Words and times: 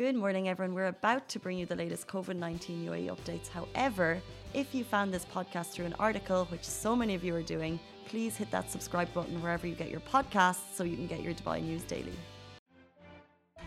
Good 0.00 0.16
morning, 0.16 0.48
everyone. 0.48 0.74
We're 0.74 0.86
about 0.86 1.28
to 1.28 1.38
bring 1.38 1.58
you 1.58 1.66
the 1.66 1.76
latest 1.76 2.06
COVID 2.08 2.36
19 2.36 2.86
UAE 2.86 3.14
updates. 3.14 3.48
However, 3.48 4.18
if 4.54 4.74
you 4.74 4.82
found 4.82 5.12
this 5.12 5.26
podcast 5.26 5.72
through 5.72 5.84
an 5.84 5.94
article, 5.98 6.46
which 6.46 6.64
so 6.64 6.96
many 6.96 7.14
of 7.14 7.22
you 7.22 7.34
are 7.34 7.42
doing, 7.42 7.78
please 8.08 8.34
hit 8.34 8.50
that 8.50 8.70
subscribe 8.70 9.12
button 9.12 9.42
wherever 9.42 9.66
you 9.66 9.74
get 9.74 9.90
your 9.90 10.00
podcasts 10.00 10.74
so 10.74 10.84
you 10.84 10.96
can 10.96 11.06
get 11.06 11.20
your 11.22 11.34
Dubai 11.34 11.62
news 11.62 11.82
daily. 11.82 12.14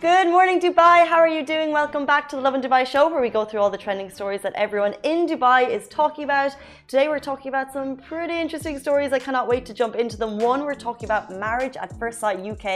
Good 0.00 0.28
morning, 0.28 0.60
Dubai. 0.60 1.06
How 1.06 1.18
are 1.18 1.28
you 1.28 1.46
doing? 1.46 1.70
Welcome 1.70 2.04
back 2.04 2.28
to 2.30 2.36
the 2.36 2.42
Lovin 2.42 2.60
Dubai 2.60 2.84
show, 2.84 3.08
where 3.08 3.22
we 3.22 3.30
go 3.30 3.44
through 3.44 3.60
all 3.60 3.70
the 3.70 3.78
trending 3.78 4.10
stories 4.10 4.42
that 4.42 4.52
everyone 4.54 4.94
in 5.04 5.26
Dubai 5.26 5.68
is 5.68 5.86
talking 5.88 6.24
about. 6.24 6.56
Today, 6.88 7.06
we're 7.08 7.26
talking 7.30 7.48
about 7.48 7.72
some 7.72 7.96
pretty 7.96 8.36
interesting 8.38 8.78
stories. 8.78 9.12
I 9.12 9.20
cannot 9.20 9.46
wait 9.48 9.64
to 9.66 9.72
jump 9.72 9.94
into 9.94 10.16
them. 10.16 10.38
One, 10.38 10.64
we're 10.64 10.74
talking 10.74 11.06
about 11.06 11.30
Marriage 11.30 11.76
at 11.76 11.96
First 11.98 12.18
Sight 12.18 12.38
UK. 12.52 12.66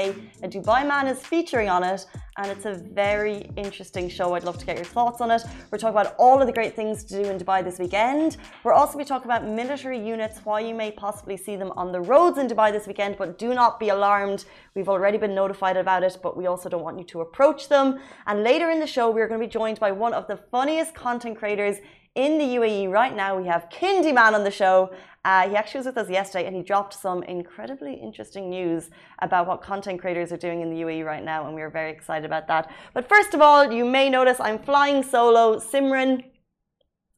A 0.47 0.49
Dubai 0.49 0.87
man 0.87 1.09
is 1.09 1.19
featuring 1.19 1.69
on 1.69 1.83
it, 1.83 2.07
and 2.39 2.53
it's 2.53 2.67
a 2.67 2.75
very 2.75 3.51
interesting 3.57 4.09
show. 4.09 4.35
I'd 4.35 4.45
love 4.45 4.59
to 4.59 4.65
get 4.65 4.77
your 4.77 4.85
thoughts 4.85 5.21
on 5.21 5.33
it. 5.33 5.43
We're 5.71 5.79
talking 5.79 5.99
about 5.99 6.15
all 6.19 6.41
of 6.41 6.47
the 6.47 6.53
great 6.53 6.77
things 6.77 7.03
to 7.05 7.23
do 7.23 7.29
in 7.29 7.37
Dubai 7.37 7.65
this 7.65 7.81
weekend. 7.81 8.37
We're 8.63 8.75
also 8.75 8.97
be 8.97 9.05
talking 9.05 9.27
about 9.27 9.45
military 9.45 9.99
units, 9.99 10.39
why 10.45 10.61
you 10.61 10.73
may 10.73 10.93
possibly 10.93 11.37
see 11.37 11.57
them 11.57 11.73
on 11.77 11.91
the 11.91 12.01
roads 12.01 12.39
in 12.39 12.47
Dubai 12.47 12.71
this 12.71 12.87
weekend, 12.87 13.17
but 13.19 13.39
do 13.39 13.55
not 13.55 13.81
be 13.81 13.89
alarmed. 13.89 14.45
We've 14.77 14.89
already 14.89 15.19
been 15.19 15.35
notified 15.35 15.77
about 15.77 16.05
it, 16.05 16.17
but 16.23 16.37
we 16.37 16.47
also 16.47 16.69
don't 16.69 16.85
want 16.85 16.99
you 16.99 17.05
to 17.07 17.23
approach 17.23 17.69
them. 17.69 17.99
And 18.29 18.45
later 18.45 18.71
in 18.71 18.79
the 18.79 18.87
show, 18.87 19.11
we're 19.11 19.27
going 19.27 19.41
to 19.41 19.47
be 19.47 19.51
joined 19.51 19.81
by 19.81 19.91
one 19.91 20.15
of 20.15 20.29
the 20.29 20.37
funniest 20.37 20.95
content 20.95 21.39
creators 21.39 21.79
in 22.15 22.39
the 22.39 22.45
UAE 22.45 22.91
right 22.91 23.15
now. 23.15 23.37
We 23.37 23.47
have 23.49 23.69
Kindy 23.69 24.15
Man 24.15 24.35
on 24.37 24.45
the 24.45 24.51
show. 24.51 24.91
Uh, 25.29 25.47
he 25.47 25.57
actually 25.57 25.81
was 25.81 25.85
with 25.85 25.99
us 25.99 26.09
yesterday 26.09 26.47
and 26.47 26.57
he 26.57 26.63
dropped 26.63 26.95
some 26.95 27.23
incredibly 27.25 27.93
interesting 27.93 28.49
news 28.49 28.89
about 29.19 29.47
what 29.47 29.61
content 29.61 30.01
creators 30.01 30.33
are 30.33 30.39
doing 30.39 30.63
in 30.63 30.71
the 30.71 30.81
UAE 30.81 31.05
right 31.05 31.23
now, 31.23 31.45
and 31.45 31.55
we 31.55 31.61
are 31.61 31.69
very 31.69 31.91
excited 31.91 32.25
about 32.25 32.47
that. 32.47 32.71
But 32.95 33.07
first 33.11 33.35
of 33.35 33.43
all, 33.43 33.71
you 33.71 33.85
may 33.85 34.09
notice 34.09 34.41
I'm 34.41 34.59
flying 34.59 35.03
solo. 35.03 35.59
Simran, 35.59 36.25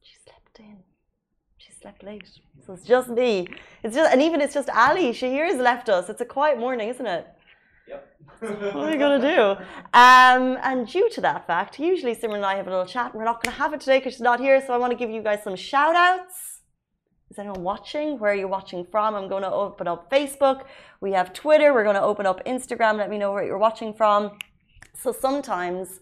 she 0.01 0.15
slept 0.25 0.59
in. 0.59 0.79
She 1.55 1.71
slept 1.71 2.03
late. 2.03 2.27
So 2.65 2.73
it's 2.73 2.83
just 2.83 3.07
me. 3.07 3.47
It's 3.81 3.95
just, 3.95 4.11
and 4.11 4.21
even 4.21 4.41
it's 4.41 4.55
just 4.55 4.69
Ali. 4.71 5.13
she 5.13 5.27
Shahir's 5.27 5.57
left 5.57 5.87
us. 5.87 6.09
It's 6.09 6.19
a 6.19 6.25
quiet 6.25 6.59
morning, 6.59 6.89
isn't 6.89 7.07
it? 7.07 7.25
Yep. 7.87 8.07
what 8.41 8.75
are 8.75 8.91
we 8.91 8.97
going 8.97 9.21
to 9.21 9.35
do? 9.35 9.41
Um, 9.93 10.57
and 10.63 10.85
due 10.85 11.09
to 11.11 11.21
that 11.21 11.47
fact, 11.47 11.79
usually 11.79 12.13
Simran 12.13 12.35
and 12.35 12.45
I 12.45 12.55
have 12.57 12.67
a 12.67 12.71
little 12.71 12.85
chat. 12.85 13.15
We're 13.15 13.23
not 13.23 13.41
going 13.41 13.53
to 13.55 13.59
have 13.61 13.73
it 13.73 13.79
today 13.79 13.99
because 13.99 14.15
she's 14.15 14.21
not 14.31 14.41
here. 14.41 14.61
So 14.67 14.73
I 14.73 14.77
want 14.77 14.91
to 14.91 14.97
give 14.97 15.09
you 15.09 15.21
guys 15.23 15.45
some 15.45 15.55
shout 15.55 15.95
outs. 15.95 16.50
Is 17.31 17.39
anyone 17.39 17.63
watching? 17.63 18.19
Where 18.19 18.33
are 18.33 18.35
you 18.35 18.49
watching 18.49 18.85
from? 18.91 19.15
I'm 19.15 19.29
going 19.29 19.43
to 19.43 19.49
open 19.49 19.87
up 19.87 20.11
Facebook. 20.11 20.65
We 20.99 21.13
have 21.13 21.31
Twitter. 21.31 21.73
We're 21.73 21.85
going 21.85 21.95
to 21.95 22.01
open 22.01 22.25
up 22.25 22.43
Instagram. 22.45 22.97
Let 22.97 23.09
me 23.09 23.17
know 23.17 23.31
where 23.31 23.45
you're 23.45 23.57
watching 23.57 23.93
from. 23.93 24.37
So 24.93 25.13
sometimes, 25.13 26.01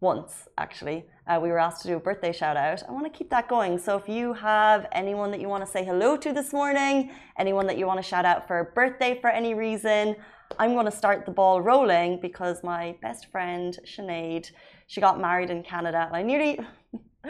once 0.00 0.48
actually, 0.58 1.04
uh, 1.28 1.38
we 1.40 1.50
were 1.50 1.60
asked 1.60 1.82
to 1.82 1.88
do 1.88 1.94
a 1.94 2.00
birthday 2.00 2.32
shout 2.32 2.56
out. 2.56 2.82
I 2.88 2.90
want 2.90 3.04
to 3.04 3.16
keep 3.16 3.30
that 3.30 3.46
going. 3.46 3.78
So 3.78 3.96
if 3.96 4.08
you 4.08 4.32
have 4.32 4.88
anyone 4.90 5.30
that 5.30 5.40
you 5.40 5.46
want 5.46 5.64
to 5.64 5.70
say 5.70 5.84
hello 5.84 6.16
to 6.16 6.32
this 6.32 6.52
morning, 6.52 7.12
anyone 7.38 7.68
that 7.68 7.78
you 7.78 7.86
want 7.86 7.98
to 7.98 8.08
shout 8.08 8.24
out 8.24 8.48
for 8.48 8.58
a 8.58 8.64
birthday 8.64 9.16
for 9.20 9.30
any 9.30 9.54
reason, 9.54 10.16
I'm 10.58 10.72
going 10.72 10.86
to 10.86 10.90
start 10.90 11.24
the 11.24 11.30
ball 11.30 11.62
rolling 11.62 12.18
because 12.20 12.64
my 12.64 12.96
best 13.00 13.30
friend 13.30 13.78
Sinead, 13.86 14.50
she 14.88 15.00
got 15.00 15.20
married 15.20 15.50
in 15.50 15.62
Canada, 15.62 16.10
I 16.12 16.22
nearly. 16.24 16.58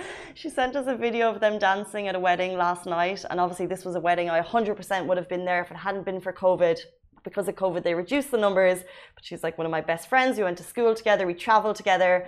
she 0.35 0.49
sent 0.51 0.77
us 0.77 0.87
a 0.87 0.97
video 0.97 1.31
of 1.31 1.41
them 1.41 1.59
dancing 1.59 2.09
at 2.09 2.15
a 2.15 2.21
wedding 2.21 2.57
last 2.57 2.87
night, 2.87 3.25
and 3.29 3.41
obviously 3.41 3.67
this 3.67 3.85
was 3.85 3.95
a 3.95 4.01
wedding 4.01 4.31
I 4.31 4.41
100% 4.41 5.07
would 5.07 5.17
have 5.17 5.29
been 5.29 5.45
there 5.45 5.63
if 5.63 5.71
it 5.71 5.77
hadn't 5.77 6.05
been 6.05 6.21
for 6.21 6.33
COVID. 6.33 6.79
Because 7.25 7.49
of 7.49 7.57
COVID, 7.57 7.83
they 7.83 7.95
reduced 7.95 8.31
the 8.31 8.39
numbers. 8.39 8.79
But 9.15 9.25
she's 9.25 9.43
like 9.43 9.59
one 9.59 9.67
of 9.67 9.71
my 9.71 9.81
best 9.81 10.09
friends. 10.09 10.39
We 10.39 10.45
went 10.45 10.59
to 10.59 10.65
school 10.65 10.95
together. 10.95 11.27
We 11.27 11.35
traveled 11.35 11.77
together. 11.77 12.27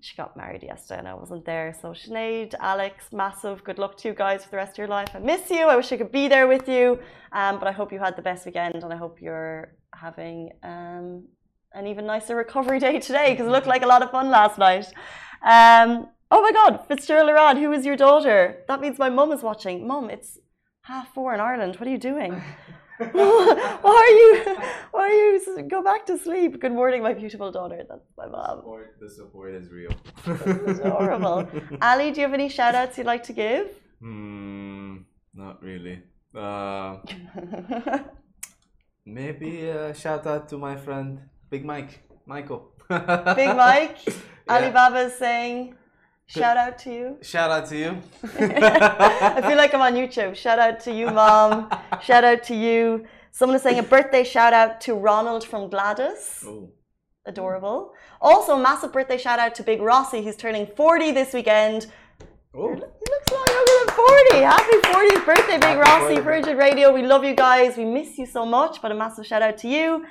She 0.00 0.16
got 0.16 0.36
married 0.36 0.62
yesterday, 0.62 1.00
and 1.00 1.08
I 1.08 1.14
wasn't 1.14 1.44
there. 1.44 1.74
So 1.80 1.88
Sinead, 1.88 2.54
Alex, 2.60 3.06
massive 3.12 3.64
good 3.64 3.78
luck 3.78 3.96
to 3.98 4.08
you 4.08 4.14
guys 4.14 4.44
for 4.44 4.50
the 4.50 4.56
rest 4.58 4.72
of 4.72 4.78
your 4.78 4.86
life. 4.86 5.08
I 5.14 5.18
miss 5.18 5.50
you. 5.50 5.64
I 5.66 5.74
wish 5.74 5.90
I 5.90 5.96
could 5.96 6.12
be 6.12 6.28
there 6.28 6.46
with 6.46 6.68
you. 6.68 7.00
Um, 7.32 7.58
but 7.58 7.66
I 7.66 7.72
hope 7.72 7.92
you 7.92 7.98
had 7.98 8.16
the 8.16 8.22
best 8.22 8.46
weekend, 8.46 8.76
and 8.76 8.92
I 8.92 8.96
hope 8.96 9.20
you're 9.20 9.72
having 9.92 10.50
um, 10.62 11.24
an 11.72 11.86
even 11.86 12.06
nicer 12.06 12.36
recovery 12.36 12.78
day 12.86 13.00
today 13.00 13.32
because 13.32 13.46
it 13.46 13.50
looked 13.50 13.66
like 13.66 13.82
a 13.82 13.86
lot 13.86 14.02
of 14.02 14.10
fun 14.10 14.30
last 14.30 14.58
night. 14.58 14.86
Um, 15.42 16.08
oh 16.30 16.42
my 16.42 16.52
God, 16.52 16.84
Fitzgerald 16.88 17.30
Arad, 17.30 17.56
who 17.58 17.72
is 17.72 17.84
your 17.86 17.96
daughter? 17.96 18.64
That 18.68 18.80
means 18.80 18.98
my 18.98 19.10
mum 19.10 19.32
is 19.32 19.42
watching. 19.42 19.86
Mum, 19.86 20.10
it's 20.10 20.38
half 20.82 21.12
four 21.14 21.34
in 21.34 21.40
Ireland. 21.40 21.76
What 21.76 21.86
are 21.88 21.90
you 21.90 21.98
doing? 21.98 22.42
why 23.12 23.96
are 24.06 24.14
you? 24.22 24.56
Why 24.90 25.02
are 25.02 25.12
you? 25.12 25.62
Go 25.68 25.82
back 25.82 26.04
to 26.06 26.18
sleep. 26.18 26.60
Good 26.60 26.72
morning, 26.72 27.02
my 27.02 27.14
beautiful 27.14 27.52
daughter. 27.52 27.84
That's 27.88 28.08
my 28.16 28.26
mom. 28.26 28.58
Support, 28.58 28.96
the 29.00 29.08
support 29.08 29.54
is 29.54 29.70
real. 29.70 29.92
This 30.26 30.78
is 30.78 30.80
horrible. 30.80 31.48
Ali, 31.82 32.10
do 32.10 32.20
you 32.20 32.26
have 32.26 32.34
any 32.34 32.48
shout 32.48 32.74
outs 32.74 32.98
you'd 32.98 33.06
like 33.06 33.22
to 33.24 33.32
give? 33.32 33.70
Hmm, 34.00 34.96
not 35.32 35.62
really. 35.62 36.02
Uh, 36.34 36.98
maybe 39.06 39.68
a 39.68 39.94
shout 39.94 40.26
out 40.26 40.48
to 40.48 40.58
my 40.58 40.76
friend 40.76 41.20
Big 41.50 41.64
Mike, 41.64 42.02
Michael. 42.26 42.72
Big 42.88 43.54
Mike, 43.56 43.98
Yeah. 44.06 44.14
Alibaba 44.54 45.00
is 45.06 45.14
saying, 45.14 45.74
shout 46.28 46.56
out 46.56 46.78
to 46.80 46.90
you. 46.92 47.16
Shout 47.22 47.50
out 47.50 47.66
to 47.70 47.76
you. 47.76 47.90
I 48.24 49.42
feel 49.46 49.56
like 49.56 49.74
I'm 49.74 49.80
on 49.80 49.94
YouTube. 49.94 50.34
Shout 50.36 50.58
out 50.58 50.80
to 50.80 50.92
you, 50.92 51.06
mom. 51.10 51.70
shout 52.02 52.24
out 52.24 52.42
to 52.44 52.54
you. 52.54 53.06
Someone 53.30 53.56
is 53.56 53.62
saying 53.62 53.78
a 53.78 53.82
birthday 53.82 54.24
shout 54.24 54.52
out 54.52 54.80
to 54.82 54.94
Ronald 54.94 55.44
from 55.44 55.70
Gladys. 55.70 56.44
Oh, 56.46 56.70
Adorable. 57.26 57.92
Also, 58.20 58.54
a 58.54 58.58
massive 58.58 58.92
birthday 58.92 59.18
shout 59.18 59.38
out 59.38 59.54
to 59.56 59.62
Big 59.62 59.80
Rossi. 59.80 60.22
He's 60.22 60.36
turning 60.36 60.66
40 60.66 61.12
this 61.12 61.32
weekend. 61.32 61.86
oh. 62.54 62.74
He 62.74 62.80
looks 62.80 63.30
a 63.30 63.34
lot 63.34 63.48
younger 63.56 63.72
than 63.78 63.94
40. 63.94 64.36
Happy 64.54 64.76
40th 64.88 65.26
birthday, 65.26 65.58
Big 65.58 65.62
Happy 65.62 65.78
Rossi, 65.78 66.16
40th. 66.16 66.24
Virgin 66.24 66.56
Radio. 66.56 66.92
We 66.92 67.02
love 67.02 67.24
you 67.24 67.34
guys. 67.34 67.76
We 67.76 67.84
miss 67.84 68.18
you 68.18 68.26
so 68.26 68.44
much, 68.44 68.82
but 68.82 68.90
a 68.90 68.94
massive 68.94 69.26
shout 69.26 69.42
out 69.42 69.58
to 69.58 69.68
you. 69.68 70.04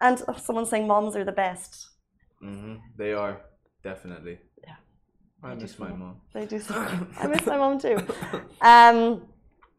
And 0.00 0.22
oh, 0.28 0.36
someone 0.36 0.66
saying 0.66 0.86
moms 0.86 1.14
are 1.16 1.24
the 1.24 1.32
best. 1.32 1.88
Mm 2.42 2.60
-hmm. 2.60 2.96
They 2.98 3.14
are 3.14 3.36
definitely. 3.82 4.38
I 5.42 5.54
miss 5.54 5.78
my 5.78 5.88
mom. 5.88 6.16
They 6.32 6.46
do 6.46 6.60
so. 6.60 6.74
I 7.18 7.26
miss 7.26 7.46
my 7.46 7.56
mom 7.56 7.78
too. 7.78 7.98
Um, 8.60 9.22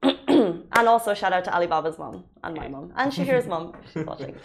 and 0.04 0.88
also 0.88 1.14
shout 1.14 1.32
out 1.34 1.44
to 1.46 1.54
Alibaba's 1.54 2.00
mom 2.00 2.24
and 2.44 2.58
my 2.58 2.68
mom 2.68 2.92
and 2.96 3.12
Shahir's 3.12 3.46
mom. 3.46 3.74
She's 3.94 4.04
watching. 4.12 4.36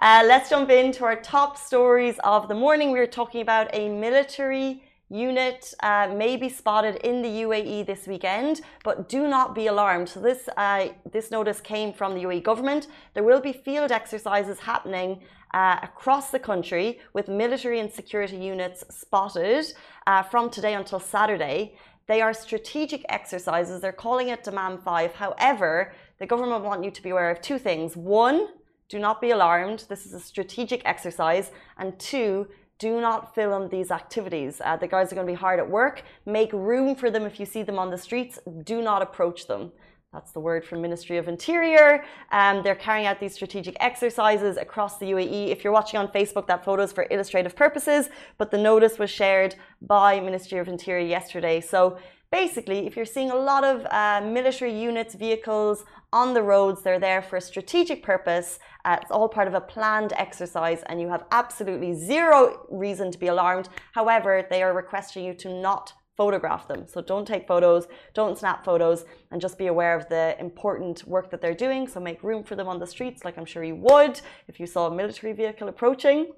Uh, 0.00 0.24
let's 0.26 0.50
jump 0.50 0.68
into 0.70 1.04
our 1.04 1.14
top 1.14 1.56
stories 1.56 2.16
of 2.24 2.48
the 2.48 2.54
morning. 2.54 2.90
We 2.90 2.98
are 2.98 3.06
talking 3.06 3.42
about 3.42 3.68
a 3.72 3.88
military 3.88 4.82
unit 5.08 5.72
uh, 5.84 6.12
may 6.16 6.36
be 6.36 6.48
spotted 6.48 6.96
in 6.96 7.22
the 7.22 7.28
UAE 7.28 7.86
this 7.86 8.08
weekend, 8.08 8.62
but 8.82 9.08
do 9.08 9.28
not 9.28 9.54
be 9.54 9.68
alarmed. 9.68 10.08
So 10.08 10.18
this 10.18 10.48
uh, 10.56 10.88
this 11.12 11.30
notice 11.30 11.60
came 11.60 11.92
from 11.92 12.14
the 12.14 12.24
UAE 12.24 12.42
government. 12.42 12.88
There 13.14 13.22
will 13.22 13.40
be 13.40 13.52
field 13.52 13.92
exercises 13.92 14.58
happening 14.58 15.20
uh, 15.52 15.78
across 15.82 16.30
the 16.30 16.38
country 16.38 16.98
with 17.12 17.28
military 17.28 17.80
and 17.80 17.92
security 17.92 18.36
units 18.36 18.84
spotted 18.90 19.66
uh, 20.06 20.22
from 20.22 20.50
today 20.50 20.74
until 20.74 21.00
Saturday. 21.00 21.76
They 22.06 22.20
are 22.20 22.32
strategic 22.32 23.04
exercises. 23.08 23.80
They're 23.80 23.92
calling 23.92 24.28
it 24.28 24.44
Demand 24.44 24.82
5. 24.82 25.14
However, 25.14 25.92
the 26.18 26.26
government 26.26 26.64
want 26.64 26.84
you 26.84 26.90
to 26.90 27.02
be 27.02 27.10
aware 27.10 27.30
of 27.30 27.40
two 27.40 27.58
things. 27.58 27.96
One, 27.96 28.48
do 28.88 28.98
not 28.98 29.20
be 29.20 29.30
alarmed. 29.30 29.86
This 29.88 30.06
is 30.06 30.12
a 30.12 30.20
strategic 30.20 30.82
exercise. 30.84 31.50
And 31.78 31.98
two, 31.98 32.46
do 32.78 33.00
not 33.00 33.34
film 33.34 33.68
these 33.68 33.90
activities. 33.90 34.60
Uh, 34.64 34.76
the 34.76 34.86
guards 34.86 35.10
are 35.10 35.16
going 35.16 35.26
to 35.26 35.32
be 35.32 35.36
hard 35.36 35.58
at 35.58 35.68
work. 35.68 36.02
Make 36.26 36.52
room 36.52 36.94
for 36.94 37.10
them 37.10 37.24
if 37.24 37.40
you 37.40 37.46
see 37.46 37.62
them 37.62 37.78
on 37.78 37.90
the 37.90 37.98
streets. 37.98 38.38
Do 38.64 38.82
not 38.82 39.02
approach 39.02 39.46
them. 39.46 39.72
That's 40.16 40.32
the 40.32 40.40
word 40.40 40.64
from 40.64 40.80
Ministry 40.80 41.18
of 41.18 41.28
Interior. 41.28 42.02
Um, 42.32 42.62
they're 42.62 42.74
carrying 42.74 43.06
out 43.06 43.20
these 43.20 43.34
strategic 43.34 43.76
exercises 43.80 44.56
across 44.56 44.98
the 44.98 45.06
UAE. 45.06 45.48
If 45.48 45.62
you're 45.62 45.74
watching 45.74 46.00
on 46.00 46.08
Facebook, 46.08 46.46
that 46.46 46.64
photo 46.64 46.84
is 46.84 46.90
for 46.90 47.06
illustrative 47.10 47.54
purposes, 47.54 48.08
but 48.38 48.50
the 48.50 48.56
notice 48.56 48.98
was 48.98 49.10
shared 49.10 49.56
by 49.82 50.18
Ministry 50.20 50.58
of 50.58 50.68
Interior 50.68 51.06
yesterday. 51.06 51.60
So 51.60 51.98
basically, 52.32 52.86
if 52.86 52.96
you're 52.96 53.04
seeing 53.04 53.30
a 53.30 53.36
lot 53.36 53.62
of 53.62 53.84
uh, 53.90 54.22
military 54.26 54.72
units, 54.80 55.14
vehicles 55.14 55.84
on 56.14 56.32
the 56.32 56.42
roads, 56.42 56.82
they're 56.82 56.98
there 56.98 57.20
for 57.20 57.36
a 57.36 57.40
strategic 57.40 58.02
purpose. 58.02 58.58
Uh, 58.86 58.96
it's 59.02 59.10
all 59.10 59.28
part 59.28 59.48
of 59.48 59.52
a 59.54 59.60
planned 59.60 60.14
exercise, 60.16 60.82
and 60.86 60.98
you 60.98 61.08
have 61.08 61.24
absolutely 61.30 61.92
zero 61.92 62.66
reason 62.70 63.10
to 63.10 63.18
be 63.18 63.26
alarmed. 63.26 63.68
However, 63.92 64.46
they 64.48 64.62
are 64.62 64.72
requesting 64.72 65.26
you 65.26 65.34
to 65.34 65.60
not 65.60 65.92
photograph 66.16 66.66
them. 66.68 66.86
So 66.86 67.00
don't 67.00 67.26
take 67.26 67.46
photos, 67.46 67.86
don't 68.14 68.38
snap 68.38 68.64
photos, 68.64 69.04
and 69.30 69.40
just 69.40 69.58
be 69.58 69.66
aware 69.66 69.94
of 69.96 70.08
the 70.08 70.36
important 70.40 71.06
work 71.06 71.30
that 71.30 71.40
they're 71.40 71.54
doing. 71.54 71.86
So 71.88 72.00
make 72.00 72.22
room 72.22 72.42
for 72.42 72.56
them 72.56 72.68
on 72.68 72.78
the 72.78 72.86
streets, 72.86 73.24
like 73.24 73.36
I'm 73.36 73.44
sure 73.44 73.62
you 73.62 73.76
would 73.76 74.20
if 74.48 74.58
you 74.58 74.66
saw 74.66 74.86
a 74.86 74.94
military 74.94 75.32
vehicle 75.32 75.68
approaching. 75.68 76.32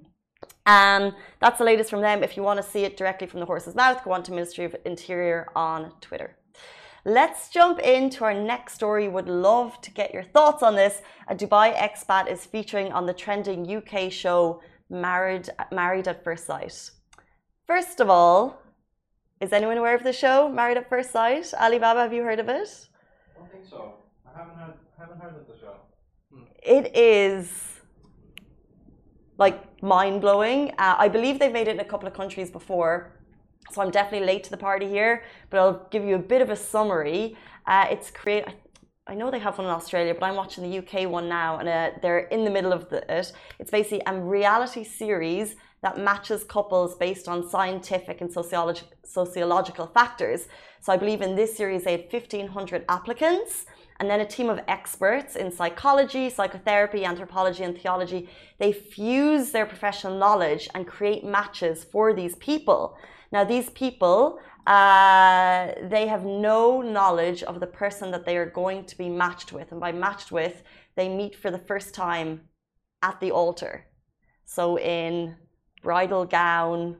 Um, 0.67 1.15
that's 1.41 1.59
the 1.59 1.65
latest 1.65 1.91
from 1.91 2.01
them. 2.01 2.23
If 2.23 2.37
you 2.37 2.43
want 2.43 2.59
to 2.59 2.69
see 2.69 2.85
it 2.85 2.97
directly 2.97 3.27
from 3.27 3.41
the 3.41 3.47
horse's 3.47 3.75
mouth, 3.75 4.05
go 4.05 4.13
on 4.13 4.23
to 4.25 4.33
Ministry 4.33 4.65
of 4.65 4.77
Interior 4.85 5.49
on 5.57 5.93
Twitter. 6.01 6.37
Let's 7.05 7.49
jump 7.49 7.79
into 7.79 8.25
our 8.25 8.35
next 8.35 8.75
story. 8.75 9.09
Would 9.09 9.29
love 9.29 9.81
to 9.81 9.91
get 9.91 10.13
your 10.13 10.25
thoughts 10.25 10.63
on 10.63 10.75
this. 10.75 11.01
A 11.29 11.35
Dubai 11.35 11.75
expat 11.75 12.31
is 12.31 12.45
featuring 12.45 12.93
on 12.93 13.07
the 13.07 13.15
trending 13.15 13.61
UK 13.77 14.13
show 14.13 14.61
Married 14.91 15.49
Married 15.73 16.09
at 16.09 16.25
First 16.25 16.47
Sight. 16.47 16.91
First 17.67 18.01
of 18.01 18.11
all, 18.11 18.61
is 19.41 19.53
anyone 19.53 19.79
aware 19.79 19.95
of 19.95 20.03
the 20.03 20.13
show 20.13 20.49
Married 20.49 20.77
at 20.77 20.89
First 20.89 21.13
Sight? 21.13 21.53
Alibaba, 21.55 22.01
have 22.01 22.13
you 22.13 22.23
heard 22.23 22.41
of 22.41 22.49
it? 22.49 22.69
I 23.37 23.39
don't 23.39 23.53
think 23.53 23.65
so. 23.65 23.95
I 24.27 24.37
haven't 24.37 24.57
heard, 24.57 24.75
haven't 24.99 25.21
heard 25.21 25.35
of 25.37 25.47
the 25.47 25.59
show. 25.61 25.75
Hmm. 26.33 26.43
It 26.63 26.97
is 26.97 27.49
like 29.39 29.81
mind 29.83 30.21
blowing. 30.21 30.73
Uh, 30.73 30.97
I 30.99 31.09
believe 31.09 31.39
they've 31.39 31.53
made 31.53 31.69
it 31.69 31.75
in 31.75 31.81
a 31.81 31.85
couple 31.85 32.09
of 32.09 32.15
countries 32.15 32.51
before, 32.51 33.13
so 33.71 33.81
I'm 33.81 33.91
definitely 33.91 34.27
late 34.27 34.43
to 34.45 34.51
the 34.51 34.57
party 34.57 34.89
here. 34.89 35.23
But 35.51 35.61
I'll 35.61 35.87
give 35.91 36.05
you 36.05 36.17
a 36.17 36.25
bit 36.35 36.43
of 36.43 36.51
a 36.51 36.57
summary. 36.57 37.37
Uh, 37.67 37.87
it's 37.91 38.11
create. 38.11 38.45
I 39.07 39.15
know 39.15 39.31
they 39.31 39.39
have 39.39 39.57
one 39.57 39.69
in 39.69 39.73
Australia, 39.73 40.15
but 40.15 40.27
I'm 40.27 40.35
watching 40.35 40.69
the 40.69 40.79
UK 40.79 41.09
one 41.09 41.29
now, 41.29 41.59
and 41.59 41.69
uh, 41.69 41.91
they're 42.03 42.27
in 42.27 42.45
the 42.45 42.51
middle 42.51 42.73
of 42.73 42.89
the, 42.91 42.99
it. 43.09 43.33
It's 43.61 43.71
basically 43.71 44.03
a 44.07 44.21
reality 44.21 44.85
series 44.85 45.55
that 45.83 45.99
matches 45.99 46.45
couples 46.45 46.97
based 46.97 47.29
on 47.29 47.49
scientific 47.49 48.21
and 48.21 48.31
sociologi 48.31 48.85
sociological 49.05 49.87
factors. 49.87 50.49
So 50.81 50.93
I 50.93 50.97
believe 50.97 51.23
in 51.23 51.35
this 51.35 51.57
series 51.57 51.85
they 51.85 51.93
had 51.93 52.13
1,500 52.13 52.85
applicants 52.89 53.65
and 54.01 54.09
then 54.09 54.21
a 54.21 54.27
team 54.27 54.49
of 54.49 54.61
experts 54.69 55.35
in 55.37 55.51
psychology, 55.51 56.31
psychotherapy, 56.31 57.05
anthropology, 57.05 57.65
and 57.65 57.77
theology. 57.77 58.29
They 58.59 58.73
fuse 58.73 59.51
their 59.51 59.67
professional 59.67 60.17
knowledge 60.17 60.69
and 60.75 60.87
create 60.87 61.25
matches 61.25 61.85
for 61.85 62.15
these 62.15 62.37
people. 62.37 62.97
Now, 63.33 63.45
these 63.45 63.71
people, 63.71 64.39
uh, 64.67 65.73
they 65.83 66.07
have 66.07 66.25
no 66.25 66.81
knowledge 66.81 67.43
of 67.43 67.61
the 67.61 67.67
person 67.67 68.11
that 68.13 68.25
they 68.25 68.37
are 68.37 68.47
going 68.47 68.85
to 68.85 68.97
be 68.97 69.09
matched 69.09 69.53
with. 69.53 69.73
And 69.73 69.81
by 69.81 69.93
matched 69.93 70.31
with, 70.31 70.63
they 70.95 71.09
meet 71.09 71.35
for 71.35 71.51
the 71.51 71.59
first 71.59 71.93
time 71.93 72.43
at 73.03 73.19
the 73.21 73.33
altar. 73.33 73.87
So, 74.45 74.79
in 74.79 75.37
bridal 75.83 76.25
gown, 76.25 76.97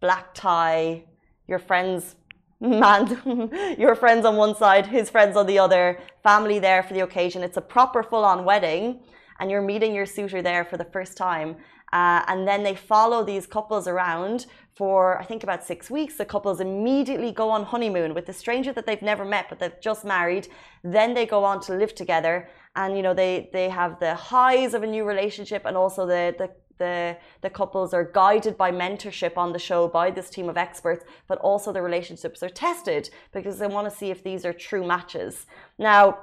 black 0.00 0.34
tie, 0.34 1.04
your 1.46 1.58
friends 1.58 2.16
man, 2.60 3.76
your 3.78 3.94
friends 3.94 4.24
on 4.24 4.36
one 4.36 4.54
side, 4.54 4.86
his 4.86 5.10
friends 5.10 5.36
on 5.36 5.46
the 5.46 5.58
other, 5.58 5.98
family 6.22 6.58
there 6.58 6.82
for 6.82 6.94
the 6.94 7.00
occasion. 7.00 7.42
It's 7.42 7.56
a 7.56 7.60
proper 7.60 8.02
full 8.02 8.24
on 8.24 8.44
wedding, 8.44 9.00
and 9.38 9.50
you're 9.50 9.60
meeting 9.60 9.94
your 9.94 10.06
suitor 10.06 10.40
there 10.40 10.64
for 10.64 10.76
the 10.76 10.84
first 10.84 11.16
time. 11.16 11.56
Uh, 11.92 12.22
and 12.26 12.46
then 12.48 12.62
they 12.62 12.74
follow 12.74 13.22
these 13.22 13.46
couples 13.46 13.86
around 13.86 14.46
for, 14.74 15.20
I 15.20 15.24
think, 15.24 15.42
about 15.42 15.62
six 15.62 15.90
weeks. 15.90 16.16
The 16.16 16.24
couples 16.24 16.60
immediately 16.60 17.30
go 17.30 17.50
on 17.50 17.64
honeymoon 17.64 18.14
with 18.14 18.28
a 18.28 18.32
stranger 18.32 18.72
that 18.72 18.86
they've 18.86 19.02
never 19.02 19.24
met, 19.24 19.46
but 19.48 19.60
they've 19.60 19.80
just 19.80 20.04
married. 20.04 20.48
Then 20.82 21.14
they 21.14 21.26
go 21.26 21.44
on 21.44 21.60
to 21.62 21.74
live 21.74 21.94
together. 21.94 22.48
And, 22.74 22.96
you 22.96 23.02
know, 23.02 23.14
they, 23.14 23.50
they 23.52 23.68
have 23.68 24.00
the 24.00 24.14
highs 24.14 24.74
of 24.74 24.82
a 24.82 24.86
new 24.86 25.04
relationship 25.04 25.64
and 25.64 25.76
also 25.76 26.06
the, 26.06 26.34
the 26.36 26.50
the 26.78 27.16
the 27.42 27.50
couples 27.50 27.94
are 27.94 28.04
guided 28.04 28.56
by 28.56 28.70
mentorship 28.70 29.36
on 29.36 29.52
the 29.52 29.58
show 29.58 29.88
by 29.88 30.10
this 30.10 30.30
team 30.30 30.48
of 30.48 30.56
experts 30.56 31.04
but 31.28 31.38
also 31.38 31.72
the 31.72 31.82
relationships 31.82 32.42
are 32.42 32.48
tested 32.48 33.10
because 33.32 33.58
they 33.58 33.66
want 33.66 33.88
to 33.88 33.96
see 33.96 34.10
if 34.10 34.22
these 34.22 34.44
are 34.44 34.52
true 34.52 34.86
matches. 34.86 35.46
Now 35.78 36.18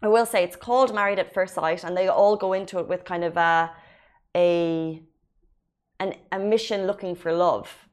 i 0.00 0.08
will 0.08 0.26
say 0.26 0.44
it's 0.44 0.56
called 0.56 0.94
married 0.94 1.18
at 1.18 1.34
first 1.34 1.54
sight 1.54 1.82
and 1.84 1.96
they 1.96 2.08
all 2.08 2.36
go 2.36 2.52
into 2.52 2.78
it 2.78 2.88
with 2.88 3.04
kind 3.04 3.24
of 3.24 3.36
a 3.36 3.70
a 4.36 5.02
an, 6.00 6.14
a 6.30 6.38
mission 6.38 6.86
looking 6.86 7.14
for 7.16 7.32
love. 7.32 7.88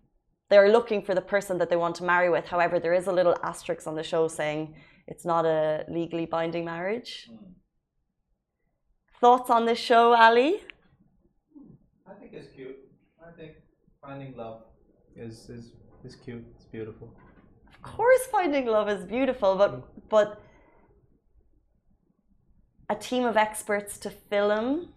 They're 0.50 0.71
looking 0.71 1.01
for 1.01 1.15
the 1.15 1.21
person 1.21 1.57
that 1.57 1.69
they 1.71 1.75
want 1.75 1.95
to 1.95 2.03
marry 2.03 2.30
with. 2.30 2.45
However 2.45 2.80
there 2.80 2.94
is 2.94 3.07
a 3.07 3.12
little 3.12 3.36
asterisk 3.42 3.88
on 3.88 3.95
the 3.95 4.03
show 4.03 4.27
saying 4.27 4.75
it's 5.07 5.25
not 5.25 5.45
a 5.45 5.86
legally 5.88 6.25
binding 6.25 6.65
marriage. 6.65 7.30
Mm. 7.31 7.56
thoughts 9.21 9.50
on 9.50 9.65
this 9.65 9.80
show 9.80 10.13
ali 10.13 10.62
is 12.36 12.48
cute. 12.56 12.78
I 13.25 13.31
think 13.31 13.54
finding 14.02 14.36
love 14.36 14.62
is 15.16 15.50
is 15.50 15.72
is 16.04 16.16
cute. 16.16 16.46
It's 16.56 16.66
beautiful. 16.66 17.13
Of 17.74 17.81
course, 17.81 18.25
finding 18.31 18.66
love 18.66 18.90
is 18.90 19.04
beautiful, 19.06 19.56
but 19.56 19.72
but 20.10 20.42
a 22.90 22.96
team 22.96 23.25
of 23.25 23.38
experts 23.38 23.98
to 24.00 24.10
film 24.10 24.90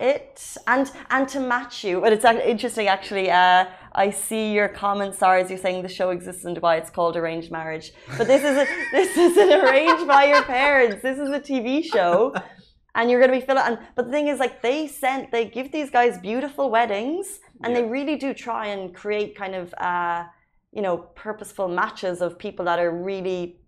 it 0.00 0.56
and 0.66 0.90
and 1.10 1.28
to 1.28 1.40
match 1.40 1.84
you. 1.84 2.00
But 2.00 2.12
it's 2.12 2.24
interesting, 2.24 2.88
actually. 2.88 3.30
Uh, 3.30 3.66
I 3.92 4.10
see 4.10 4.52
your 4.52 4.68
comments 4.68 5.22
are 5.22 5.38
as 5.38 5.48
you're 5.50 5.64
saying 5.66 5.82
the 5.82 5.88
show 6.00 6.10
exists 6.10 6.44
in 6.44 6.54
Dubai. 6.54 6.78
It's 6.78 6.90
called 6.90 7.16
arranged 7.16 7.50
marriage, 7.52 7.92
but 8.18 8.26
this 8.26 8.42
is 8.42 8.56
a, 8.56 8.66
this 8.92 9.16
isn't 9.16 9.52
arranged 9.60 10.06
by 10.06 10.24
your 10.24 10.42
parents. 10.42 11.00
This 11.00 11.18
is 11.18 11.30
a 11.30 11.40
TV 11.40 11.84
show 11.84 12.34
and 12.94 13.10
you're 13.10 13.20
going 13.20 13.32
to 13.32 13.38
be 13.38 13.44
filling 13.44 13.62
and 13.64 13.78
but 13.94 14.06
the 14.06 14.10
thing 14.10 14.28
is 14.28 14.38
like 14.38 14.62
they 14.62 14.86
sent 14.86 15.30
they 15.32 15.44
give 15.44 15.72
these 15.72 15.90
guys 15.90 16.18
beautiful 16.18 16.70
weddings 16.70 17.40
and 17.62 17.72
yeah. 17.72 17.80
they 17.80 17.86
really 17.86 18.16
do 18.16 18.32
try 18.32 18.66
and 18.66 18.94
create 18.94 19.36
kind 19.36 19.54
of 19.54 19.74
uh 19.74 20.24
you 20.72 20.82
know 20.82 20.98
purposeful 21.14 21.68
matches 21.68 22.20
of 22.20 22.38
people 22.38 22.64
that 22.64 22.78
are 22.78 22.90
really 22.90 23.60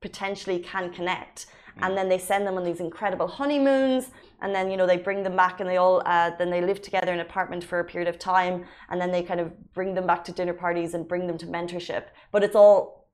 potentially 0.00 0.58
can 0.58 0.92
connect 0.92 1.46
mm. 1.46 1.86
and 1.86 1.96
then 1.96 2.08
they 2.08 2.18
send 2.18 2.46
them 2.46 2.56
on 2.56 2.64
these 2.64 2.80
incredible 2.80 3.26
honeymoons 3.26 4.10
and 4.42 4.54
then 4.54 4.70
you 4.70 4.76
know 4.76 4.86
they 4.86 4.96
bring 4.96 5.22
them 5.22 5.36
back 5.36 5.60
and 5.60 5.68
they 5.68 5.76
all 5.76 6.02
uh, 6.06 6.30
then 6.38 6.50
they 6.50 6.60
live 6.60 6.80
together 6.80 7.12
in 7.12 7.20
an 7.20 7.26
apartment 7.26 7.62
for 7.62 7.80
a 7.80 7.84
period 7.84 8.08
of 8.08 8.18
time 8.18 8.64
and 8.90 9.00
then 9.00 9.10
they 9.10 9.22
kind 9.22 9.40
of 9.40 9.52
bring 9.74 9.94
them 9.94 10.06
back 10.06 10.24
to 10.24 10.32
dinner 10.32 10.54
parties 10.54 10.94
and 10.94 11.08
bring 11.08 11.26
them 11.26 11.38
to 11.38 11.46
mentorship 11.46 12.04
but 12.32 12.42
it's 12.42 12.56
all 12.56 13.08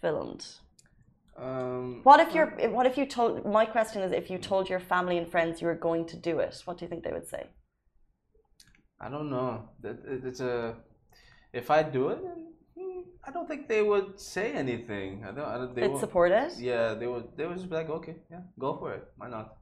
filmed 0.00 0.46
um, 1.38 2.00
what 2.02 2.20
if 2.20 2.34
you're? 2.34 2.50
What 2.70 2.86
if 2.86 2.96
you 2.96 3.04
told? 3.04 3.44
My 3.44 3.66
question 3.66 4.02
is, 4.02 4.12
if 4.12 4.30
you 4.30 4.38
told 4.38 4.70
your 4.70 4.80
family 4.80 5.18
and 5.18 5.28
friends 5.30 5.60
you 5.60 5.66
were 5.66 5.74
going 5.74 6.06
to 6.06 6.16
do 6.16 6.38
it, 6.38 6.62
what 6.64 6.78
do 6.78 6.84
you 6.84 6.88
think 6.88 7.04
they 7.04 7.12
would 7.12 7.28
say? 7.28 7.46
I 9.00 9.10
don't 9.10 9.28
know. 9.28 9.68
It's 9.82 10.40
a. 10.40 10.76
If 11.52 11.70
I 11.70 11.82
do 11.82 12.08
it, 12.08 12.18
hmm, 12.78 13.00
I 13.22 13.30
don't 13.30 13.46
think 13.46 13.68
they 13.68 13.82
would 13.82 14.18
say 14.18 14.52
anything. 14.52 15.24
I 15.24 15.32
don't. 15.32 15.44
I 15.44 15.58
don't 15.58 15.74
they 15.74 15.86
would 15.86 16.00
support 16.00 16.32
it. 16.32 16.54
Yeah, 16.58 16.94
they 16.94 17.06
would. 17.06 17.28
They 17.36 17.46
would 17.46 17.56
just 17.56 17.68
be 17.68 17.76
like, 17.76 17.90
okay, 17.90 18.16
yeah, 18.30 18.40
go 18.58 18.78
for 18.78 18.94
it. 18.94 19.04
Why 19.16 19.28
not? 19.28 19.56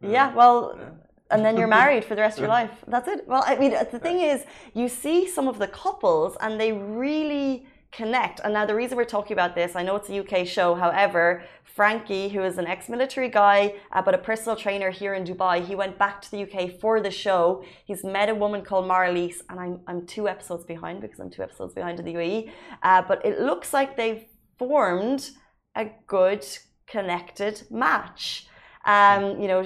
Yeah. 0.00 0.32
well. 0.34 0.76
Yeah. 0.78 0.90
and 1.32 1.44
then 1.44 1.56
you're 1.56 1.74
married 1.80 2.04
for 2.04 2.14
the 2.14 2.20
rest 2.20 2.38
of 2.38 2.42
your 2.42 2.48
life. 2.48 2.70
That's 2.86 3.08
it. 3.08 3.26
Well, 3.26 3.42
I 3.44 3.56
mean, 3.56 3.72
the 3.72 3.98
thing 3.98 4.20
is, 4.20 4.44
you 4.74 4.88
see 4.88 5.26
some 5.26 5.48
of 5.48 5.58
the 5.58 5.66
couples, 5.66 6.36
and 6.40 6.60
they 6.60 6.70
really 6.72 7.66
connect. 7.92 8.40
And 8.42 8.54
now 8.54 8.64
the 8.64 8.74
reason 8.74 8.96
we're 8.96 9.04
talking 9.04 9.34
about 9.34 9.54
this, 9.54 9.76
I 9.76 9.82
know 9.82 9.96
it's 9.96 10.08
a 10.08 10.18
UK 10.20 10.46
show. 10.46 10.74
However, 10.74 11.44
Frankie, 11.64 12.28
who 12.30 12.42
is 12.42 12.56
an 12.58 12.66
ex-military 12.66 13.28
guy 13.28 13.74
uh, 13.92 14.02
but 14.02 14.14
a 14.14 14.18
personal 14.18 14.56
trainer 14.56 14.90
here 14.90 15.14
in 15.14 15.24
Dubai, 15.24 15.64
he 15.64 15.74
went 15.74 15.98
back 15.98 16.20
to 16.22 16.30
the 16.30 16.42
UK 16.42 16.80
for 16.80 17.00
the 17.00 17.10
show. 17.10 17.62
He's 17.84 18.02
met 18.02 18.28
a 18.30 18.34
woman 18.34 18.62
called 18.62 18.86
Marlies, 18.88 19.42
and 19.48 19.60
I'm 19.60 19.80
I'm 19.86 20.06
two 20.06 20.26
episodes 20.26 20.64
behind 20.64 21.00
because 21.02 21.20
I'm 21.20 21.30
two 21.30 21.42
episodes 21.42 21.74
behind 21.74 21.98
in 22.00 22.06
the 22.06 22.14
UAE. 22.14 22.50
Uh, 22.82 23.02
but 23.02 23.24
it 23.24 23.40
looks 23.40 23.72
like 23.72 23.96
they've 23.96 24.24
formed 24.58 25.30
a 25.76 25.90
good 26.06 26.44
connected 26.86 27.62
match. 27.70 28.46
Um, 28.84 29.40
you 29.40 29.46
know, 29.46 29.62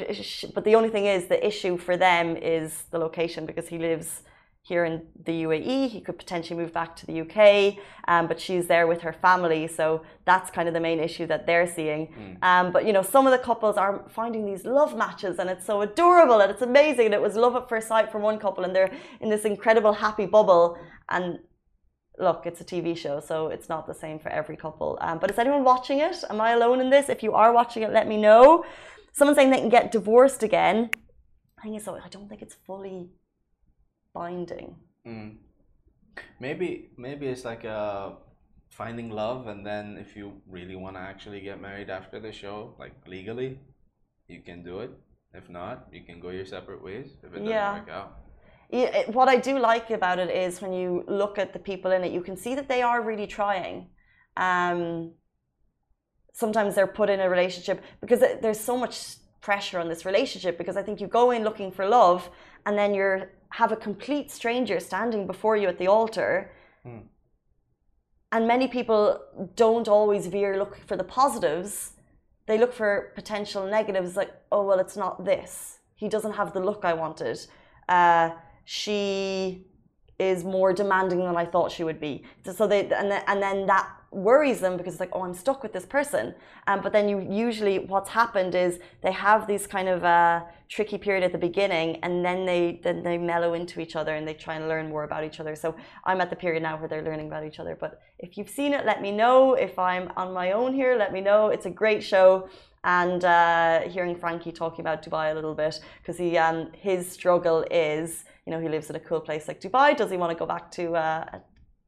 but 0.55 0.65
the 0.65 0.75
only 0.75 0.91
thing 0.91 1.07
is 1.07 1.27
the 1.27 1.45
issue 1.47 1.79
for 1.79 1.97
them 1.97 2.37
is 2.37 2.85
the 2.91 2.99
location 2.99 3.47
because 3.47 3.69
he 3.69 3.79
lives 3.79 4.23
here 4.67 4.85
in 4.85 5.01
the 5.25 5.45
UAE. 5.45 5.89
He 5.91 6.01
could 6.01 6.19
potentially 6.19 6.59
move 6.59 6.73
back 6.73 6.97
to 6.97 7.07
the 7.07 7.21
UK, 7.21 7.79
um, 8.09 8.27
but 8.27 8.41
she's 8.41 8.67
there 8.67 8.89
with 8.89 9.01
her 9.03 9.13
family. 9.13 9.69
So 9.69 10.03
that's 10.25 10.51
kind 10.51 10.67
of 10.67 10.75
the 10.75 10.81
main 10.81 10.99
issue 10.99 11.25
that 11.27 11.47
they're 11.47 11.73
seeing. 11.73 12.09
Mm. 12.09 12.43
Um, 12.43 12.73
but 12.73 12.85
you 12.85 12.93
know, 12.93 13.03
some 13.03 13.29
of 13.29 13.33
the 13.33 13.39
couples 13.39 13.77
are 13.77 14.05
finding 14.09 14.45
these 14.45 14.65
love 14.65 14.97
matches, 14.97 15.39
and 15.39 15.49
it's 15.49 15.65
so 15.65 15.83
adorable 15.83 16.41
and 16.41 16.51
it's 16.51 16.63
amazing. 16.63 17.07
And 17.07 17.15
it 17.15 17.23
was 17.23 17.37
love 17.37 17.55
at 17.55 17.69
first 17.69 17.87
sight 17.87 18.11
for 18.11 18.19
one 18.19 18.41
couple, 18.41 18.65
and 18.65 18.75
they're 18.75 18.93
in 19.21 19.29
this 19.31 19.45
incredible 19.45 19.93
happy 19.93 20.27
bubble. 20.27 20.77
And 21.09 21.39
look, 22.19 22.43
it's 22.45 22.61
a 22.61 22.65
TV 22.65 22.97
show, 22.97 23.21
so 23.21 23.47
it's 23.55 23.69
not 23.69 23.87
the 23.87 23.95
same 23.95 24.19
for 24.19 24.31
every 24.31 24.57
couple. 24.57 24.99
Um, 25.01 25.21
but 25.21 25.31
is 25.31 25.39
anyone 25.39 25.63
watching 25.63 26.01
it? 26.01 26.17
Am 26.29 26.41
I 26.41 26.51
alone 26.51 26.81
in 26.81 26.91
this? 26.91 27.09
If 27.09 27.23
you 27.23 27.35
are 27.35 27.53
watching 27.53 27.85
it, 27.85 27.93
let 27.93 28.09
me 28.09 28.17
know. 28.17 28.65
Someone 29.13 29.37
saying 29.37 29.51
they 29.53 29.61
can 29.61 29.69
get 29.69 29.93
divorced 29.93 30.43
again. 30.43 30.91
I 31.61 31.69
think 31.69 31.81
so. 31.81 31.95
I 31.95 32.09
don't 32.09 32.29
think 32.29 32.43
it's 32.43 32.57
fully 32.67 33.11
binding. 34.19 34.69
Mm. 35.07 35.37
Maybe 36.41 36.69
maybe 36.97 37.27
it's 37.33 37.45
like 37.45 37.65
a 37.65 37.81
uh, 37.91 38.15
finding 38.71 39.09
love, 39.23 39.47
and 39.53 39.61
then 39.71 39.85
if 40.05 40.17
you 40.17 40.27
really 40.57 40.77
want 40.85 40.97
to 40.97 41.03
actually 41.13 41.41
get 41.49 41.61
married 41.61 41.91
after 41.99 42.21
the 42.27 42.33
show, 42.33 42.75
like 42.83 42.95
legally, 43.07 43.51
you 44.29 44.41
can 44.49 44.63
do 44.71 44.81
it. 44.85 44.93
If 45.41 45.51
not, 45.51 45.77
you 45.93 46.03
can 46.09 46.21
go 46.21 46.31
your 46.31 46.47
separate 46.47 46.83
ways 46.83 47.09
if 47.23 47.31
it 47.35 47.39
doesn't 47.39 47.47
yeah. 47.47 47.79
work 47.79 47.91
out. 47.99 48.11
Yeah, 48.71 49.11
what 49.19 49.29
I 49.29 49.37
do 49.37 49.59
like 49.59 49.91
about 49.91 50.19
it 50.19 50.31
is 50.45 50.61
when 50.61 50.73
you 50.73 51.05
look 51.23 51.39
at 51.39 51.53
the 51.53 51.59
people 51.71 51.91
in 51.93 52.03
it, 52.07 52.13
you 52.13 52.23
can 52.29 52.37
see 52.37 52.55
that 52.55 52.69
they 52.69 52.83
are 52.83 53.01
really 53.11 53.27
trying. 53.27 53.77
Um, 54.37 55.13
sometimes 56.33 56.75
they're 56.75 56.95
put 57.01 57.09
in 57.09 57.21
a 57.21 57.29
relationship 57.31 57.83
because 58.01 58.21
there's 58.43 58.61
so 58.61 58.77
much 58.77 58.97
pressure 59.41 59.79
on 59.79 59.89
this 59.89 60.05
relationship 60.05 60.59
because 60.59 60.77
I 60.77 60.83
think 60.83 61.01
you 61.01 61.07
go 61.07 61.31
in 61.31 61.45
looking 61.45 61.71
for 61.71 61.87
love 61.87 62.29
and 62.65 62.77
then 62.77 62.93
you're 62.93 63.31
have 63.51 63.73
a 63.73 63.77
complete 63.77 64.31
stranger 64.31 64.81
standing 64.81 65.27
before 65.27 65.57
you 65.57 65.69
at 65.69 65.79
the 65.79 65.87
altar. 65.87 66.53
Mm. 66.87 67.03
And 68.33 68.47
many 68.47 68.69
people 68.69 69.21
don't 69.55 69.89
always 69.89 70.27
veer 70.27 70.59
looking 70.59 70.85
for 70.85 70.97
the 70.97 71.05
positives. 71.05 71.93
They 72.47 72.59
look 72.59 72.73
for 72.73 73.13
potential 73.15 73.67
negatives, 73.67 74.17
like, 74.17 74.31
oh, 74.53 74.65
well, 74.65 74.79
it's 74.79 74.97
not 74.97 75.25
this. 75.25 75.79
He 75.95 76.09
doesn't 76.09 76.33
have 76.33 76.53
the 76.53 76.61
look 76.61 76.85
I 76.85 76.93
wanted. 76.93 77.39
Uh, 77.89 78.31
she 78.65 79.67
is 80.19 80.45
more 80.45 80.73
demanding 80.73 81.19
than 81.21 81.37
I 81.37 81.45
thought 81.45 81.71
she 81.71 81.85
would 81.85 82.01
be. 82.01 82.25
So 82.45 82.67
they 82.67 82.81
and 82.91 83.11
then, 83.11 83.23
and 83.27 83.43
then 83.43 83.67
that 83.67 83.89
worries 84.17 84.61
them 84.61 84.77
because 84.77 84.95
it's 84.95 85.01
like, 85.01 85.15
oh, 85.17 85.23
I'm 85.23 85.35
stuck 85.35 85.63
with 85.63 85.73
this 85.73 85.87
person. 85.87 86.35
Um, 86.67 86.81
but 86.85 86.93
then 86.93 87.09
you 87.09 87.19
usually 87.49 87.79
what's 87.79 88.11
happened 88.11 88.55
is 88.55 88.79
they 89.03 89.13
have 89.13 89.47
these 89.47 89.67
kind 89.67 89.89
of 89.89 90.05
uh, 90.05 90.43
tricky 90.69 90.99
period 90.99 91.23
at 91.23 91.33
the 91.33 91.43
beginning, 91.49 91.89
and 92.05 92.25
then 92.25 92.47
they 92.51 92.81
then 92.83 93.03
they 93.03 93.19
mellow 93.19 93.55
into 93.55 93.81
each 93.81 93.95
other 94.01 94.15
and 94.17 94.27
they 94.27 94.35
try 94.35 94.55
and 94.55 94.69
learn 94.69 94.89
more 94.89 95.05
about 95.05 95.23
each 95.29 95.39
other. 95.41 95.55
So 95.55 95.77
I'm 96.05 96.21
at 96.21 96.31
the 96.31 96.37
period 96.45 96.63
now 96.63 96.75
where 96.79 96.89
they're 96.89 97.07
learning 97.11 97.29
about 97.29 97.45
each 97.45 97.61
other. 97.61 97.77
But 97.79 98.01
if 98.19 98.37
you've 98.37 98.51
seen 98.59 98.73
it, 98.73 98.87
let 98.87 99.03
me 99.03 99.13
know. 99.13 99.55
If 99.55 99.79
I'm 99.79 100.11
on 100.17 100.33
my 100.33 100.53
own 100.53 100.73
here, 100.73 100.97
let 100.97 101.13
me 101.13 101.21
know. 101.21 101.49
It's 101.49 101.67
a 101.67 101.75
great 101.83 102.03
show 102.03 102.49
and 102.87 103.25
uh, 103.25 103.81
hearing 103.89 104.17
Frankie 104.17 104.53
talking 104.53 104.81
about 104.81 105.05
Dubai 105.05 105.33
a 105.33 105.35
little 105.35 105.55
bit 105.55 105.81
because 106.01 106.17
he 106.17 106.39
um, 106.39 106.71
his 106.73 107.11
struggle 107.11 107.67
is 107.71 108.25
you 108.47 108.53
know 108.53 108.61
he 108.61 108.69
lives 108.69 108.89
in 108.91 108.97
a 108.97 109.01
cool 109.01 109.21
place 109.21 109.49
like 109.49 109.61
Dubai. 109.61 109.97
Does 109.97 110.11
he 110.11 110.17
want 110.17 110.31
to 110.31 110.39
go 110.39 110.47
back 110.47 110.71
to 110.73 110.95
uh, 110.95 111.39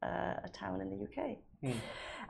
a, 0.03 0.07
a, 0.07 0.49
town 0.53 0.81
in 0.81 0.89
the 0.89 0.99
UK? 1.07 1.37
Mm. 1.63 1.73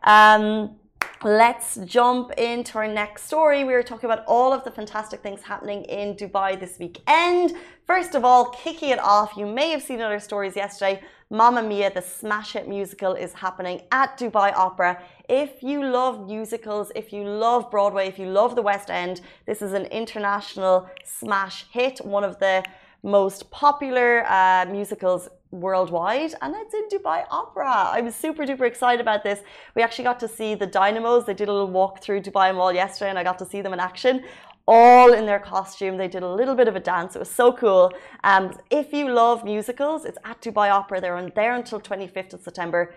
Um, 0.04 0.76
let's 1.24 1.76
jump 1.86 2.32
into 2.38 2.78
our 2.78 2.88
next 2.88 3.26
story. 3.26 3.64
We 3.64 3.74
were 3.74 3.84
talking 3.84 4.10
about 4.10 4.24
all 4.26 4.54
of 4.54 4.64
the 4.64 4.72
fantastic 4.72 5.22
things 5.22 5.42
happening 5.42 5.84
in 5.84 6.16
Dubai 6.16 6.60
this 6.60 6.80
weekend. 6.80 7.54
First 7.86 8.16
of 8.16 8.24
all, 8.24 8.46
kicking 8.46 8.90
it 8.90 9.00
off, 9.00 9.36
you 9.36 9.46
may 9.46 9.70
have 9.72 9.82
seen 9.82 10.02
other 10.02 10.20
stories 10.20 10.56
yesterday. 10.56 11.02
Mamma 11.30 11.62
Mia, 11.62 11.94
the 11.94 12.02
smash 12.02 12.54
hit 12.54 12.68
musical, 12.68 13.14
is 13.14 13.34
happening 13.34 13.82
at 13.92 14.18
Dubai 14.18 14.54
Opera. 14.56 15.02
If 15.28 15.62
you 15.62 15.84
love 15.84 16.26
musicals, 16.26 16.92
if 16.96 17.12
you 17.14 17.24
love 17.24 17.70
Broadway, 17.70 18.08
if 18.08 18.18
you 18.18 18.28
love 18.28 18.56
the 18.56 18.62
West 18.62 18.90
End, 18.90 19.22
this 19.46 19.62
is 19.62 19.74
an 19.74 19.86
international 19.86 20.90
smash 21.04 21.66
hit, 21.72 22.00
one 22.04 22.24
of 22.24 22.40
the 22.40 22.64
most 23.04 23.50
popular 23.52 24.26
uh, 24.28 24.66
musicals 24.70 25.30
worldwide 25.52 26.34
and 26.42 26.56
it's 26.56 26.74
in 26.74 26.88
Dubai 26.90 27.26
Opera. 27.32 27.90
I 27.98 28.02
was 28.02 28.16
super 28.16 28.46
duper 28.46 28.68
excited 28.68 29.02
about 29.02 29.24
this. 29.24 29.42
We 29.76 29.82
actually 29.82 30.04
got 30.06 30.20
to 30.20 30.28
see 30.28 30.56
the 30.56 30.68
Dynamos. 30.68 31.26
They 31.26 31.34
did 31.34 31.50
a 31.50 31.54
little 31.54 31.70
walk 31.70 32.02
through 32.02 32.22
Dubai 32.22 32.54
Mall 32.54 32.72
yesterday 32.72 33.10
and 33.10 33.20
I 33.20 33.24
got 33.24 33.40
to 33.40 33.46
see 33.46 33.62
them 33.62 33.74
in 33.74 33.80
action. 33.80 34.24
All 34.68 35.14
in 35.14 35.26
their 35.26 35.40
costume. 35.40 35.98
They 35.98 36.08
did 36.08 36.22
a 36.22 36.30
little 36.30 36.56
bit 36.56 36.68
of 36.68 36.76
a 36.76 36.80
dance. 36.80 37.16
It 37.16 37.20
was 37.20 37.32
so 37.32 37.52
cool. 37.52 37.92
Um, 38.24 38.54
if 38.70 38.94
you 38.94 39.12
love 39.12 39.44
musicals, 39.44 40.06
it's 40.06 40.20
at 40.24 40.40
Dubai 40.42 40.70
Opera. 40.70 41.02
They're 41.02 41.18
on 41.18 41.32
there 41.36 41.56
until 41.56 41.80
25th 41.80 42.34
of 42.34 42.42
September. 42.42 42.94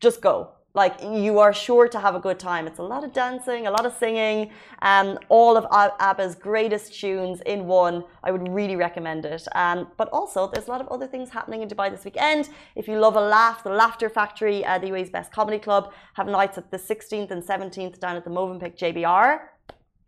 Just 0.00 0.20
go 0.20 0.50
like 0.74 0.96
you 1.02 1.38
are 1.38 1.52
sure 1.52 1.86
to 1.86 1.98
have 1.98 2.14
a 2.14 2.18
good 2.18 2.38
time. 2.38 2.66
It's 2.66 2.78
a 2.78 2.82
lot 2.82 3.04
of 3.04 3.12
dancing, 3.12 3.66
a 3.66 3.70
lot 3.70 3.84
of 3.84 3.94
singing, 3.94 4.50
um, 4.80 5.18
all 5.28 5.56
of 5.56 5.66
ABBA's 6.00 6.34
greatest 6.34 6.98
tunes 6.98 7.42
in 7.42 7.66
one. 7.66 8.04
I 8.24 8.30
would 8.30 8.48
really 8.48 8.76
recommend 8.76 9.26
it. 9.26 9.46
Um, 9.54 9.88
but 9.98 10.08
also, 10.08 10.48
there's 10.48 10.68
a 10.68 10.70
lot 10.70 10.80
of 10.80 10.88
other 10.88 11.06
things 11.06 11.28
happening 11.30 11.62
in 11.62 11.68
Dubai 11.68 11.90
this 11.90 12.04
weekend. 12.04 12.48
If 12.74 12.88
you 12.88 12.98
love 12.98 13.16
a 13.16 13.20
laugh, 13.20 13.62
the 13.62 13.70
Laughter 13.70 14.08
Factory, 14.08 14.64
uh, 14.64 14.78
the 14.78 14.88
UAE's 14.88 15.10
best 15.10 15.30
comedy 15.30 15.58
club, 15.58 15.92
have 16.14 16.26
nights 16.26 16.56
at 16.56 16.70
the 16.70 16.78
16th 16.78 17.30
and 17.30 17.42
17th 17.42 17.98
down 17.98 18.16
at 18.16 18.24
the 18.24 18.30
Movenpick 18.30 18.78
JBR. 18.78 19.40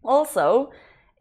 Also, 0.03 0.73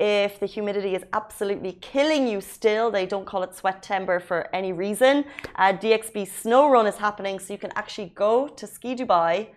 if 0.04 0.38
the 0.38 0.46
humidity 0.46 0.96
is 0.96 1.04
absolutely 1.14 1.72
killing 1.80 2.28
you 2.28 2.42
still, 2.42 2.92
they 2.92 3.06
don't 3.06 3.26
call 3.26 3.42
it 3.44 3.52
Sweatember 3.52 4.22
for 4.22 4.54
any 4.54 4.74
reason. 4.74 5.24
Uh, 5.56 5.72
DXB 5.72 6.28
Snow 6.28 6.70
Run 6.70 6.86
is 6.86 6.98
happening, 6.98 7.40
so 7.40 7.54
you 7.54 7.60
can 7.60 7.72
actually 7.78 8.10
go 8.10 8.50
to 8.50 8.68
Ski 8.68 8.96
Dubai 8.96 9.48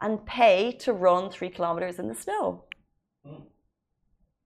and 0.00 0.24
pay 0.24 0.70
to 0.84 0.92
run 0.92 1.28
three 1.28 1.50
kilometers 1.50 1.98
in 1.98 2.06
the 2.06 2.14
snow. 2.14 2.66
Mm. 3.26 3.42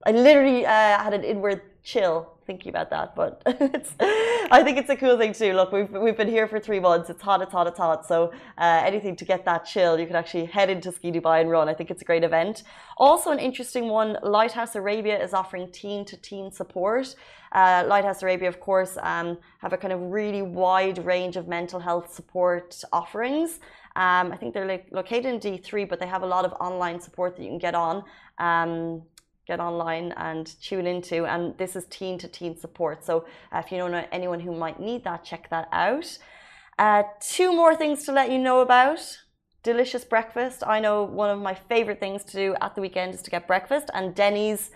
I 0.07 0.11
literally 0.13 0.65
uh, 0.65 0.97
had 1.05 1.13
an 1.13 1.23
inward 1.23 1.61
chill 1.83 2.34
thinking 2.45 2.69
about 2.69 2.89
that, 2.91 3.15
but 3.15 3.41
I 4.51 4.61
think 4.63 4.77
it's 4.77 4.89
a 4.89 4.95
cool 4.95 5.17
thing 5.17 5.33
too. 5.33 5.53
Look, 5.53 5.71
we've 5.71 5.91
we've 5.91 6.17
been 6.17 6.27
here 6.27 6.47
for 6.47 6.59
three 6.59 6.79
months. 6.79 7.09
It's 7.09 7.21
hot, 7.21 7.41
it's 7.41 7.51
hot, 7.51 7.67
it's 7.67 7.77
hot. 7.77 8.05
So 8.05 8.31
uh, 8.57 8.81
anything 8.85 9.15
to 9.17 9.25
get 9.25 9.45
that 9.45 9.65
chill, 9.65 9.99
you 9.99 10.05
can 10.05 10.15
actually 10.15 10.45
head 10.45 10.69
into 10.69 10.91
Ski 10.91 11.11
Dubai 11.11 11.41
and 11.41 11.49
run. 11.49 11.67
I 11.67 11.73
think 11.73 11.91
it's 11.91 12.01
a 12.01 12.05
great 12.05 12.23
event. 12.23 12.63
Also, 12.97 13.31
an 13.31 13.39
interesting 13.39 13.89
one. 13.89 14.17
Lighthouse 14.23 14.75
Arabia 14.75 15.21
is 15.21 15.33
offering 15.33 15.71
teen 15.71 16.05
to 16.05 16.17
teen 16.17 16.51
support. 16.51 17.15
Uh, 17.51 17.83
Lighthouse 17.87 18.21
Arabia, 18.21 18.49
of 18.49 18.59
course, 18.59 18.97
um, 19.01 19.37
have 19.59 19.73
a 19.73 19.77
kind 19.77 19.93
of 19.93 20.01
really 20.01 20.41
wide 20.41 21.03
range 21.05 21.37
of 21.37 21.47
mental 21.47 21.79
health 21.79 22.13
support 22.13 22.83
offerings. 22.91 23.59
Um, 23.95 24.33
I 24.33 24.37
think 24.37 24.53
they're 24.53 24.67
like 24.67 24.87
located 24.91 25.25
in 25.25 25.39
D3, 25.39 25.87
but 25.87 25.99
they 25.99 26.07
have 26.07 26.23
a 26.23 26.25
lot 26.25 26.43
of 26.43 26.51
online 26.59 26.99
support 26.99 27.37
that 27.37 27.43
you 27.43 27.49
can 27.49 27.59
get 27.59 27.75
on. 27.75 28.03
Um, 28.39 29.03
get 29.45 29.59
online 29.59 30.13
and 30.17 30.59
tune 30.61 30.87
into. 30.87 31.25
And 31.25 31.57
this 31.57 31.75
is 31.75 31.85
teen 31.85 32.17
to 32.19 32.27
teen 32.27 32.57
support. 32.57 33.03
So 33.03 33.25
uh, 33.51 33.59
if 33.59 33.71
you 33.71 33.77
don't 33.77 33.91
know 33.91 34.05
anyone 34.11 34.39
who 34.39 34.55
might 34.55 34.79
need 34.79 35.03
that, 35.03 35.23
check 35.23 35.49
that 35.49 35.67
out. 35.71 36.17
Uh, 36.77 37.03
two 37.19 37.53
more 37.53 37.75
things 37.75 38.03
to 38.05 38.11
let 38.11 38.31
you 38.31 38.37
know 38.37 38.61
about. 38.61 39.19
Delicious 39.63 40.03
breakfast. 40.03 40.63
I 40.65 40.79
know 40.79 41.03
one 41.03 41.29
of 41.29 41.39
my 41.39 41.53
favorite 41.53 41.99
things 41.99 42.23
to 42.25 42.33
do 42.33 42.55
at 42.61 42.75
the 42.75 42.81
weekend 42.81 43.13
is 43.13 43.21
to 43.23 43.31
get 43.31 43.47
breakfast, 43.47 43.89
and 43.93 44.13
Denny's 44.13 44.69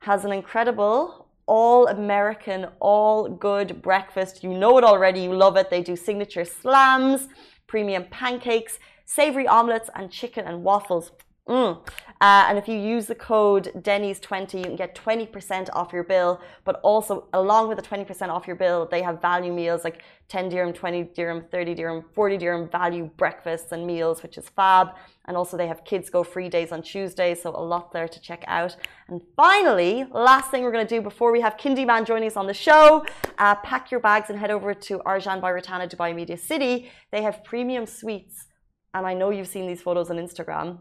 has 0.00 0.24
an 0.24 0.32
incredible 0.32 1.26
all 1.50 1.88
American, 1.88 2.68
all 2.78 3.28
good 3.28 3.82
breakfast. 3.82 4.44
You 4.44 4.54
know 4.54 4.78
it 4.78 4.84
already, 4.84 5.22
you 5.22 5.34
love 5.34 5.56
it. 5.56 5.68
They 5.68 5.82
do 5.82 5.96
signature 5.96 6.44
slams, 6.44 7.26
premium 7.66 8.04
pancakes, 8.08 8.78
savory 9.04 9.48
omelets, 9.48 9.90
and 9.96 10.12
chicken 10.12 10.46
and 10.46 10.62
waffles. 10.62 11.10
Mm. 11.48 11.78
Uh, 12.20 12.44
and 12.48 12.58
if 12.58 12.68
you 12.68 12.78
use 12.78 13.06
the 13.06 13.14
code 13.14 13.72
Denny's20, 13.76 14.58
you 14.58 14.64
can 14.64 14.76
get 14.76 14.94
20% 14.94 15.68
off 15.72 15.92
your 15.92 16.04
bill. 16.04 16.40
But 16.64 16.80
also, 16.82 17.28
along 17.32 17.68
with 17.68 17.78
the 17.78 17.82
20% 17.82 18.28
off 18.28 18.46
your 18.46 18.56
bill, 18.56 18.86
they 18.90 19.02
have 19.02 19.20
value 19.20 19.52
meals 19.52 19.82
like 19.82 20.02
10 20.28 20.50
dirham, 20.50 20.72
20 20.72 21.04
dirham, 21.14 21.44
30 21.50 21.74
dirham, 21.74 22.04
40 22.14 22.36
dirham 22.36 22.68
value 22.68 23.10
breakfasts 23.16 23.72
and 23.72 23.86
meals, 23.86 24.22
which 24.22 24.36
is 24.38 24.48
fab. 24.50 24.90
And 25.24 25.36
also, 25.36 25.56
they 25.56 25.66
have 25.66 25.84
kids 25.84 26.10
go 26.10 26.22
free 26.22 26.48
days 26.48 26.72
on 26.72 26.82
Tuesdays, 26.82 27.42
so 27.42 27.50
a 27.50 27.64
lot 27.64 27.90
there 27.92 28.06
to 28.06 28.20
check 28.20 28.44
out. 28.46 28.76
And 29.08 29.20
finally, 29.34 30.04
last 30.12 30.50
thing 30.50 30.62
we're 30.62 30.72
going 30.72 30.86
to 30.86 30.94
do 30.94 31.00
before 31.00 31.32
we 31.32 31.40
have 31.40 31.56
Kindy 31.56 31.86
Man 31.86 32.04
joining 32.04 32.28
us 32.28 32.36
on 32.36 32.46
the 32.46 32.54
show, 32.54 33.04
uh, 33.38 33.54
pack 33.56 33.90
your 33.90 34.00
bags 34.00 34.28
and 34.30 34.38
head 34.38 34.50
over 34.50 34.74
to 34.74 34.98
Arjan 35.00 35.40
by 35.40 35.50
Rotana 35.50 35.88
Dubai 35.88 36.14
Media 36.14 36.36
City. 36.36 36.90
They 37.10 37.22
have 37.22 37.42
premium 37.44 37.86
suites. 37.86 38.46
And 38.92 39.06
I 39.06 39.14
know 39.14 39.30
you've 39.30 39.48
seen 39.48 39.66
these 39.66 39.80
photos 39.80 40.10
on 40.10 40.16
Instagram 40.16 40.80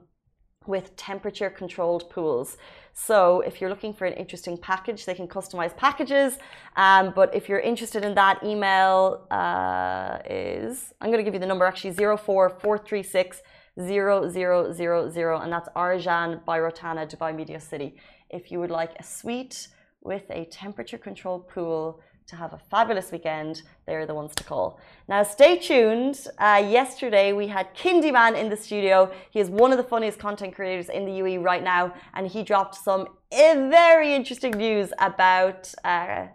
with 0.68 0.96
temperature 0.96 1.50
controlled 1.50 2.10
pools. 2.10 2.58
So 2.94 3.42
if 3.42 3.62
you're 3.62 3.70
looking 3.70 3.94
for 3.94 4.06
an 4.06 4.14
interesting 4.14 4.58
package, 4.58 5.06
they 5.06 5.14
can 5.14 5.28
customize 5.28 5.76
packages. 5.76 6.38
Um, 6.76 7.14
but 7.16 7.34
if 7.34 7.48
you're 7.48 7.60
interested 7.60 8.04
in 8.04 8.14
that, 8.16 8.44
email 8.44 9.26
uh, 9.32 10.20
is, 10.30 10.94
I'm 11.00 11.10
going 11.10 11.20
to 11.20 11.24
give 11.24 11.34
you 11.34 11.40
the 11.40 11.48
number 11.48 11.66
actually, 11.66 11.94
04436 11.94 13.42
0000, 13.80 15.42
and 15.42 15.54
that's 15.54 15.70
Arjan 15.70 16.44
by 16.44 16.60
Rotana, 16.60 17.10
Dubai 17.10 17.34
Media 17.34 17.60
City. 17.60 17.96
If 18.30 18.52
you 18.52 18.60
would 18.60 18.72
like 18.72 18.92
a 19.00 19.04
suite 19.04 19.70
with 20.02 20.24
a 20.30 20.46
temperature 20.46 20.98
controlled 20.98 21.48
pool, 21.48 22.02
to 22.30 22.36
have 22.36 22.54
a 22.54 22.60
fabulous 22.70 23.12
weekend, 23.12 23.64
they're 23.86 24.06
the 24.06 24.14
ones 24.14 24.34
to 24.36 24.44
call. 24.44 24.80
Now, 25.08 25.24
stay 25.24 25.58
tuned. 25.58 26.28
Uh, 26.38 26.64
yesterday, 26.66 27.34
we 27.34 27.48
had 27.48 27.76
Kindy 27.76 28.14
Man 28.14 28.36
in 28.36 28.50
the 28.50 28.58
studio. 28.58 29.12
He 29.32 29.40
is 29.40 29.50
one 29.50 29.72
of 29.72 29.78
the 29.78 29.84
funniest 29.84 30.20
content 30.20 30.56
creators 30.56 30.90
in 30.90 31.06
the 31.06 31.12
UAE 31.12 31.44
right 31.44 31.64
now, 31.64 31.94
and 32.14 32.28
he 32.28 32.44
dropped 32.44 32.76
some 32.76 33.08
very 33.32 34.14
interesting 34.14 34.52
news 34.52 34.94
about 35.00 35.74
uh, 35.84 36.28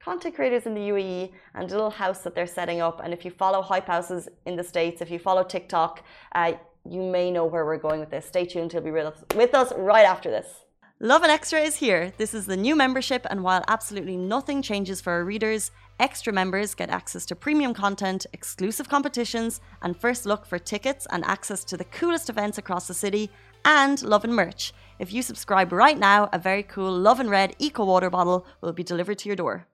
content 0.00 0.34
creators 0.34 0.66
in 0.66 0.74
the 0.74 0.80
UAE 0.80 1.32
and 1.54 1.70
a 1.70 1.74
little 1.74 1.90
house 1.90 2.20
that 2.22 2.34
they're 2.34 2.46
setting 2.46 2.80
up. 2.80 3.00
And 3.02 3.12
if 3.12 3.24
you 3.24 3.30
follow 3.30 3.62
hype 3.62 3.86
houses 3.86 4.28
in 4.46 4.54
the 4.54 4.64
States, 4.64 5.00
if 5.00 5.10
you 5.10 5.18
follow 5.18 5.42
TikTok, 5.42 6.04
uh, 6.34 6.52
you 6.88 7.00
may 7.00 7.30
know 7.30 7.46
where 7.46 7.64
we're 7.64 7.78
going 7.78 8.00
with 8.00 8.10
this. 8.10 8.26
Stay 8.26 8.44
tuned, 8.44 8.72
he'll 8.72 8.82
be 8.82 8.90
with 8.90 9.54
us 9.54 9.72
right 9.76 10.04
after 10.04 10.30
this. 10.30 10.63
Lovin 11.00 11.28
Extra 11.28 11.58
is 11.58 11.74
here. 11.74 12.12
This 12.18 12.32
is 12.34 12.46
the 12.46 12.56
new 12.56 12.76
membership, 12.76 13.26
and 13.28 13.42
while 13.42 13.64
absolutely 13.66 14.16
nothing 14.16 14.62
changes 14.62 15.00
for 15.00 15.12
our 15.12 15.24
readers, 15.24 15.72
extra 15.98 16.32
members 16.32 16.72
get 16.76 16.88
access 16.88 17.26
to 17.26 17.34
premium 17.34 17.74
content, 17.74 18.26
exclusive 18.32 18.88
competitions, 18.88 19.60
and 19.82 19.96
first 19.96 20.24
look 20.24 20.46
for 20.46 20.56
tickets 20.56 21.04
and 21.10 21.24
access 21.24 21.64
to 21.64 21.76
the 21.76 21.84
coolest 21.84 22.30
events 22.30 22.58
across 22.58 22.86
the 22.86 22.94
city, 22.94 23.28
and 23.64 24.02
Lovin 24.04 24.32
merch. 24.32 24.72
If 25.00 25.12
you 25.12 25.22
subscribe 25.22 25.72
right 25.72 25.98
now, 25.98 26.28
a 26.32 26.38
very 26.38 26.62
cool 26.62 26.96
Lovin 26.96 27.28
Red 27.28 27.56
Eco 27.58 27.84
Water 27.84 28.08
bottle 28.08 28.46
will 28.60 28.72
be 28.72 28.84
delivered 28.84 29.18
to 29.18 29.28
your 29.28 29.36
door. 29.36 29.66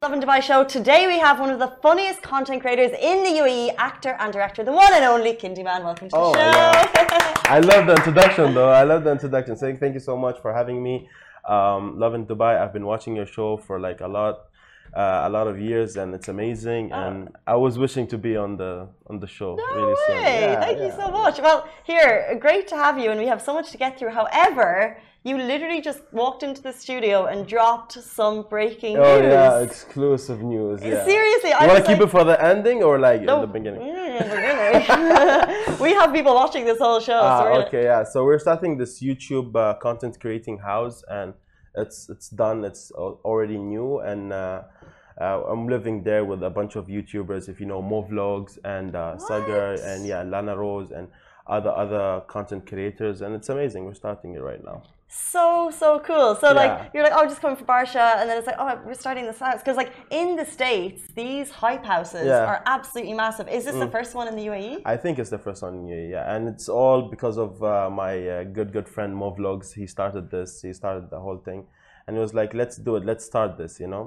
Lovin 0.00 0.22
Dubai 0.22 0.40
show. 0.40 0.64
Today 0.64 1.06
we 1.06 1.18
have 1.18 1.40
one 1.40 1.50
of 1.50 1.58
the 1.58 1.76
funniest 1.82 2.22
content 2.22 2.62
creators 2.62 2.92
in 2.92 3.22
the 3.22 3.38
UAE, 3.40 3.74
actor 3.76 4.16
and 4.18 4.32
director, 4.32 4.64
the 4.64 4.72
one 4.72 4.94
and 4.94 5.04
only 5.04 5.34
Kindy 5.34 5.62
Man. 5.62 5.84
Welcome 5.84 6.08
to 6.08 6.16
oh, 6.16 6.32
the 6.32 6.38
show. 6.38 6.58
Yeah. 6.58 7.30
I 7.46 7.60
love 7.60 7.86
the 7.86 7.94
introduction 7.96 8.54
though. 8.54 8.70
I 8.70 8.84
love 8.84 9.04
the 9.04 9.10
introduction. 9.12 9.56
Saying 9.56 9.76
thank 9.78 9.94
you 9.94 10.00
so 10.00 10.16
much 10.16 10.40
for 10.40 10.52
having 10.54 10.82
me. 10.82 11.08
Um, 11.46 11.98
Lovin 11.98 12.24
Dubai. 12.26 12.58
I've 12.60 12.72
been 12.72 12.86
watching 12.86 13.14
your 13.16 13.26
show 13.26 13.56
for 13.58 13.78
like 13.78 14.00
a 14.00 14.08
lot 14.08 14.46
uh, 14.94 15.22
a 15.24 15.28
lot 15.28 15.46
of 15.46 15.60
years, 15.60 15.96
and 15.96 16.14
it's 16.14 16.28
amazing. 16.28 16.92
And 16.92 17.28
I 17.46 17.56
was 17.56 17.78
wishing 17.78 18.06
to 18.08 18.18
be 18.18 18.36
on 18.36 18.56
the 18.56 18.88
on 19.10 19.20
the 19.20 19.26
show 19.26 19.58
Oh. 19.60 19.74
No 19.76 19.82
really 19.82 19.96
soon. 20.06 20.16
way! 20.24 20.40
Yeah, 20.40 20.60
Thank 20.60 20.78
you 20.78 20.90
so 20.92 21.10
much. 21.10 21.38
Well, 21.40 21.68
here, 21.84 22.36
great 22.40 22.66
to 22.68 22.76
have 22.76 22.98
you, 22.98 23.10
and 23.10 23.20
we 23.20 23.26
have 23.26 23.42
so 23.42 23.52
much 23.52 23.70
to 23.72 23.78
get 23.78 23.98
through. 23.98 24.10
However, 24.10 24.98
you 25.26 25.38
literally 25.38 25.80
just 25.80 26.00
walked 26.12 26.42
into 26.42 26.60
the 26.62 26.72
studio 26.72 27.24
and 27.26 27.46
dropped 27.46 27.92
some 27.92 28.42
breaking 28.48 28.96
Oh 28.98 29.20
news. 29.20 29.32
yeah, 29.32 29.60
exclusive 29.60 30.42
news. 30.42 30.82
Yeah. 30.82 31.04
Seriously, 31.06 31.52
I 31.52 31.62
You 31.64 31.68
want 31.72 31.84
to 31.84 31.90
keep 31.90 31.98
like, 32.00 32.08
it 32.08 32.10
for 32.10 32.24
the 32.24 32.38
ending 32.44 32.82
or 32.82 32.98
like 32.98 33.22
No. 33.22 33.36
in 33.36 33.40
the 33.40 33.46
beginning? 33.58 33.80
Mm, 33.80 35.80
we 35.84 35.92
have 35.94 36.12
people 36.12 36.34
watching 36.34 36.64
this 36.66 36.78
whole 36.78 37.00
show. 37.00 37.20
so 37.20 37.26
Ah, 37.34 37.44
we're- 37.44 37.64
okay, 37.66 37.84
yeah. 37.84 38.04
So 38.04 38.24
we're 38.24 38.38
starting 38.38 38.76
this 38.76 39.00
YouTube 39.02 39.56
uh, 39.56 39.74
content 39.86 40.20
creating 40.20 40.58
house, 40.58 41.02
and 41.08 41.32
it's 41.74 42.08
it's 42.10 42.28
done. 42.28 42.64
It's 42.64 42.90
already 42.92 43.56
new, 43.58 44.00
and 44.00 44.32
uh, 44.32 44.62
uh, 45.20 45.42
I'm 45.52 45.66
living 45.68 46.02
there 46.04 46.24
with 46.24 46.42
a 46.42 46.50
bunch 46.50 46.76
of 46.76 46.86
YouTubers. 46.86 47.48
If 47.48 47.60
you 47.60 47.66
know 47.66 47.80
Mo 47.80 48.02
Vlogs 48.10 48.58
and 48.64 48.94
uh, 48.94 49.16
Sagar 49.18 49.74
and 49.90 50.06
yeah, 50.06 50.22
Lana 50.22 50.54
Rose 50.56 50.90
and 50.90 51.08
other 51.46 51.70
other 51.70 52.20
content 52.26 52.66
creators, 52.66 53.22
and 53.22 53.34
it's 53.34 53.48
amazing. 53.48 53.86
We're 53.86 53.94
starting 53.94 54.34
it 54.34 54.42
right 54.42 54.62
now. 54.62 54.82
So 55.08 55.70
so 55.70 56.00
cool. 56.00 56.34
So 56.36 56.48
Yeah. 56.48 56.60
like 56.62 56.90
you're 56.92 57.02
like, 57.04 57.12
oh, 57.14 57.24
just 57.24 57.40
coming 57.40 57.56
for 57.56 57.64
Barsha, 57.64 58.16
and 58.18 58.28
then 58.28 58.36
it's 58.38 58.46
like, 58.46 58.56
oh, 58.58 58.80
we're 58.86 58.94
starting 58.94 59.24
this 59.26 59.38
house 59.38 59.58
because 59.58 59.76
like 59.76 59.92
in 60.10 60.36
the 60.36 60.44
states, 60.44 61.02
these 61.14 61.50
hype 61.50 61.84
houses 61.84 62.26
Yeah. 62.26 62.44
Mm. 62.44 62.48
are 62.48 62.62
absolutely 62.66 63.14
massive. 63.14 63.48
Is 63.48 63.64
this 63.64 63.74
the 63.76 63.90
first 63.96 64.14
one 64.14 64.26
in 64.28 64.36
the? 64.36 64.44
UAE? 64.44 64.82
I 64.84 64.96
think 64.96 65.18
it's 65.18 65.30
the 65.30 65.38
first 65.38 65.62
one, 65.62 65.86
yeah, 65.88 65.96
yeah. 66.14 66.34
and 66.34 66.48
it's 66.48 66.68
all 66.68 67.00
because 67.14 67.36
of 67.38 67.62
uh, 67.62 67.88
my 67.90 68.12
uh, 68.28 68.44
good 68.44 68.72
good 68.72 68.88
friend 68.94 69.10
Mo 69.16 69.28
Vlogs. 69.38 69.72
He 69.72 69.86
started 69.86 70.30
this. 70.30 70.50
He 70.62 70.72
started 70.72 71.08
the 71.10 71.20
whole 71.20 71.38
thing, 71.48 71.60
and 72.06 72.16
he 72.16 72.20
was 72.20 72.34
like, 72.34 72.50
"Let's 72.52 72.76
do 72.76 72.96
it. 72.96 73.04
Let's 73.10 73.24
start 73.24 73.56
this." 73.56 73.80
You 73.80 73.88
know, 73.94 74.04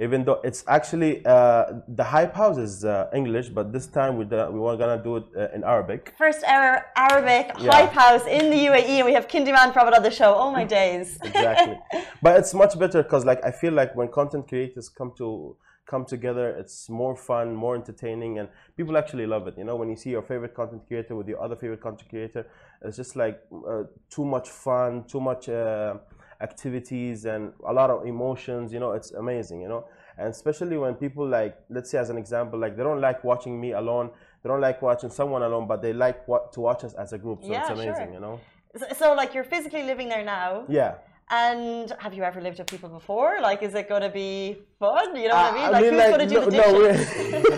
even 0.00 0.24
though 0.24 0.40
it's 0.42 0.64
actually 0.66 1.24
uh, 1.26 1.64
the 1.88 2.02
hype 2.02 2.34
house 2.34 2.56
is 2.56 2.84
uh, 2.84 3.10
English, 3.14 3.50
but 3.50 3.70
this 3.72 3.86
time 3.86 4.16
we 4.16 4.24
do- 4.24 4.50
we 4.50 4.58
were 4.58 4.76
gonna 4.76 5.02
do 5.02 5.16
it 5.16 5.24
uh, 5.36 5.54
in 5.54 5.62
Arabic. 5.62 6.14
First 6.16 6.42
ever 6.46 6.86
Arabic 6.96 7.46
Yeah. 7.58 7.72
hype 7.72 7.92
house 7.92 8.24
in 8.26 8.50
the 8.50 8.60
UAE, 8.68 8.94
and 9.00 9.06
we 9.06 9.12
have 9.12 9.28
Kindy 9.28 9.52
Man 9.52 9.72
Prophet 9.72 9.94
on 9.94 10.02
the 10.02 10.10
show. 10.10 10.34
Oh 10.34 10.50
my 10.50 10.64
days! 10.78 11.18
Exactly, 11.22 11.76
but 12.22 12.38
it's 12.40 12.54
much 12.54 12.78
better 12.78 13.02
because 13.02 13.24
like 13.26 13.40
I 13.44 13.50
feel 13.50 13.74
like 13.74 13.94
when 13.94 14.08
content 14.08 14.48
creators 14.48 14.88
come 14.88 15.12
to 15.18 15.56
come 15.86 16.04
together, 16.06 16.46
it's 16.60 16.88
more 16.88 17.16
fun, 17.16 17.54
more 17.54 17.74
entertaining, 17.74 18.38
and 18.38 18.48
people 18.76 18.96
actually 18.96 19.26
love 19.26 19.48
it. 19.48 19.54
You 19.58 19.64
know, 19.64 19.76
when 19.76 19.88
you 19.90 19.96
see 19.96 20.10
your 20.10 20.22
favorite 20.22 20.54
content 20.54 20.82
creator 20.86 21.14
with 21.16 21.28
your 21.28 21.42
other 21.42 21.56
favorite 21.56 21.82
content 21.82 22.08
creator, 22.08 22.46
it's 22.82 22.96
just 22.96 23.16
like 23.16 23.40
uh, 23.68 23.82
too 24.08 24.24
much 24.24 24.48
fun, 24.48 25.04
too 25.04 25.20
much 25.20 25.48
uh, 25.48 25.94
activities, 26.40 27.24
and 27.24 27.52
a 27.66 27.72
lot 27.72 27.90
of 27.90 28.06
emotions. 28.06 28.72
You 28.72 28.80
know, 28.80 28.92
it's 28.92 29.12
amazing. 29.12 29.60
You 29.60 29.68
know, 29.68 29.84
and 30.18 30.28
especially 30.28 30.76
when 30.76 30.94
people 30.94 31.26
like, 31.26 31.58
let's 31.70 31.90
say 31.90 31.98
as 31.98 32.10
an 32.10 32.18
example, 32.18 32.58
like 32.58 32.76
they 32.76 32.82
don't 32.82 33.00
like 33.00 33.24
watching 33.24 33.60
me 33.60 33.72
alone. 33.72 34.10
They 34.42 34.48
don't 34.48 34.60
like 34.60 34.80
watching 34.82 35.10
someone 35.10 35.42
alone, 35.42 35.66
but 35.66 35.82
they 35.82 35.92
like 35.92 36.26
what 36.26 36.52
to 36.54 36.60
watch 36.60 36.84
us 36.84 36.94
as 36.94 37.12
a 37.12 37.18
group. 37.18 37.42
So 37.42 37.50
Yeah, 37.50 37.60
it's 37.60 37.70
amazing. 37.70 37.94
sure. 37.94 38.12
You 38.12 38.20
know. 38.20 38.40
So, 38.76 38.86
so 38.98 39.14
like 39.14 39.34
you're 39.34 39.44
physically 39.44 39.82
living 39.82 40.08
there 40.08 40.24
now. 40.24 40.64
Yeah. 40.68 40.94
And 41.32 41.92
have 42.00 42.12
you 42.12 42.24
ever 42.24 42.40
lived 42.40 42.58
with 42.58 42.66
people 42.66 42.88
before? 42.88 43.38
Like, 43.40 43.62
is 43.62 43.74
it 43.76 43.88
going 43.88 44.02
to 44.02 44.08
be 44.08 44.58
fun? 44.80 45.14
You 45.14 45.28
know 45.28 45.36
what 45.36 45.54
I 45.54 45.58
mean? 45.58 45.70
Like, 45.70 45.84
who's 45.84 45.92
like, 45.92 46.08
going 46.08 46.20
to 46.20 46.26
do 46.26 46.40
no, 46.40 46.44
the 46.44 46.50
dishes? 46.50 47.54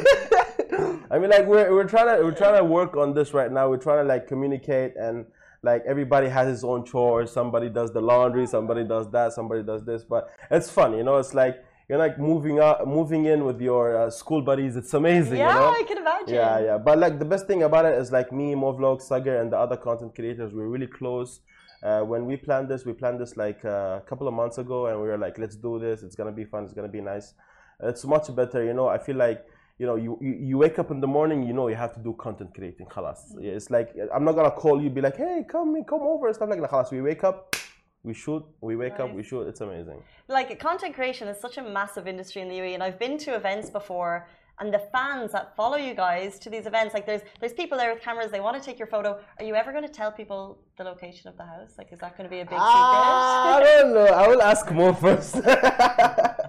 we're- 0.70 1.02
I 1.10 1.18
mean, 1.18 1.30
like 1.30 1.46
we're, 1.46 1.70
we're 1.72 1.84
trying 1.88 2.16
to 2.16 2.22
we're 2.24 2.34
trying 2.34 2.56
to 2.56 2.64
work 2.64 2.96
on 2.96 3.12
this 3.14 3.34
right 3.34 3.50
now. 3.52 3.68
We're 3.68 3.76
trying 3.76 4.02
to 4.04 4.08
like 4.08 4.26
communicate 4.26 4.96
and 4.96 5.26
like 5.62 5.83
everybody 5.87 6.28
has 6.28 6.49
his 6.49 6.64
own 6.64 6.85
chores. 6.85 7.31
Somebody 7.31 7.69
does 7.69 7.92
the 7.92 8.00
laundry, 8.00 8.47
somebody 8.47 8.85
does 8.85 9.11
that, 9.11 9.33
somebody 9.33 9.62
does 9.62 9.85
this. 9.85 10.04
But 10.04 10.31
it's 10.50 10.71
fun, 10.71 10.97
you 10.97 11.04
know. 11.04 11.19
It's 11.19 11.35
like 11.35 11.64
you're 11.88 11.99
like 11.99 12.19
moving 12.19 12.59
out, 12.59 12.87
moving 12.87 13.26
in 13.26 13.45
with 13.45 13.61
your 13.61 13.97
uh, 13.97 14.11
school 14.11 14.42
buddies. 14.42 14.76
It's 14.76 14.95
amazing, 14.95 15.38
yeah, 15.38 15.54
you 15.54 15.61
know. 15.61 15.71
I 15.71 15.85
can 15.87 15.99
imagine. 15.99 16.35
Yeah, 16.35 16.59
yeah. 16.61 16.78
But 16.78 16.99
like 16.99 17.19
the 17.19 17.25
best 17.25 17.47
thing 17.47 17.62
about 17.62 17.85
it 17.85 17.95
is 17.95 18.11
like 18.11 18.33
me, 18.33 18.54
Movlog, 18.54 19.00
Sagar, 19.00 19.37
and 19.37 19.52
the 19.52 19.59
other 19.59 19.76
content 19.76 20.14
creators, 20.14 20.52
we're 20.52 20.69
really 20.69 20.87
close. 20.88 21.40
Uh, 21.83 22.00
when 22.02 22.26
we 22.26 22.37
planned 22.37 22.69
this, 22.69 22.85
we 22.85 22.92
planned 22.92 23.21
this 23.21 23.37
like 23.37 23.64
uh, 23.64 23.99
a 23.99 24.04
couple 24.09 24.28
of 24.28 24.35
months 24.35 24.59
ago, 24.59 24.87
and 24.87 25.00
we 25.00 25.09
were 25.09 25.19
like, 25.19 25.38
let's 25.38 25.57
do 25.57 25.78
this. 25.78 26.02
It's 26.02 26.16
gonna 26.16 26.33
be 26.33 26.45
fun. 26.45 26.64
It's 26.64 26.73
gonna 26.73 26.88
be 26.88 27.00
nice. 27.00 27.35
It's 27.81 28.04
much 28.04 28.35
better, 28.35 28.64
you 28.64 28.73
know. 28.73 28.88
I 28.88 28.99
feel 28.99 29.16
like 29.16 29.45
you 29.79 29.87
know, 29.87 29.97
you, 29.97 30.19
you, 30.21 30.33
you 30.49 30.59
wake 30.59 30.79
up 30.79 30.91
in 30.91 31.00
the 31.00 31.07
morning, 31.07 31.43
you 31.43 31.52
know, 31.52 31.69
you 31.69 31.75
have 31.75 31.95
to 31.95 32.00
do 32.00 32.13
content 32.15 32.54
creating. 32.54 32.87
Khalas. 32.87 33.37
It's 33.41 33.71
like 33.71 33.95
I'm 34.15 34.25
not 34.25 34.32
gonna 34.32 34.50
call 34.50 34.80
you, 34.82 34.91
be 34.91 35.00
like, 35.00 35.17
hey, 35.17 35.45
come 35.49 35.75
in, 35.76 35.85
come 35.85 36.02
over, 36.02 36.26
and 36.28 36.37
stuff 36.37 36.50
like 36.50 36.61
that. 36.61 36.71
Khalas. 36.71 36.91
We 36.91 37.00
wake 37.02 37.25
up, 37.25 37.56
we 38.04 38.15
shoot, 38.15 38.45
we 38.61 38.76
wake 38.76 39.00
up, 39.00 39.13
we 39.15 39.23
shoot. 39.23 39.43
It's 39.43 39.61
amazing. 39.61 40.02
Like, 40.28 40.58
content 40.58 40.95
creation 40.95 41.28
is 41.28 41.41
such 41.41 41.58
a 41.58 41.63
massive 41.63 42.06
industry 42.06 42.43
in 42.43 42.49
the 42.49 42.58
UAE, 42.58 42.75
and 42.75 42.82
I've 42.82 42.99
been 42.99 43.19
to 43.19 43.35
events 43.35 43.71
before. 43.71 44.28
And 44.61 44.73
the 44.73 44.82
fans 44.93 45.32
that 45.32 45.56
follow 45.56 45.76
you 45.76 45.95
guys 45.95 46.39
to 46.41 46.50
these 46.50 46.67
events, 46.67 46.95
like 46.95 47.06
there's 47.06 47.23
there's 47.41 47.54
people 47.54 47.76
there 47.78 47.93
with 47.93 48.02
cameras. 48.02 48.30
They 48.30 48.39
want 48.39 48.56
to 48.56 48.65
take 48.65 48.78
your 48.78 48.87
photo. 48.87 49.19
Are 49.39 49.45
you 49.45 49.54
ever 49.54 49.73
going 49.73 49.82
to 49.82 49.93
tell 49.93 50.13
people 50.13 50.58
the 50.76 50.85
location 50.85 51.28
of 51.28 51.37
the 51.37 51.45
house? 51.45 51.73
Like, 51.78 51.91
is 51.91 51.99
that 52.00 52.17
going 52.17 52.28
to 52.28 52.30
be 52.30 52.41
a 52.41 52.45
big 52.45 52.58
Ah, 52.58 53.56
I 53.56 53.61
don't 53.61 53.95
know. 53.95 54.04
I 54.04 54.28
will 54.28 54.43
ask 54.43 54.71
more 54.71 54.95
first. 55.04 55.35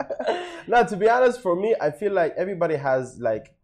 no, 0.67 0.85
to 0.85 0.95
be 0.97 1.09
honest, 1.09 1.41
for 1.41 1.55
me, 1.55 1.75
I 1.79 1.91
feel 1.91 2.13
like 2.13 2.33
everybody 2.37 2.75
has 2.75 3.19
like, 3.19 3.55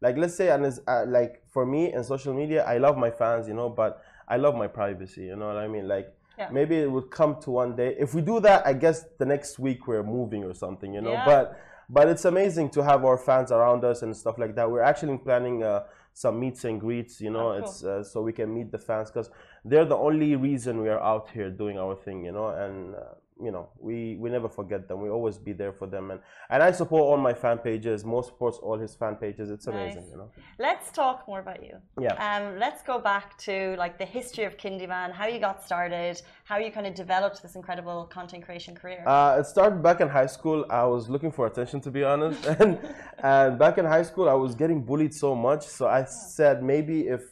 like 0.00 0.16
let's 0.16 0.34
say, 0.34 0.50
and 0.50 0.64
it's, 0.64 0.80
uh, 0.86 1.04
like 1.08 1.42
for 1.48 1.66
me 1.66 1.92
in 1.92 2.04
social 2.04 2.34
media, 2.34 2.64
I 2.64 2.78
love 2.78 2.96
my 2.96 3.10
fans, 3.10 3.48
you 3.48 3.54
know, 3.54 3.68
but 3.68 4.02
I 4.28 4.36
love 4.36 4.54
my 4.54 4.68
privacy. 4.68 5.22
You 5.22 5.36
know 5.36 5.46
what 5.46 5.56
I 5.56 5.68
mean? 5.68 5.88
Like. 5.88 6.14
Yeah. 6.38 6.50
Maybe 6.52 6.76
it 6.76 6.88
would 6.88 7.10
come 7.10 7.40
to 7.42 7.50
one 7.50 7.74
day. 7.74 7.96
If 7.98 8.14
we 8.14 8.22
do 8.22 8.38
that, 8.38 8.64
I 8.64 8.72
guess 8.72 9.04
the 9.18 9.26
next 9.26 9.58
week 9.58 9.88
we're 9.88 10.04
moving 10.04 10.44
or 10.44 10.54
something, 10.54 10.94
you 10.94 11.00
know. 11.00 11.10
Yeah. 11.10 11.24
But 11.24 11.60
but 11.88 12.08
it's 12.08 12.26
amazing 12.26 12.70
to 12.70 12.84
have 12.84 13.04
our 13.04 13.18
fans 13.18 13.50
around 13.50 13.84
us 13.84 14.02
and 14.02 14.16
stuff 14.16 14.38
like 14.38 14.54
that. 14.54 14.70
We're 14.70 14.82
actually 14.82 15.18
planning 15.18 15.64
uh, 15.64 15.84
some 16.12 16.38
meets 16.38 16.64
and 16.64 16.80
greets, 16.80 17.20
you 17.20 17.30
know. 17.30 17.48
Oh, 17.48 17.58
cool. 17.58 17.64
It's 17.64 17.82
uh, 17.82 18.04
so 18.04 18.22
we 18.22 18.32
can 18.32 18.54
meet 18.54 18.70
the 18.70 18.78
fans 18.78 19.10
because 19.10 19.30
they're 19.64 19.84
the 19.84 19.96
only 19.96 20.36
reason 20.36 20.80
we 20.80 20.88
are 20.88 21.00
out 21.00 21.28
here 21.30 21.50
doing 21.50 21.76
our 21.76 21.96
thing, 21.96 22.24
you 22.24 22.30
know. 22.30 22.48
And 22.48 22.94
uh, 22.94 23.14
you 23.42 23.50
know, 23.50 23.68
we 23.78 24.16
we 24.16 24.30
never 24.30 24.48
forget 24.48 24.88
them. 24.88 25.00
We 25.00 25.08
always 25.08 25.38
be 25.38 25.52
there 25.52 25.72
for 25.72 25.86
them. 25.86 26.10
And 26.10 26.20
and 26.50 26.62
I 26.62 26.70
support 26.72 27.02
all 27.02 27.16
my 27.16 27.34
fan 27.34 27.58
pages. 27.58 28.04
Mo 28.04 28.22
supports 28.22 28.58
all 28.58 28.78
his 28.78 28.94
fan 28.94 29.14
pages. 29.16 29.50
It's 29.50 29.66
amazing, 29.66 30.02
Nice. 30.02 30.10
you 30.10 30.16
know. 30.16 30.30
Let's 30.58 30.90
talk 30.90 31.26
more 31.28 31.40
about 31.40 31.62
you. 31.62 31.76
Yeah. 32.00 32.14
Um, 32.26 32.58
let's 32.58 32.82
go 32.82 32.98
back 32.98 33.38
to 33.46 33.76
like 33.76 33.98
the 33.98 34.04
history 34.04 34.44
of 34.44 34.56
Kindy 34.56 34.88
Man, 34.88 35.10
how 35.12 35.26
you 35.26 35.38
got 35.38 35.62
started, 35.64 36.20
how 36.44 36.58
you 36.58 36.70
kind 36.72 36.86
of 36.86 36.94
developed 36.94 37.42
this 37.42 37.54
incredible 37.54 38.04
content 38.06 38.44
creation 38.44 38.74
career. 38.74 39.02
Uh, 39.06 39.38
it 39.40 39.46
started 39.46 39.82
back 39.82 40.00
in 40.00 40.08
high 40.08 40.26
school. 40.26 40.66
I 40.70 40.84
was 40.84 41.08
looking 41.08 41.30
for 41.30 41.46
attention, 41.46 41.80
to 41.82 41.90
be 41.90 42.02
honest. 42.04 42.44
And, 42.58 42.78
and 43.22 43.58
back 43.58 43.78
in 43.78 43.84
high 43.84 44.02
school, 44.02 44.28
I 44.28 44.34
was 44.34 44.54
getting 44.54 44.82
bullied 44.82 45.14
so 45.14 45.34
much. 45.34 45.64
So 45.64 45.86
I 45.86 46.04
said 46.04 46.62
maybe 46.62 47.06
if 47.06 47.22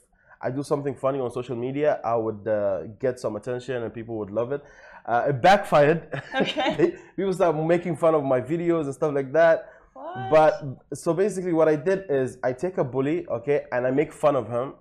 I 0.40 0.51
do 0.51 0.62
something 0.62 0.95
funny 0.95 1.19
on 1.19 1.31
social 1.31 1.57
media, 1.57 2.01
I 2.05 2.14
would 2.14 2.47
uh, 2.47 2.83
get 3.01 3.19
some 3.19 3.37
attention 3.37 3.83
and 3.83 3.92
people 3.92 4.16
would 4.19 4.31
love 4.31 4.53
it. 4.53 4.62
Uh, 5.07 5.27
it 5.29 5.40
backfired. 5.40 6.21
Okay. 6.35 6.95
people 7.16 7.33
started 7.33 7.62
making 7.62 7.97
fun 7.97 8.14
of 8.14 8.25
my 8.25 8.40
videos 8.40 8.85
and 8.87 8.95
stuff 8.95 9.14
like 9.14 9.33
that. 9.33 9.69
What? 9.95 10.31
But 10.31 10.53
so 10.95 11.14
basically, 11.14 11.53
what 11.53 11.69
I 11.69 11.77
did 11.77 12.05
is 12.11 12.38
I 12.42 12.53
take 12.53 12.79
a 12.79 12.85
bully, 12.85 13.27
okay, 13.29 13.64
and 13.73 13.87
I 13.87 13.90
make 13.92 14.12
fun 14.12 14.35
of 14.37 14.49
him, 14.49 14.75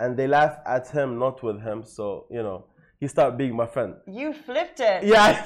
and 0.00 0.16
they 0.16 0.26
laugh 0.26 0.56
at 0.66 0.88
him, 0.88 1.18
not 1.18 1.42
with 1.42 1.62
him. 1.62 1.84
So 1.84 2.26
you 2.30 2.42
know, 2.42 2.66
he 2.98 3.06
started 3.06 3.38
being 3.38 3.54
my 3.54 3.66
friend. 3.66 3.94
you 4.08 4.32
flipped 4.32 4.80
it. 4.80 5.04
Yeah, 5.04 5.44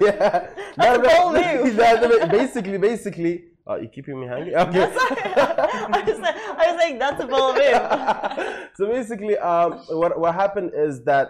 yeah. 0.00 0.48
That's 0.76 0.98
a 0.98 1.02
bold 1.02 1.34
move. 1.34 1.76
That- 1.76 2.00
that- 2.02 2.30
basically, 2.30 2.78
basically. 2.78 3.44
Uh, 3.68 3.78
you 3.82 3.88
keeping 3.88 4.20
me 4.20 4.28
hungry? 4.28 4.54
Okay. 4.64 4.80
I, 4.80 6.04
was, 6.06 6.20
I 6.20 6.70
was 6.72 6.80
saying 6.80 6.98
that's 7.00 7.20
a 7.20 7.26
bold 7.26 7.56
move. 7.56 8.68
so 8.76 8.86
basically, 8.86 9.36
um, 9.38 9.72
what 9.88 10.16
what 10.20 10.34
happened 10.36 10.70
is 10.72 11.02
that 11.02 11.26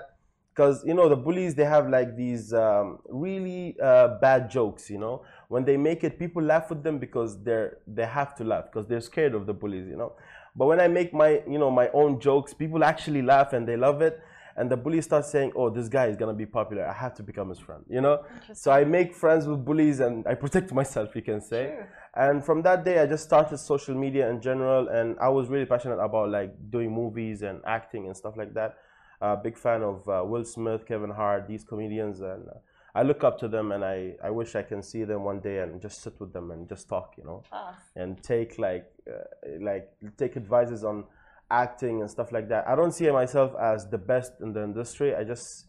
because 0.57 0.83
you 0.87 0.95
know 0.95 1.09
the 1.09 1.17
bullies 1.17 1.55
they 1.55 1.65
have 1.65 1.89
like 1.89 2.17
these 2.17 2.55
um, 2.55 2.99
really 3.09 3.77
uh, 3.83 4.09
bad 4.21 4.51
jokes. 4.51 4.89
You 4.89 4.99
know, 4.99 5.23
when 5.49 5.65
they 5.65 5.77
make 5.77 6.03
it, 6.03 6.19
people 6.19 6.43
laugh 6.43 6.71
with 6.71 6.83
them 6.83 6.99
because 6.99 7.43
they're 7.43 7.79
they 7.87 8.07
have 8.07 8.35
to 8.37 8.45
laugh 8.45 8.65
because 8.73 8.87
they're 8.87 9.03
scared 9.03 9.35
of 9.35 9.47
the 9.47 9.53
bullies. 9.53 9.87
You 9.87 9.97
know, 9.97 10.13
but 10.55 10.67
when 10.67 10.81
I 10.81 10.89
make 10.89 11.13
my 11.13 11.43
you 11.49 11.59
know 11.59 11.71
my 11.71 11.89
own 11.91 12.19
jokes, 12.21 12.55
people 12.55 12.83
actually 12.85 13.23
laugh 13.23 13.53
and 13.53 13.69
they 13.69 13.77
love 13.77 14.01
it. 14.01 14.21
And 14.59 14.71
the 14.71 14.77
bullies 14.79 15.05
start 15.05 15.27
saying, 15.27 15.53
"Oh, 15.55 15.69
this 15.69 15.87
guy 15.87 16.07
is 16.07 16.17
gonna 16.17 16.33
be 16.33 16.47
popular. 16.47 16.87
I 16.87 16.95
have 16.95 17.13
to 17.17 17.23
become 17.23 17.51
his 17.51 17.59
friend." 17.59 17.85
You 17.91 18.01
know, 18.01 18.25
so 18.55 18.73
I 18.73 18.85
make 18.85 19.15
friends 19.15 19.47
with 19.47 19.63
bullies 19.63 20.01
and 20.01 20.27
I 20.27 20.35
protect 20.35 20.73
myself. 20.81 21.15
You 21.15 21.21
can 21.23 21.43
say. 21.43 21.67
Sure. 21.67 21.89
And 22.15 22.43
from 22.43 22.63
that 22.63 22.83
day, 22.83 22.99
I 22.99 23.07
just 23.07 23.25
started 23.25 23.59
social 23.59 23.95
media 23.95 24.31
in 24.31 24.41
general, 24.41 24.89
and 24.89 25.19
I 25.21 25.29
was 25.29 25.49
really 25.49 25.67
passionate 25.67 25.99
about 25.99 26.31
like 26.31 26.55
doing 26.71 26.91
movies 26.91 27.43
and 27.43 27.61
acting 27.67 28.07
and 28.07 28.17
stuff 28.17 28.39
like 28.39 28.55
that. 28.55 28.77
Uh, 29.21 29.37
big 29.37 29.57
fan 29.57 29.83
of 29.83 30.09
uh, 30.09 30.23
Will 30.25 30.45
Smith, 30.45 30.87
Kevin 30.87 31.11
Hart, 31.11 31.49
these 31.49 31.65
comedians, 31.65 32.21
and 32.21 32.49
uh, 32.49 32.59
I 32.95 33.03
look 33.03 33.25
up 33.25 33.39
to 33.41 33.49
them, 33.49 33.73
and 33.73 33.85
I, 33.85 34.15
I 34.23 34.31
wish 34.31 34.55
I 34.57 34.63
can 34.63 34.83
see 34.83 35.05
them 35.05 35.25
one 35.25 35.41
day 35.41 35.59
and 35.61 35.81
just 35.81 36.03
sit 36.03 36.19
with 36.19 36.33
them 36.33 36.51
and 36.51 36.69
just 36.69 36.89
talk, 36.89 37.15
you 37.19 37.25
know, 37.25 37.43
Class. 37.49 37.75
and 37.95 38.23
take 38.23 38.59
like 38.59 38.87
uh, 39.09 39.25
like 39.61 39.91
take 40.17 40.37
advices 40.37 40.85
on 40.85 41.05
acting 41.51 42.01
and 42.01 42.11
stuff 42.11 42.33
like 42.33 42.49
that. 42.49 42.67
I 42.67 42.75
don't 42.75 42.93
see 42.93 43.11
myself 43.11 43.55
as 43.61 43.89
the 43.89 43.99
best 43.99 44.33
in 44.41 44.53
the 44.53 44.63
industry. 44.63 45.15
I 45.15 45.25
just 45.25 45.67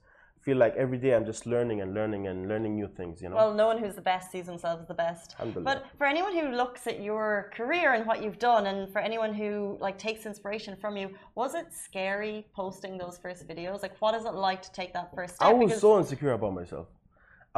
feel 0.47 0.57
like 0.65 0.75
every 0.77 0.99
day 1.05 1.11
I'm 1.15 1.25
just 1.33 1.43
learning 1.53 1.77
and 1.83 1.89
learning 1.99 2.23
and 2.29 2.47
learning 2.51 2.73
new 2.79 2.89
things. 2.99 3.15
You 3.21 3.27
know. 3.29 3.35
Well, 3.39 3.53
no 3.61 3.67
one 3.71 3.77
who's 3.81 3.95
the 4.01 4.07
best 4.13 4.25
sees 4.33 4.45
themselves 4.51 4.79
as 4.83 4.87
the 4.93 4.99
best. 5.05 5.27
But 5.69 5.79
for 5.99 6.05
anyone 6.13 6.33
who 6.39 6.45
looks 6.61 6.81
at 6.91 6.97
your 7.09 7.51
career 7.57 7.87
and 7.95 8.03
what 8.09 8.17
you've 8.23 8.39
done, 8.51 8.63
and 8.71 8.79
for 8.93 8.99
anyone 9.09 9.33
who 9.41 9.51
like 9.87 9.97
takes 10.07 10.21
inspiration 10.31 10.73
from 10.83 10.93
you, 11.01 11.07
was 11.41 11.51
it 11.61 11.67
scary 11.87 12.35
posting 12.61 12.93
those 13.03 13.15
first 13.23 13.41
videos? 13.51 13.77
Like, 13.85 13.95
what 14.03 14.13
is 14.19 14.23
it 14.29 14.35
like 14.49 14.61
to 14.67 14.71
take 14.79 14.91
that 14.99 15.07
first 15.17 15.35
step? 15.35 15.49
I 15.49 15.51
was 15.51 15.67
Because- 15.71 15.81
so 15.87 15.97
insecure 16.01 16.33
about 16.39 16.53
myself. 16.61 16.87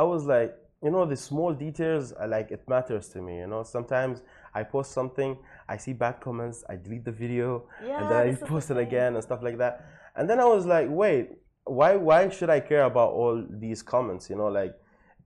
I 0.02 0.04
was 0.14 0.24
like, 0.36 0.52
you 0.86 0.92
know, 0.94 1.04
the 1.14 1.20
small 1.30 1.52
details, 1.68 2.06
like 2.36 2.48
it 2.58 2.64
matters 2.74 3.06
to 3.14 3.20
me. 3.28 3.34
You 3.44 3.48
know, 3.54 3.62
sometimes 3.78 4.16
I 4.60 4.62
post 4.76 4.90
something, 5.00 5.32
I 5.74 5.76
see 5.84 5.94
bad 6.06 6.16
comments, 6.26 6.58
I 6.72 6.76
delete 6.84 7.06
the 7.12 7.18
video, 7.26 7.48
Yeah, 7.86 7.98
and 7.98 8.06
then 8.12 8.22
I 8.26 8.30
is 8.34 8.40
the 8.40 8.48
post 8.54 8.68
it 8.74 8.80
again 8.88 9.12
and 9.16 9.24
stuff 9.30 9.42
like 9.48 9.58
that. 9.64 9.74
And 10.18 10.26
then 10.30 10.40
I 10.46 10.48
was 10.56 10.66
like, 10.76 10.88
wait, 11.04 11.26
why 11.70 11.96
why 11.96 12.30
should 12.30 12.50
I 12.50 12.60
care 12.60 12.84
about 12.84 13.12
all 13.12 13.44
these 13.50 13.82
comments? 13.82 14.30
You 14.30 14.36
know, 14.36 14.48
like 14.48 14.76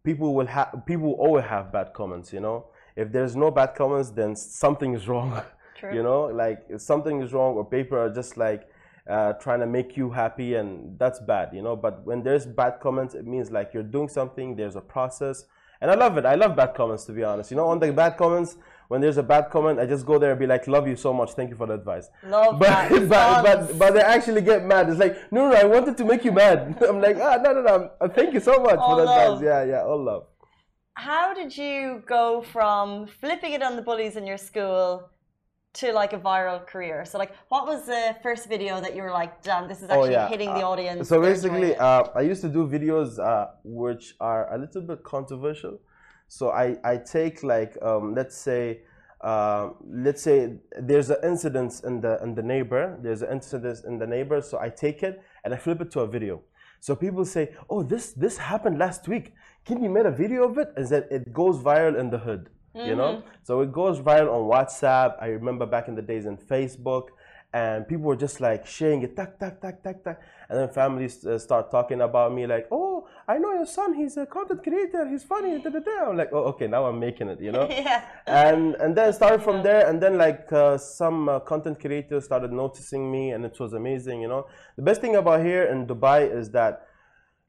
people 0.03 0.33
will 0.33 0.47
have 0.47 0.83
people 0.85 1.13
always 1.13 1.45
have 1.45 1.71
bad 1.71 1.93
comments. 1.93 2.33
You 2.33 2.41
know, 2.41 2.65
if 2.95 3.11
there's 3.11 3.35
no 3.35 3.51
bad 3.51 3.75
comments, 3.75 4.11
then 4.11 4.35
something 4.35 4.93
is 4.93 5.07
wrong. 5.07 5.41
True. 5.75 5.93
You 5.93 6.03
know, 6.03 6.25
like 6.25 6.65
if 6.69 6.81
something 6.81 7.21
is 7.21 7.33
wrong 7.33 7.55
or 7.55 7.65
people 7.65 7.97
are 7.97 8.13
just 8.13 8.37
like 8.37 8.69
uh, 9.09 9.33
trying 9.33 9.59
to 9.59 9.65
make 9.65 9.97
you 9.97 10.09
happy 10.11 10.55
and 10.55 10.97
that's 10.97 11.19
bad, 11.19 11.49
you 11.53 11.61
know. 11.61 11.75
But 11.75 12.05
when 12.05 12.23
there's 12.23 12.45
bad 12.45 12.79
comments, 12.79 13.15
it 13.15 13.25
means 13.25 13.51
like 13.51 13.73
you're 13.73 13.83
doing 13.83 14.07
something, 14.07 14.55
there's 14.55 14.75
a 14.75 14.81
process. 14.81 15.45
And 15.81 15.91
I 15.91 15.95
love 15.95 16.17
it. 16.17 16.25
I 16.25 16.35
love 16.35 16.55
bad 16.55 16.75
comments 16.75 17.03
to 17.05 17.11
be 17.11 17.23
honest. 17.23 17.51
You 17.51 17.57
know, 17.57 17.67
on 17.67 17.79
the 17.79 17.91
bad 17.91 18.17
comments, 18.17 18.55
when 18.93 19.01
there's 19.01 19.17
a 19.17 19.23
bad 19.23 19.49
comment, 19.49 19.79
I 19.79 19.87
just 19.87 20.05
go 20.05 20.19
there 20.19 20.29
and 20.33 20.39
be 20.39 20.45
like, 20.45 20.67
love 20.67 20.87
you 20.87 20.95
so 20.95 21.11
much, 21.19 21.31
thank 21.31 21.49
you 21.49 21.55
for 21.55 21.65
the 21.65 21.73
advice. 21.73 22.09
Love 22.27 22.59
But 22.59 22.67
that 22.67 23.09
but, 23.13 23.43
but 23.47 23.79
but 23.79 23.89
they 23.95 24.01
actually 24.15 24.43
get 24.51 24.59
mad. 24.71 24.87
It's 24.87 24.99
like, 24.99 25.15
no, 25.31 25.49
no, 25.49 25.55
I 25.55 25.63
wanted 25.63 25.97
to 26.01 26.05
make 26.05 26.23
you 26.27 26.31
mad. 26.31 26.77
I'm 26.89 27.01
like, 27.01 27.17
ah, 27.27 27.37
no, 27.43 27.49
no, 27.57 27.61
no. 27.69 28.07
Thank 28.09 28.35
you 28.35 28.39
so 28.49 28.55
much 28.67 28.75
for 28.75 28.91
All 28.91 28.97
the 28.97 29.07
advice. 29.09 29.41
Yeah, 29.49 29.63
yeah, 29.71 29.89
all 29.89 30.01
love. 30.11 30.23
How 30.93 31.33
did 31.33 31.57
you 31.57 32.03
go 32.17 32.43
from 32.55 33.07
flipping 33.21 33.53
it 33.57 33.63
on 33.63 33.75
the 33.77 33.81
bullies 33.81 34.15
in 34.15 34.27
your 34.31 34.37
school 34.49 35.09
to 35.79 35.91
like 36.01 36.13
a 36.13 36.21
viral 36.29 36.59
career? 36.71 37.03
So, 37.03 37.17
like, 37.23 37.33
what 37.53 37.63
was 37.71 37.87
the 37.93 38.03
first 38.25 38.43
video 38.47 38.79
that 38.79 38.95
you 38.95 39.01
were 39.05 39.15
like, 39.21 39.41
damn, 39.47 39.67
this 39.71 39.81
is 39.81 39.89
actually 39.89 40.21
hitting 40.33 40.51
the 40.59 40.65
Uh, 40.67 40.73
audience? 40.73 41.09
So 41.09 41.19
basically, 41.19 41.71
uh, 41.87 42.03
I 42.19 42.21
used 42.31 42.43
to 42.47 42.51
do 42.57 42.61
videos 42.77 43.09
uh, 43.17 43.47
which 43.63 44.05
are 44.31 44.43
a 44.55 44.57
little 44.63 44.83
bit 44.91 44.99
controversial. 45.15 45.75
So 46.37 46.49
I, 46.49 46.77
I 46.83 46.97
take 46.97 47.43
like 47.43 47.77
um, 47.83 48.15
let's 48.15 48.35
say 48.35 48.79
uh, 49.21 49.69
let's 49.87 50.23
say 50.23 50.55
there's 50.81 51.11
an 51.11 51.17
incident 51.23 51.81
in 51.83 52.01
the 52.01 52.19
in 52.23 52.33
the 52.33 52.41
neighbor. 52.41 52.97
There's 53.03 53.21
an 53.21 53.31
incident 53.33 53.85
in 53.85 53.99
the 53.99 54.07
neighbor. 54.07 54.41
So 54.41 54.57
I 54.59 54.69
take 54.69 55.03
it 55.03 55.21
and 55.43 55.53
I 55.53 55.57
flip 55.57 55.79
it 55.81 55.91
to 55.91 55.99
a 55.99 56.07
video. 56.07 56.41
So 56.79 56.95
people 56.95 57.23
say, 57.23 57.53
"Oh, 57.69 57.83
this 57.83 58.13
this 58.13 58.37
happened 58.37 58.79
last 58.79 59.07
week. 59.07 59.35
Can 59.63 59.83
you 59.83 59.91
make 59.91 60.05
a 60.05 60.11
video 60.23 60.49
of 60.49 60.57
it?" 60.57 60.69
And 60.75 60.87
that 60.89 61.07
it 61.11 61.31
goes 61.31 61.59
viral 61.59 61.99
in 61.99 62.09
the 62.09 62.17
hood. 62.17 62.49
You 62.73 62.95
know, 62.95 63.21
so 63.43 63.61
it 63.61 63.71
goes 63.71 63.99
viral 63.99 64.33
on 64.33 64.41
WhatsApp. 64.49 65.17
I 65.21 65.27
remember 65.27 65.67
back 65.67 65.87
in 65.87 65.93
the 65.93 66.01
days 66.01 66.25
in 66.25 66.37
Facebook, 66.37 67.09
and 67.53 67.87
people 67.87 68.05
were 68.05 68.15
just 68.15 68.41
like 68.41 68.65
sharing 68.65 69.03
it, 69.03 69.15
tak 69.15 69.37
tak 69.39 69.61
tak 69.61 69.83
tak 69.83 70.03
tak, 70.03 70.19
and 70.49 70.59
then 70.59 70.69
families 70.69 71.25
uh, 71.25 71.37
start 71.37 71.69
talking 71.69 72.01
about 72.01 72.33
me 72.33 72.47
like, 72.47 72.67
"Oh, 72.71 73.07
I 73.27 73.37
know 73.37 73.53
your 73.53 73.67
son. 73.67 73.93
He's 73.93 74.17
a 74.17 74.25
content 74.25 74.63
creator. 74.63 75.07
He's 75.07 75.23
funny." 75.23 75.59
Da, 75.59 75.69
da, 75.69 75.79
da. 75.79 76.09
I'm 76.09 76.17
like, 76.17 76.33
"Oh, 76.33 76.49
okay, 76.55 76.67
now 76.67 76.85
I'm 76.85 76.99
making 76.99 77.29
it." 77.29 77.39
You 77.39 77.51
know 77.51 77.67
yeah. 77.69 78.05
and 78.25 78.75
and 78.75 78.95
then 78.95 79.13
started 79.13 79.43
from 79.43 79.63
there 79.63 79.87
and 79.87 80.01
then 80.01 80.17
like 80.17 80.51
uh, 80.51 80.77
some 80.77 81.29
uh, 81.29 81.39
content 81.39 81.79
creators 81.79 82.25
started 82.25 82.51
noticing 82.51 83.11
me 83.11 83.31
and 83.31 83.45
it 83.45 83.59
was 83.59 83.73
amazing 83.73 84.21
you 84.21 84.27
know 84.27 84.47
the 84.75 84.81
best 84.81 85.01
thing 85.01 85.15
about 85.15 85.45
here 85.45 85.63
in 85.65 85.85
dubai 85.85 86.29
is 86.29 86.49
that 86.51 86.87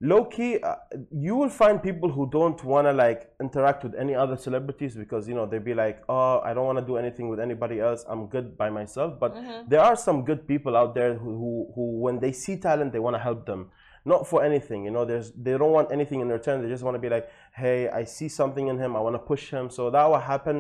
low 0.01 0.25
key 0.25 0.59
uh, 0.61 0.75
you 1.13 1.37
will 1.37 1.49
find 1.49 1.83
people 1.83 2.11
who 2.11 2.29
don't 2.31 2.63
want 2.65 2.87
to 2.87 2.93
like 2.93 3.31
interact 3.41 3.85
with 3.85 3.95
any 3.95 4.15
other 4.15 4.37
celebrities 4.37 4.95
because 4.97 5.29
you 5.29 5.35
know 5.35 5.47
they'd 5.47 5.65
be 5.65 5.73
like 5.73 6.03
oh 6.09 6.41
i 6.41 6.53
don't 6.53 6.67
want 6.67 6.79
to 6.79 6.85
do 6.85 6.97
anything 6.97 7.29
with 7.29 7.41
anybody 7.41 7.81
else. 7.81 8.05
I'm 8.09 8.27
good 8.27 8.57
by 8.57 8.71
myself. 8.71 9.19
But 9.21 9.35
there 9.69 9.81
are 9.81 9.97
some 9.97 10.25
good 10.25 10.47
people 10.47 10.77
out 10.77 10.95
there 10.95 11.15
who, 11.15 11.31
who, 11.31 11.73
who 11.75 12.01
when 12.01 12.19
they 12.19 12.33
see 12.33 12.57
talent 12.57 12.93
they 12.93 12.99
want 12.99 13.15
to 13.15 13.21
help 13.23 13.47
them 13.47 13.71
not 14.07 14.27
for 14.31 14.45
anything 14.45 14.85
you 14.85 14.91
know 14.91 15.05
there's 15.11 15.33
they 15.33 15.53
don't 15.57 15.73
want 15.73 15.91
anything 15.91 16.21
in 16.21 16.29
return. 16.29 16.61
They 16.63 16.69
just 16.69 16.85
want 16.85 16.95
to 16.95 16.99
be 16.99 17.09
like 17.09 17.27
hey 17.55 17.89
i 17.89 18.03
see 18.05 18.29
something 18.29 18.67
in 18.69 18.77
him 18.79 18.91
i 18.97 19.01
want 19.01 19.15
to 19.15 19.19
push 19.19 19.45
him. 19.51 19.71
So 19.71 19.91
that 19.91 20.05
will 20.11 20.19
happen 20.35 20.57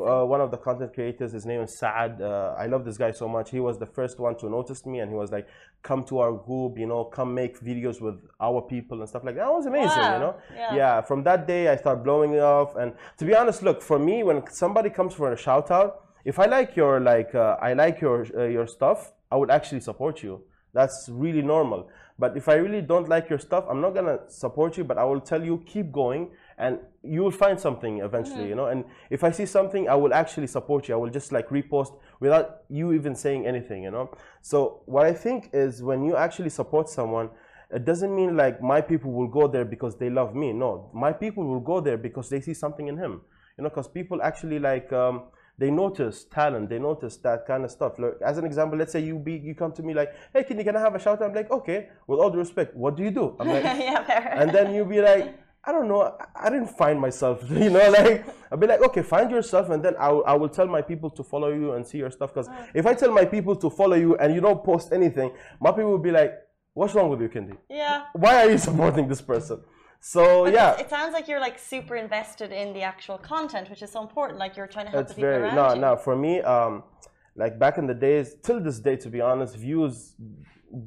uh, 0.00 0.24
one 0.24 0.40
of 0.40 0.50
the 0.50 0.56
content 0.56 0.94
creators 0.94 1.32
his 1.32 1.44
name 1.44 1.60
is 1.66 1.72
saad 1.78 2.12
uh, 2.22 2.54
i 2.62 2.66
love 2.66 2.84
this 2.88 2.96
guy 3.04 3.10
so 3.22 3.28
much. 3.28 3.50
He 3.50 3.60
was 3.60 3.78
the 3.84 3.90
first 3.98 4.18
one 4.18 4.34
to 4.38 4.46
notice 4.48 4.80
me 4.86 5.00
and 5.00 5.10
he 5.10 5.16
was 5.16 5.30
like 5.36 5.46
come 5.82 6.02
to 6.04 6.14
our 6.24 6.32
group 6.32 6.78
you 6.78 6.86
know 6.86 7.04
come 7.04 7.34
make 7.42 7.54
videos 7.70 8.00
with 8.06 8.18
our 8.40 8.60
people 8.62 8.96
and 9.00 9.08
stuff 9.12 9.24
like 9.24 9.34
that. 9.36 9.44
That 9.46 9.52
was 9.60 9.66
amazing 9.66 10.04
Wow. 10.06 10.14
you 10.14 10.20
know? 10.24 10.34
Yeah. 10.80 11.00
from 11.02 11.20
that 11.28 11.40
day 11.46 11.62
i 11.68 11.76
started 11.76 12.02
blowing 12.08 12.32
it 12.38 12.44
off 12.56 12.70
and 12.80 12.92
to 13.18 13.24
be 13.28 13.34
honest 13.40 13.62
look 13.68 13.82
for 13.90 13.98
me 13.98 14.16
when 14.28 14.38
somebody 14.64 14.90
comes 14.98 15.12
for 15.20 15.32
a 15.32 15.36
shout 15.46 15.70
out 15.70 15.90
if 16.24 16.38
i 16.38 16.46
like 16.46 16.70
your 16.80 16.94
like 17.12 17.32
uh, 17.34 17.56
i 17.68 17.70
like 17.82 17.96
your 18.00 18.18
uh, 18.40 18.44
your 18.56 18.66
stuff 18.66 18.98
i 19.32 19.36
would 19.36 19.50
actually 19.58 19.80
support 19.90 20.22
you. 20.22 20.34
That's 20.78 20.98
really 21.24 21.40
normal 21.56 21.80
but 22.18 22.36
if 22.36 22.48
i 22.48 22.54
really 22.54 22.80
don't 22.80 23.08
like 23.08 23.28
your 23.28 23.38
stuff 23.38 23.64
i'm 23.68 23.80
not 23.80 23.94
gonna 23.94 24.18
support 24.28 24.76
you 24.76 24.84
but 24.84 24.98
i 24.98 25.04
will 25.04 25.20
tell 25.20 25.42
you 25.42 25.62
keep 25.66 25.92
going 25.92 26.30
and 26.58 26.78
you 27.02 27.22
will 27.22 27.30
find 27.30 27.60
something 27.60 27.98
eventually 28.00 28.48
you 28.48 28.54
know? 28.54 28.66
And 28.66 28.84
if 29.10 29.22
i 29.22 29.30
see 29.30 29.46
something 29.46 29.88
i 29.88 29.94
will 29.94 30.14
actually 30.14 30.46
support 30.46 30.88
you. 30.88 30.94
I 30.94 30.96
will 30.96 31.10
just 31.10 31.30
like 31.32 31.48
repost 31.50 31.92
without 32.20 32.62
you 32.68 32.92
even 32.92 33.14
saying 33.14 33.46
anything 33.46 33.82
you 33.82 33.90
know? 33.90 34.10
So 34.40 34.82
what 34.86 35.04
i 35.06 35.12
think 35.12 35.50
is 35.52 35.82
when 35.82 36.04
you 36.04 36.16
actually 36.16 36.50
support 36.50 36.88
someone 36.88 37.30
it 37.70 37.84
doesn't 37.84 38.14
mean 38.14 38.36
like 38.36 38.62
my 38.62 38.80
people 38.80 39.12
will 39.12 39.26
go 39.26 39.48
there 39.48 39.64
because 39.64 39.96
they 39.96 40.08
love 40.08 40.34
me. 40.34 40.52
No 40.52 40.90
my 40.94 41.12
people 41.12 41.44
will 41.44 41.60
go 41.60 41.80
there 41.80 41.98
because 41.98 42.30
they 42.30 42.40
see 42.40 42.54
something 42.54 42.88
in 42.88 42.96
him 42.96 43.20
you 43.58 43.64
know? 43.64 43.70
Because 43.70 43.88
people 43.88 44.22
actually 44.22 44.58
like 44.58 44.92
um, 44.92 45.24
they 45.58 45.70
notice 45.70 46.24
talent 46.24 46.68
they 46.68 46.78
notice 46.78 47.16
that 47.18 47.46
kind 47.46 47.64
of 47.64 47.70
stuff 47.70 47.98
Look, 47.98 48.20
as 48.22 48.38
an 48.38 48.44
example 48.44 48.78
let's 48.78 48.92
say 48.92 49.00
you 49.00 49.18
be 49.18 49.34
you 49.34 49.54
come 49.54 49.72
to 49.72 49.82
me 49.82 49.94
like 49.94 50.14
hey 50.32 50.44
can 50.44 50.58
you 50.58 50.64
can 50.64 50.76
i 50.76 50.80
have 50.80 50.94
a 50.94 50.98
shout 50.98 51.22
out 51.22 51.28
i'm 51.28 51.34
like 51.34 51.50
okay 51.50 51.88
with 52.06 52.20
all 52.20 52.30
due 52.30 52.38
respect 52.38 52.74
what 52.76 52.96
do 52.96 53.02
you 53.02 53.10
do 53.10 53.36
i'm 53.40 53.48
like 53.48 53.64
yeah, 53.64 54.04
fair. 54.04 54.34
and 54.36 54.50
then 54.52 54.74
you'll 54.74 54.84
be 54.84 55.00
like 55.00 55.38
I 55.68 55.72
don't 55.72 55.88
know. 55.88 56.16
I- 56.36 56.48
didn't 56.48 56.68
find 56.68 57.00
myself, 57.00 57.42
you 57.50 57.70
know. 57.70 57.90
Like 57.90 58.24
I'll 58.52 58.58
be 58.58 58.68
like, 58.68 58.80
okay, 58.82 59.02
find 59.02 59.30
yourself, 59.30 59.68
and 59.70 59.84
then 59.84 59.96
I 59.98 60.12
will, 60.12 60.24
I 60.24 60.34
will 60.34 60.48
tell 60.48 60.68
my 60.68 60.80
people 60.80 61.10
to 61.10 61.24
follow 61.24 61.52
you 61.52 61.72
and 61.72 61.84
see 61.84 61.98
your 61.98 62.10
stuff. 62.12 62.32
Because 62.32 62.48
mm. 62.48 62.68
if 62.72 62.86
I 62.86 62.94
tell 62.94 63.10
my 63.10 63.24
people 63.24 63.56
to 63.56 63.68
follow 63.68 63.96
you 63.96 64.16
and 64.16 64.32
you 64.32 64.40
don't 64.40 64.62
post 64.62 64.92
anything, 64.92 65.32
my 65.60 65.70
people 65.72 65.90
will 65.90 65.98
be 65.98 66.12
like, 66.12 66.34
what's 66.74 66.94
wrong 66.94 67.10
with 67.10 67.20
you, 67.20 67.28
Kendi? 67.28 67.56
yeah. 67.68 68.04
Why 68.12 68.44
are 68.44 68.50
you 68.50 68.58
supporting 68.68 69.08
this 69.08 69.20
person? 69.20 69.60
So 70.00 70.44
But 70.44 70.54
yeah, 70.54 70.78
It 70.78 70.90
sounds 70.90 71.12
like 71.12 71.28
you're 71.28 71.40
like 71.40 71.58
super 71.58 71.96
invested 71.96 72.52
in 72.52 72.72
the 72.72 72.82
actual 72.82 73.18
content, 73.18 73.70
which 73.70 73.82
is 73.82 73.90
so 73.90 74.02
important. 74.02 74.38
Like 74.38 74.56
you're 74.56 74.66
trying 74.66 74.86
to 74.86 74.92
help 74.92 75.02
it's 75.02 75.12
the 75.12 75.16
people 75.16 75.30
very 75.30 75.42
around 75.42 75.56
no 75.56 75.74
you. 75.74 75.80
no 75.80 75.96
for 75.96 76.16
me. 76.16 76.40
Um, 76.42 76.84
like 77.34 77.58
back 77.58 77.76
in 77.78 77.86
the 77.86 77.94
days, 77.94 78.36
till 78.42 78.60
this 78.60 78.78
day, 78.78 78.96
to 78.96 79.10
be 79.10 79.20
honest, 79.20 79.56
views 79.56 80.14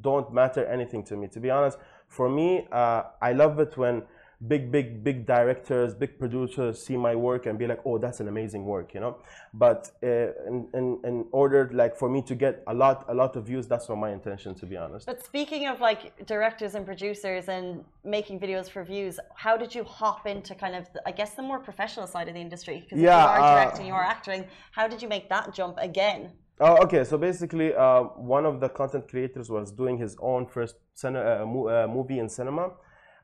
don't 0.00 0.32
matter 0.32 0.64
anything 0.66 1.04
to 1.04 1.16
me. 1.16 1.28
To 1.28 1.40
be 1.40 1.50
honest, 1.50 1.78
for 2.08 2.28
me, 2.28 2.66
uh, 2.72 3.02
I 3.22 3.32
love 3.32 3.58
it 3.60 3.76
when 3.76 4.02
big, 4.46 4.72
big, 4.72 5.04
big 5.04 5.26
directors, 5.26 5.94
big 5.94 6.18
producers 6.18 6.82
see 6.82 6.96
my 6.96 7.14
work 7.14 7.46
and 7.46 7.58
be 7.58 7.66
like, 7.66 7.80
"Oh, 7.84 7.98
that's 7.98 8.20
an 8.20 8.28
amazing 8.28 8.64
work," 8.64 8.94
you 8.94 9.00
know. 9.00 9.18
But 9.52 9.90
uh, 10.02 10.06
in, 10.48 10.68
in 10.74 11.00
in 11.04 11.26
order 11.32 11.70
like 11.72 11.96
for 11.96 12.08
me 12.08 12.22
to 12.22 12.34
get 12.34 12.62
a 12.66 12.74
lot 12.74 13.04
a 13.08 13.14
lot 13.14 13.36
of 13.36 13.46
views, 13.46 13.66
that's 13.66 13.88
not 13.88 13.96
my 13.98 14.10
intention, 14.10 14.54
to 14.56 14.66
be 14.66 14.76
honest. 14.76 15.06
But 15.06 15.24
speaking 15.24 15.66
of 15.66 15.80
like 15.80 16.26
directors 16.26 16.74
and 16.74 16.86
producers 16.86 17.48
and 17.48 17.84
making 18.04 18.40
videos 18.40 18.68
for 18.70 18.82
views, 18.84 19.20
how 19.34 19.56
did 19.56 19.74
you 19.74 19.84
hop 19.84 20.26
into 20.26 20.54
kind 20.54 20.74
of, 20.74 20.88
I 21.06 21.12
guess, 21.12 21.34
the 21.34 21.42
more 21.42 21.58
professional 21.58 22.06
side 22.06 22.28
of 22.28 22.34
the 22.34 22.40
industry? 22.40 22.80
Because 22.80 22.98
Yeah, 22.98 23.22
you 23.22 23.28
are 23.28 23.40
uh, 23.40 23.54
directing, 23.54 23.86
you 23.86 23.94
are 23.94 24.04
acting. 24.04 24.46
How 24.72 24.88
did 24.88 25.02
you 25.02 25.08
make 25.08 25.28
that 25.28 25.52
jump 25.54 25.76
again? 25.78 26.32
Oh, 26.62 26.76
okay. 26.84 27.04
So 27.04 27.16
basically, 27.16 27.74
uh, 27.74 28.02
one 28.36 28.44
of 28.44 28.60
the 28.60 28.68
content 28.68 29.08
creators 29.08 29.48
was 29.50 29.72
doing 29.72 29.96
his 29.96 30.16
own 30.20 30.46
first 30.46 30.76
uh, 31.04 31.10
mo- 31.46 31.68
uh, 31.68 31.86
movie 31.86 32.18
in 32.18 32.28
cinema. 32.28 32.72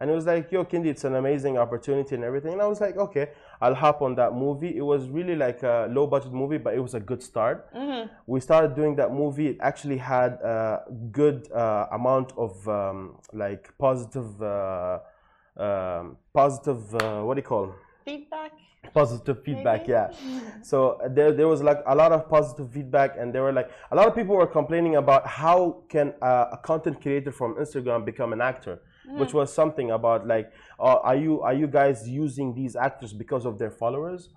And 0.01 0.11
it 0.11 0.15
was 0.15 0.27
like, 0.27 0.53
yo, 0.53 0.65
Kindy, 0.65 0.87
it's 0.87 1.05
an 1.05 1.15
amazing 1.15 1.57
opportunity 1.59 2.15
and 2.15 2.25
everything. 2.25 2.53
And 2.53 2.63
I 2.63 2.67
was 2.67 2.81
like, 2.81 2.97
okay, 2.97 3.31
I'll 3.61 3.75
hop 3.75 4.03
on 4.03 4.15
that 4.17 4.35
movie. 4.35 4.77
It 4.77 4.83
was 4.83 5.09
really 5.09 5.37
like 5.37 5.63
a 5.63 5.89
low 5.91 6.07
budget 6.07 6.33
movie, 6.33 6.59
but 6.59 6.75
it 6.75 6.81
was 6.81 6.95
a 6.95 7.01
good 7.01 7.23
start. 7.23 7.69
We 8.27 8.41
started 8.41 8.75
doing 8.75 8.97
that 8.97 9.13
movie. 9.13 9.49
It 9.49 9.59
actually 9.61 9.97
had 9.99 10.33
a 10.43 10.83
good 11.11 11.51
uh, 11.53 11.87
amount 11.93 12.33
of 12.37 12.69
um, 12.69 13.17
like 13.33 13.73
positive, 13.79 14.43
uh, 14.43 14.99
um, 15.57 16.19
positive, 16.35 16.95
uh, 16.97 17.23
what 17.23 17.35
do 17.35 17.41
you 17.41 17.47
call 17.47 17.75
Feedback? 18.05 18.53
positive 18.95 19.43
feedback 19.43 19.81
Maybe? 19.81 19.93
yeah 19.93 20.11
so 20.63 21.01
there, 21.11 21.33
there 21.33 21.49
was 21.49 21.61
like 21.63 21.83
a 21.87 21.95
lot 21.95 22.13
of 22.13 22.29
positive 22.29 22.71
feedback 22.73 23.17
and 23.19 23.35
there 23.35 23.43
were 23.43 23.53
like 23.53 23.69
a 23.91 23.97
lot 23.97 24.07
of 24.07 24.15
people 24.15 24.37
were 24.37 24.47
complaining 24.47 24.95
about 24.97 25.27
how 25.27 25.83
can 25.89 26.15
uh, 26.23 26.47
a 26.53 26.57
content 26.59 27.01
creator 27.03 27.33
from 27.33 27.55
instagram 27.57 28.05
become 28.05 28.33
an 28.33 28.41
actor 28.41 28.79
which 29.15 29.33
was 29.35 29.53
something 29.53 29.91
about 29.91 30.27
like 30.27 30.51
uh, 30.79 30.99
are 31.03 31.17
you 31.17 31.41
are 31.43 31.55
you 31.55 31.67
guys 31.67 32.09
using 32.09 32.55
these 32.55 32.77
actors 32.77 33.13
because 33.13 33.45
of 33.47 33.59
their 33.59 33.71
followers 33.71 34.31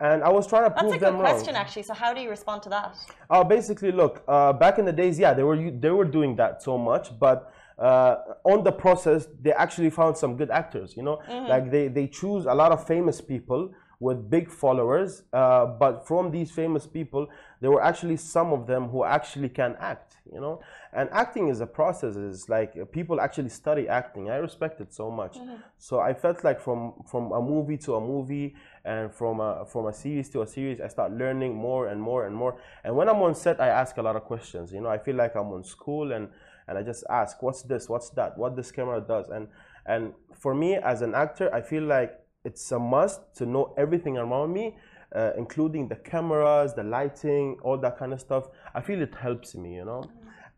and 0.00 0.22
i 0.24 0.28
was 0.28 0.46
trying 0.46 0.64
to 0.64 0.70
That's 0.70 0.80
prove 0.80 0.96
a 0.96 0.98
them 0.98 1.14
good 1.14 1.20
wrong 1.20 1.34
question, 1.34 1.54
actually. 1.56 1.82
So, 1.84 1.94
how 1.94 2.12
do 2.14 2.20
you 2.20 2.30
respond 2.30 2.62
to 2.64 2.68
that? 2.70 2.96
uh, 3.30 3.44
basically, 3.44 3.92
look, 3.92 4.22
uh, 4.28 4.52
back 4.52 4.78
in 4.78 4.84
the 4.84 4.92
days, 4.92 5.18
yeah, 5.18 5.32
they 5.34 5.42
were 5.42 5.70
they 5.70 5.90
were 5.90 6.04
doing 6.04 6.36
that 6.36 6.62
so 6.62 6.76
much, 6.78 7.18
but 7.18 7.52
uh, 7.78 8.16
on 8.44 8.62
the 8.64 8.72
process 8.72 9.26
they 9.42 9.52
actually 9.52 9.90
found 9.90 10.16
some 10.16 10.36
good 10.36 10.50
actors 10.50 10.94
you 10.96 11.02
know 11.02 11.20
Mm-hmm. 11.28 11.50
like 11.50 11.70
they 11.72 11.88
they 11.88 12.06
choose 12.06 12.44
a 12.46 12.54
lot 12.54 12.70
of 12.70 12.86
famous 12.86 13.20
people 13.20 13.72
with 13.98 14.30
big 14.30 14.48
followers 14.48 15.22
uh, 15.32 15.66
but 15.66 16.06
from 16.06 16.30
these 16.30 16.52
famous 16.52 16.86
people 16.86 17.26
there 17.60 17.72
were 17.72 17.82
actually 17.82 18.16
some 18.16 18.52
of 18.52 18.66
them 18.68 18.88
who 18.90 19.04
actually 19.04 19.48
can 19.48 19.74
act 19.80 20.18
you 20.32 20.40
know 20.40 20.60
and 20.94 21.08
acting 21.10 21.48
is 21.48 21.60
a 21.60 21.66
process 21.66 22.16
it's 22.16 22.48
like 22.48 22.74
uh, 22.80 22.84
people 22.84 23.20
actually 23.20 23.48
study 23.48 23.88
acting. 23.88 24.30
I 24.30 24.36
respect 24.36 24.80
it 24.80 24.92
so 24.92 25.10
much. 25.10 25.36
So 25.78 26.00
i 26.00 26.14
felt 26.14 26.44
like 26.44 26.60
from 26.60 26.94
from 27.10 27.32
a 27.32 27.40
movie 27.40 27.76
to 27.78 27.96
a 27.96 28.00
movie 28.00 28.54
and 28.84 29.12
from 29.12 29.40
a 29.40 29.66
from 29.66 29.86
a 29.86 29.92
series 29.92 30.28
to 30.30 30.42
a 30.42 30.46
series 30.46 30.80
i 30.80 30.88
start 30.88 31.12
learning 31.12 31.54
more 31.54 31.88
and 31.88 32.00
more 32.00 32.26
and 32.26 32.34
more. 32.34 32.60
And 32.84 32.96
when 32.96 33.08
i'm 33.08 33.22
on 33.22 33.34
set 33.34 33.60
i 33.60 33.68
ask 33.68 33.96
a 33.96 34.02
lot 34.02 34.16
of 34.16 34.24
questions. 34.24 34.72
You 34.72 34.80
know 34.80 34.88
i 34.88 34.98
feel 34.98 35.16
like 35.16 35.34
i'm 35.34 35.52
on 35.52 35.64
school 35.64 36.12
and 36.12 36.28
and 36.68 36.78
i 36.78 36.82
just 36.82 37.04
ask 37.10 37.42
what's 37.42 37.62
this? 37.62 37.88
What's 37.88 38.10
that? 38.10 38.38
What 38.38 38.56
this 38.56 38.70
camera 38.70 39.00
does? 39.00 39.28
And 39.28 39.48
and 39.86 40.12
for 40.32 40.54
me 40.54 40.76
as 40.76 41.02
an 41.02 41.14
actor 41.14 41.54
i 41.54 41.60
feel 41.60 41.82
like 41.82 42.18
it's 42.44 42.72
a 42.72 42.78
must 42.78 43.20
to 43.36 43.46
know 43.46 43.74
everything 43.76 44.16
around 44.16 44.52
me 44.52 44.76
uh, 45.14 45.30
including 45.36 45.88
the 45.88 45.96
cameras 45.96 46.74
the 46.74 46.82
lighting 46.82 47.56
all 47.62 47.78
that 47.78 47.98
kind 47.98 48.12
of 48.12 48.20
stuff. 48.20 48.48
I 48.74 48.80
feel 48.80 49.00
it 49.02 49.14
helps 49.14 49.54
me 49.54 49.74
you 49.74 49.84
know 49.84 50.04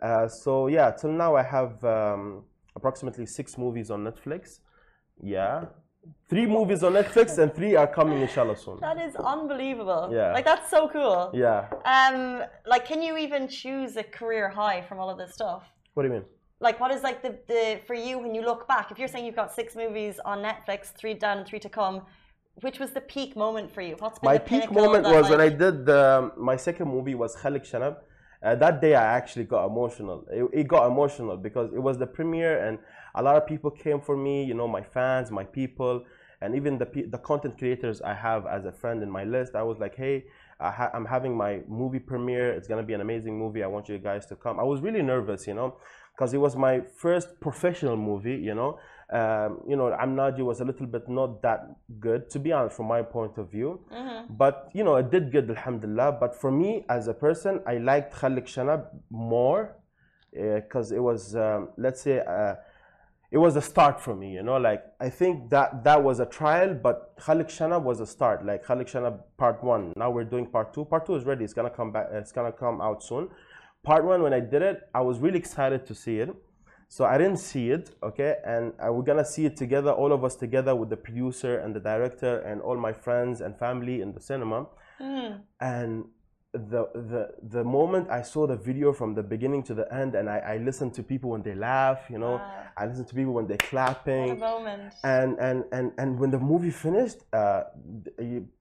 uh, 0.02 0.28
so 0.28 0.66
yeah 0.68 0.90
till 0.90 1.10
now 1.12 1.34
i 1.36 1.42
have 1.42 1.82
um, 1.84 2.42
approximately 2.74 3.26
six 3.26 3.56
movies 3.58 3.90
on 3.90 4.04
netflix 4.04 4.60
yeah 5.22 5.64
three 6.28 6.46
movies 6.46 6.82
on 6.84 6.92
netflix 6.92 7.38
and 7.38 7.52
three 7.54 7.74
are 7.74 7.86
coming 7.86 8.20
inshallah 8.22 8.56
soon 8.56 8.78
That 8.80 8.98
is 8.98 9.16
unbelievable. 9.16 10.10
Yeah. 10.12 10.32
Like 10.32 10.44
that's 10.44 10.70
so 10.70 10.88
cool. 10.88 11.30
yeah 11.34 11.60
Um, 11.84 12.44
like, 12.66 12.84
can 12.86 13.00
you 13.02 13.16
even 13.16 13.48
choose 13.48 13.96
a 13.96 14.04
career 14.04 14.48
high 14.48 14.82
from 14.88 14.98
all 15.00 15.10
of 15.10 15.18
this 15.18 15.32
stuff? 15.34 15.62
what 15.94 16.02
do 16.02 16.08
you 16.08 16.14
mean 16.16 16.24
Like, 16.66 16.76
what 16.82 16.90
is 16.96 17.02
like 17.08 17.18
the, 17.26 17.32
the 17.52 17.62
for 17.88 17.94
you 18.06 18.14
when 18.22 18.32
you 18.36 18.42
look 18.50 18.62
back? 18.74 18.86
If 18.92 18.96
you're 19.00 19.08
saying 19.12 19.24
you've 19.26 19.40
got 19.44 19.50
six 19.60 19.68
movies 19.82 20.14
on 20.30 20.36
Netflix, 20.48 20.80
three 21.00 21.14
done 21.24 21.36
and 21.40 21.46
three 21.50 21.62
to 21.66 21.70
come, 21.80 21.96
which 22.66 22.78
was 22.82 22.90
the 22.98 23.04
peak 23.14 23.30
moment 23.44 23.68
for 23.74 23.82
you? 23.88 23.94
What's 24.02 24.18
been 24.20 24.28
my 24.32 24.38
the 24.38 24.48
peak 24.52 24.70
moment 24.80 25.04
was 25.14 25.24
when 25.32 25.40
I 25.48 25.50
did 25.64 25.74
the, 25.90 26.30
my 26.50 26.56
second 26.68 26.88
movie 26.96 27.16
was 27.22 27.30
Khalik 27.40 27.64
Shanab. 27.70 27.96
Uh, 28.46 28.54
that 28.54 28.80
day 28.80 28.94
I 28.94 29.02
actually 29.16 29.42
got 29.42 29.66
emotional. 29.66 30.24
It, 30.30 30.60
it 30.60 30.68
got 30.68 30.86
emotional 30.86 31.36
because 31.36 31.72
it 31.72 31.82
was 31.82 31.98
the 31.98 32.06
premiere 32.06 32.64
and 32.64 32.78
a 33.16 33.22
lot 33.22 33.34
of 33.34 33.44
people 33.44 33.72
came 33.72 34.00
for 34.00 34.16
me. 34.16 34.44
You 34.44 34.54
know, 34.54 34.68
my 34.68 34.82
fans, 34.82 35.32
my 35.32 35.42
people, 35.42 36.04
and 36.40 36.54
even 36.54 36.78
the 36.78 36.86
the 37.10 37.18
content 37.18 37.58
creators 37.58 38.00
I 38.02 38.14
have 38.14 38.46
as 38.46 38.64
a 38.64 38.70
friend 38.70 39.02
in 39.02 39.10
my 39.10 39.24
list. 39.24 39.56
I 39.56 39.64
was 39.64 39.80
like, 39.80 39.96
hey, 39.96 40.26
I 40.60 40.70
ha- 40.70 40.92
I'm 40.94 41.06
having 41.06 41.36
my 41.36 41.62
movie 41.66 41.98
premiere. 41.98 42.52
It's 42.52 42.68
gonna 42.68 42.84
be 42.84 42.94
an 42.94 43.00
amazing 43.00 43.36
movie. 43.36 43.64
I 43.64 43.66
want 43.66 43.88
you 43.88 43.98
guys 43.98 44.26
to 44.26 44.36
come. 44.36 44.60
I 44.60 44.62
was 44.62 44.80
really 44.80 45.02
nervous, 45.02 45.48
you 45.48 45.54
know, 45.54 45.74
because 46.14 46.32
it 46.32 46.38
was 46.38 46.54
my 46.54 46.82
first 47.02 47.40
professional 47.40 47.96
movie. 47.96 48.36
You 48.36 48.54
know, 48.54 48.78
um, 49.10 49.60
you 49.68 49.76
know, 49.76 49.92
I'm 49.92 50.16
Naji 50.16 50.40
was 50.40 50.60
a 50.60 50.64
little 50.64 50.86
bit 50.86 51.08
not 51.08 51.40
that 51.42 51.68
good, 52.00 52.28
to 52.30 52.38
be 52.40 52.52
honest, 52.52 52.76
from 52.76 52.86
my 52.86 53.02
point 53.02 53.38
of 53.38 53.50
view. 53.50 53.80
But 54.30 54.68
you 54.72 54.82
know, 54.82 54.96
it 54.96 55.10
did 55.10 55.30
good, 55.30 55.48
alhamdulillah. 55.48 56.12
But 56.20 56.34
for 56.34 56.50
me 56.50 56.84
as 56.88 57.06
a 57.06 57.14
person, 57.14 57.60
I 57.66 57.78
liked 57.78 58.14
Khalik 58.14 58.46
Shanab 58.46 58.86
more 59.10 59.76
because 60.32 60.92
it 60.92 60.98
was, 61.02 61.34
um, 61.36 61.68
let's 61.78 62.02
say, 62.02 62.18
uh, 62.20 62.56
it 63.30 63.38
was 63.38 63.56
a 63.56 63.62
start 63.62 64.00
for 64.00 64.14
me. 64.14 64.32
You 64.32 64.42
know, 64.42 64.56
like 64.56 64.82
I 65.00 65.08
think 65.08 65.50
that 65.50 65.84
that 65.84 66.02
was 66.02 66.20
a 66.20 66.26
trial, 66.26 66.74
but 66.74 67.16
Khalik 67.18 67.48
Shanab 67.48 67.82
was 67.82 68.00
a 68.00 68.06
start. 68.06 68.44
Like 68.44 68.64
Khalik 68.64 68.90
Shanab 68.90 69.20
Part 69.36 69.62
One. 69.62 69.92
Now 69.96 70.10
we're 70.10 70.24
doing 70.24 70.46
Part 70.46 70.74
Two. 70.74 70.84
Part 70.84 71.06
Two 71.06 71.14
is 71.14 71.24
ready. 71.24 71.44
It's 71.44 71.54
gonna 71.54 71.70
come 71.70 71.92
back. 71.92 72.08
It's 72.12 72.32
gonna 72.32 72.52
come 72.52 72.80
out 72.80 73.04
soon. 73.04 73.28
Part 73.84 74.04
One, 74.04 74.22
when 74.22 74.32
I 74.32 74.40
did 74.40 74.62
it, 74.62 74.80
I 74.92 75.00
was 75.00 75.20
really 75.20 75.38
excited 75.38 75.86
to 75.86 75.94
see 75.94 76.18
it. 76.18 76.34
So 76.88 77.04
I 77.04 77.18
didn't 77.18 77.38
see 77.38 77.70
it, 77.70 77.90
okay, 78.02 78.36
and 78.44 78.72
uh, 78.78 78.92
we're 78.92 79.02
gonna 79.02 79.24
see 79.24 79.44
it 79.44 79.56
together, 79.56 79.90
all 79.90 80.12
of 80.12 80.24
us 80.24 80.36
together 80.36 80.74
with 80.74 80.88
the 80.88 80.96
producer 80.96 81.58
and 81.58 81.74
the 81.74 81.80
director 81.80 82.38
and 82.40 82.60
all 82.62 82.76
my 82.76 82.92
friends 82.92 83.40
and 83.40 83.58
family 83.58 84.00
in 84.02 84.12
the 84.12 84.20
cinema. 84.20 84.66
And 85.60 86.04
the 86.52 86.88
the 86.94 87.34
the 87.56 87.64
moment 87.64 88.08
I 88.08 88.22
saw 88.22 88.46
the 88.46 88.56
video 88.56 88.92
from 88.92 89.14
the 89.14 89.22
beginning 89.22 89.62
to 89.64 89.74
the 89.74 89.92
end, 89.92 90.14
and 90.14 90.30
I, 90.30 90.38
I 90.38 90.56
listened 90.58 90.94
to 90.94 91.02
people 91.02 91.30
when 91.30 91.42
they 91.42 91.54
laugh, 91.54 92.00
you 92.08 92.18
know, 92.18 92.36
Wow. 92.36 92.62
I 92.78 92.86
listened 92.86 93.08
to 93.08 93.14
people 93.14 93.34
when 93.34 93.46
they're 93.46 93.58
clapping. 93.72 94.28
And 95.04 95.38
and 95.38 95.64
and 95.72 95.92
and 95.98 96.18
when 96.20 96.30
the 96.30 96.38
movie 96.38 96.70
finished 96.70 97.18
uh 97.32 97.64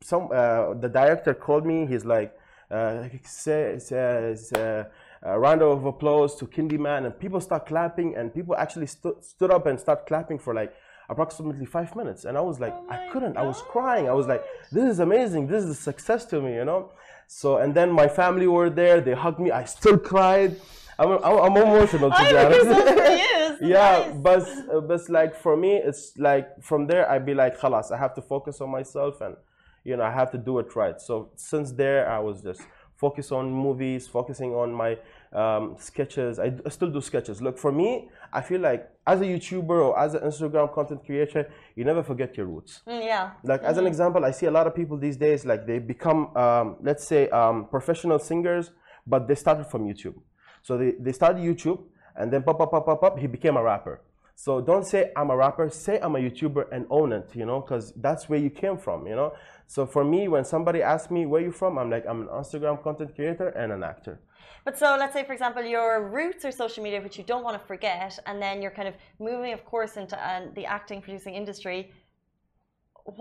some 0.02 0.30
uh, 0.34 0.74
the 0.74 0.90
director 0.90 1.34
called 1.34 1.66
me. 1.66 1.86
He's 1.86 2.06
like 2.06 2.36
uh, 2.72 3.08
say, 3.24 3.78
say, 3.80 4.36
say, 4.36 4.86
a 5.26 5.40
round 5.40 5.62
of 5.62 5.86
applause 5.86 6.36
to 6.38 6.46
Kindy 6.46 6.80
Man. 6.80 7.06
And 7.06 7.20
people 7.20 7.42
start 7.42 7.66
clapping 7.66 8.16
and 8.16 8.34
people 8.34 8.56
actually 8.56 8.86
stu- 8.88 9.18
stood 9.22 9.52
up 9.52 9.66
and 9.66 9.80
start 9.80 10.06
clapping 10.06 10.38
for 10.40 10.54
like 10.54 10.74
approximately 11.10 11.66
five 11.66 11.96
minutes. 11.96 12.26
And 12.26 12.38
I 12.38 12.42
was 12.42 12.60
like 12.60 12.76
I 12.90 13.10
couldn't. 13.12 13.36
I 13.38 13.44
was 13.44 13.62
crying. 13.62 14.08
I 14.08 14.14
was 14.14 14.28
like 14.28 14.44
this 14.72 14.86
is 14.94 15.00
amazing. 15.00 15.48
This 15.48 15.64
is 15.64 15.72
a 15.72 15.76
success 15.76 16.26
to 16.26 16.42
me 16.42 16.54
you 16.56 16.66
know? 16.66 16.92
So 17.28 17.58
and 17.58 17.74
then 17.74 17.92
my 17.92 18.08
family 18.08 18.48
were 18.48 18.70
there. 18.70 19.02
They 19.02 19.14
hugged 19.14 19.40
me. 19.40 19.52
I 19.52 19.66
still 19.66 19.98
cried. 19.98 20.56
I'm, 20.98 21.12
I'm, 21.12 21.38
I'm 21.46 21.58
emotional 21.58 22.10
to 22.10 22.16
I 22.16 22.32
be 22.32 22.38
honest. 22.38 22.66
goosebumps 22.66 23.58
for 23.58 23.64
you. 23.64 23.70
Yeah 23.70 24.08
nice. 24.08 24.16
but 24.18 24.42
uh, 24.74 24.82
but 24.82 25.10
like 25.10 25.36
for 25.36 25.58
me 25.58 25.76
it's 25.76 26.18
like 26.18 26.62
from 26.62 26.88
there 26.88 27.10
i'd 27.12 27.26
be 27.26 27.34
like 27.34 27.58
khalas 27.58 27.90
i 27.92 27.98
have 27.98 28.14
to 28.14 28.22
focus 28.22 28.60
on 28.62 28.70
myself 28.70 29.22
and 29.22 29.36
you 29.84 29.96
know 29.96 30.04
i 30.04 30.12
have 30.12 30.30
to 30.32 30.38
do 30.38 30.60
it 30.60 30.76
right. 30.76 31.00
So 31.00 31.32
since 31.36 31.72
there 31.72 32.10
i 32.10 32.20
was 32.20 32.42
just 32.42 32.62
focus 32.96 33.32
on 33.32 33.52
movies 33.52 34.08
focusing 34.08 34.54
on 34.54 34.74
my 34.74 34.98
um, 35.34 35.76
sketches. 35.78 36.40
I, 36.40 36.54
I 36.66 36.70
still 36.70 36.90
do 36.90 37.02
sketches. 37.02 37.42
Look 37.42 37.58
for 37.58 37.72
me 37.72 38.10
i 38.36 38.42
feel 38.42 38.62
like 38.62 38.90
as 39.08 39.22
a 39.22 39.24
youtuber 39.24 39.78
or 39.86 39.98
as 39.98 40.14
an 40.14 40.22
instagram 40.22 40.72
content 40.74 41.04
creator 41.06 41.50
you 41.76 41.84
never 41.84 42.04
forget 42.04 42.36
your 42.38 42.46
roots. 42.46 42.82
Mm, 42.88 43.06
yeah. 43.06 43.32
like 43.44 43.64
as 43.64 43.78
an 43.78 43.88
example 43.88 44.24
i 44.26 44.32
see 44.32 44.46
a 44.46 44.52
lot 44.52 44.68
of 44.68 44.76
people 44.76 44.98
these 44.98 45.18
days 45.18 45.46
like 45.46 45.66
they 45.66 45.80
become 45.80 46.36
um, 46.36 46.76
let's 46.82 47.06
say 47.08 47.30
um, 47.30 47.68
professional 47.70 48.20
singers 48.20 48.72
but 49.08 49.28
they 49.28 49.36
started 49.36 49.66
from 49.66 49.86
youtube. 49.86 50.16
So 50.62 50.78
they, 50.78 50.92
they 51.00 51.12
started 51.12 51.42
youtube 51.42 51.80
and 52.16 52.32
then 52.32 52.44
pop 52.44 52.58
pop 52.58 52.72
pop 52.72 52.86
pop 52.86 53.02
pop 53.02 53.20
he 53.20 53.28
became 53.28 53.56
a 53.58 53.64
rapper 53.64 54.02
so 54.36 54.60
don't 54.62 54.86
say 54.86 55.12
i'm 55.16 55.30
a 55.30 55.36
rapper 55.36 55.70
say 55.70 55.98
i'm 56.02 56.16
a 56.16 56.20
youtuber 56.20 56.66
and 56.72 56.86
own 56.90 57.12
it 57.14 57.30
you 57.34 57.46
know 57.46 57.62
because 57.62 57.94
that's 58.06 58.28
where 58.30 58.40
you 58.40 58.50
came 58.50 58.78
from 58.78 59.08
you 59.08 59.16
know 59.16 59.34
so 59.68 59.86
for 59.86 60.04
me 60.04 60.28
when 60.28 60.44
somebody 60.44 60.82
asks 60.82 61.10
me 61.10 61.26
where 61.26 61.42
you 61.42 61.52
from 61.52 61.78
i'm 61.78 61.90
like 61.90 62.06
i'm 62.08 62.22
an 62.24 62.28
instagram 62.28 62.82
content 62.84 63.16
creator 63.16 63.48
and 63.62 63.72
an 63.72 63.84
actor 63.84 64.20
But 64.66 64.76
so 64.82 64.88
let's 65.02 65.14
say, 65.18 65.24
for 65.30 65.34
example, 65.38 65.64
your 65.78 65.92
roots 66.20 66.42
are 66.48 66.54
social 66.64 66.82
media, 66.86 67.00
which 67.06 67.18
you 67.20 67.26
don't 67.32 67.44
want 67.48 67.56
to 67.60 67.64
forget, 67.72 68.12
and 68.28 68.36
then 68.46 68.56
you're 68.62 68.76
kind 68.80 68.90
of 68.92 68.96
moving, 69.30 69.52
of 69.58 69.62
course, 69.74 69.94
into 70.02 70.16
uh, 70.18 70.42
the 70.58 70.66
acting, 70.78 71.00
producing 71.06 71.34
industry. 71.42 71.80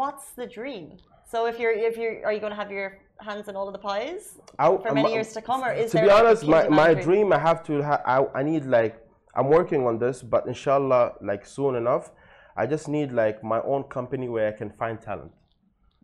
What's 0.01 0.27
the 0.41 0.47
dream? 0.47 0.97
So 1.31 1.47
if 1.47 1.59
you're, 1.61 1.73
if 1.91 1.97
you're, 2.01 2.25
are 2.27 2.33
you 2.33 2.41
going 2.41 2.55
to 2.57 2.57
have 2.57 2.71
your 2.71 2.99
hands 3.29 3.49
in 3.49 3.55
all 3.59 3.67
of 3.71 3.75
the 3.79 3.85
pies 3.91 4.39
I- 4.59 4.77
for 4.85 4.93
many 4.95 5.09
I'm- 5.09 5.15
years 5.17 5.33
to 5.37 5.43
come, 5.43 5.61
or 5.63 5.73
is 5.73 5.91
to 5.91 5.97
there 5.99 6.07
be 6.07 6.11
honest, 6.19 6.47
my, 6.47 6.69
my 6.69 6.95
dream, 6.95 7.33
I 7.33 7.39
have 7.39 7.63
to, 7.69 7.83
ha- 7.83 8.03
I, 8.15 8.17
I 8.41 8.43
need 8.43 8.65
like, 8.65 8.95
I'm 9.37 9.49
working 9.49 9.87
on 9.87 9.99
this, 9.99 10.23
but 10.23 10.47
inshallah, 10.47 11.15
like 11.21 11.45
soon 11.47 11.75
enough, 11.75 12.11
I 12.57 12.67
just 12.67 12.89
need 12.89 13.13
like 13.13 13.43
my 13.43 13.61
own 13.63 13.85
company 13.85 14.29
where 14.29 14.49
I 14.49 14.53
can 14.53 14.71
find 14.71 15.01
talent. 15.01 15.33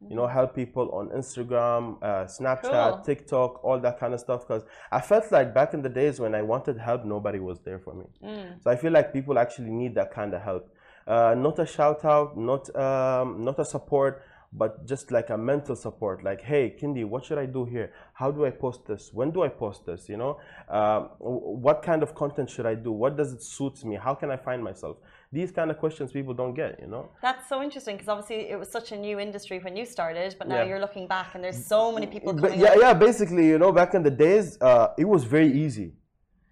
You 0.08 0.16
know, 0.16 0.26
help 0.26 0.54
people 0.54 0.88
on 0.92 1.10
Instagram, 1.10 1.98
uh, 2.02 2.24
Snapchat, 2.24 2.92
Cool. 2.92 3.02
TikTok, 3.04 3.62
all 3.62 3.78
that 3.80 4.00
kind 4.00 4.14
of 4.14 4.20
stuff. 4.20 4.48
Because 4.48 4.62
I 4.90 5.00
felt 5.02 5.30
like 5.30 5.52
back 5.52 5.74
in 5.74 5.82
the 5.82 5.90
days 5.90 6.18
when 6.18 6.34
I 6.34 6.40
wanted 6.40 6.78
help, 6.78 7.04
nobody 7.04 7.38
was 7.38 7.60
there 7.60 7.78
for 7.78 7.92
me. 7.92 8.06
Mm. 8.24 8.62
So 8.62 8.70
I 8.70 8.76
feel 8.76 8.92
like 8.92 9.12
people 9.12 9.38
actually 9.38 9.68
need 9.70 9.94
that 9.96 10.10
kind 10.10 10.32
of 10.32 10.40
help. 10.40 10.74
Uh, 11.06 11.34
not 11.36 11.58
a 11.58 11.66
shout 11.66 12.02
out, 12.06 12.38
not 12.38 12.74
um, 12.76 13.44
not 13.44 13.58
a 13.58 13.64
support, 13.64 14.22
but 14.52 14.84
just 14.86 15.12
like 15.12 15.30
a 15.30 15.38
mental 15.38 15.76
support. 15.76 16.24
Like, 16.24 16.40
hey, 16.42 16.74
Kindy, 16.80 17.04
what 17.04 17.24
should 17.24 17.38
I 17.38 17.46
do 17.46 17.64
here? 17.64 17.92
How 18.14 18.30
do 18.32 18.44
I 18.44 18.50
post 18.50 18.84
this? 18.86 19.10
When 19.12 19.30
do 19.30 19.42
I 19.42 19.48
post 19.48 19.86
this? 19.86 20.08
You 20.08 20.16
know, 20.16 20.38
w- 20.68 21.58
what 21.66 21.82
kind 21.82 22.02
of 22.02 22.14
content 22.14 22.50
should 22.50 22.66
I 22.66 22.74
do? 22.74 22.90
What 22.90 23.16
does 23.16 23.32
it 23.32 23.42
suit 23.42 23.84
me? 23.84 23.96
How 23.96 24.14
can 24.14 24.30
I 24.30 24.36
find 24.36 24.62
myself? 24.62 24.96
These 25.32 25.52
kind 25.52 25.70
of 25.70 25.78
questions 25.78 26.10
people 26.10 26.34
don't 26.34 26.54
get. 26.54 26.80
You 26.80 26.88
know. 26.88 27.10
That's 27.22 27.48
so 27.48 27.62
interesting 27.62 27.96
because 27.96 28.08
obviously 28.08 28.50
it 28.50 28.58
was 28.58 28.68
such 28.70 28.90
a 28.90 28.96
new 28.96 29.20
industry 29.20 29.60
when 29.60 29.76
you 29.76 29.84
started, 29.86 30.34
but 30.38 30.48
now 30.48 30.56
Yeah. 30.56 30.64
you're 30.68 30.80
looking 30.80 31.06
back 31.06 31.34
and 31.34 31.44
there's 31.44 31.64
so 31.64 31.92
many 31.92 32.06
people 32.08 32.32
But 32.32 32.58
yeah, 32.58 32.70
up. 32.70 32.78
yeah. 32.80 32.92
Basically, 32.94 33.46
you 33.46 33.58
know, 33.58 33.70
back 33.72 33.94
in 33.94 34.02
the 34.02 34.10
days, 34.10 34.58
uh, 34.60 34.88
it 34.98 35.04
was 35.04 35.22
very 35.24 35.52
easy. 35.52 35.94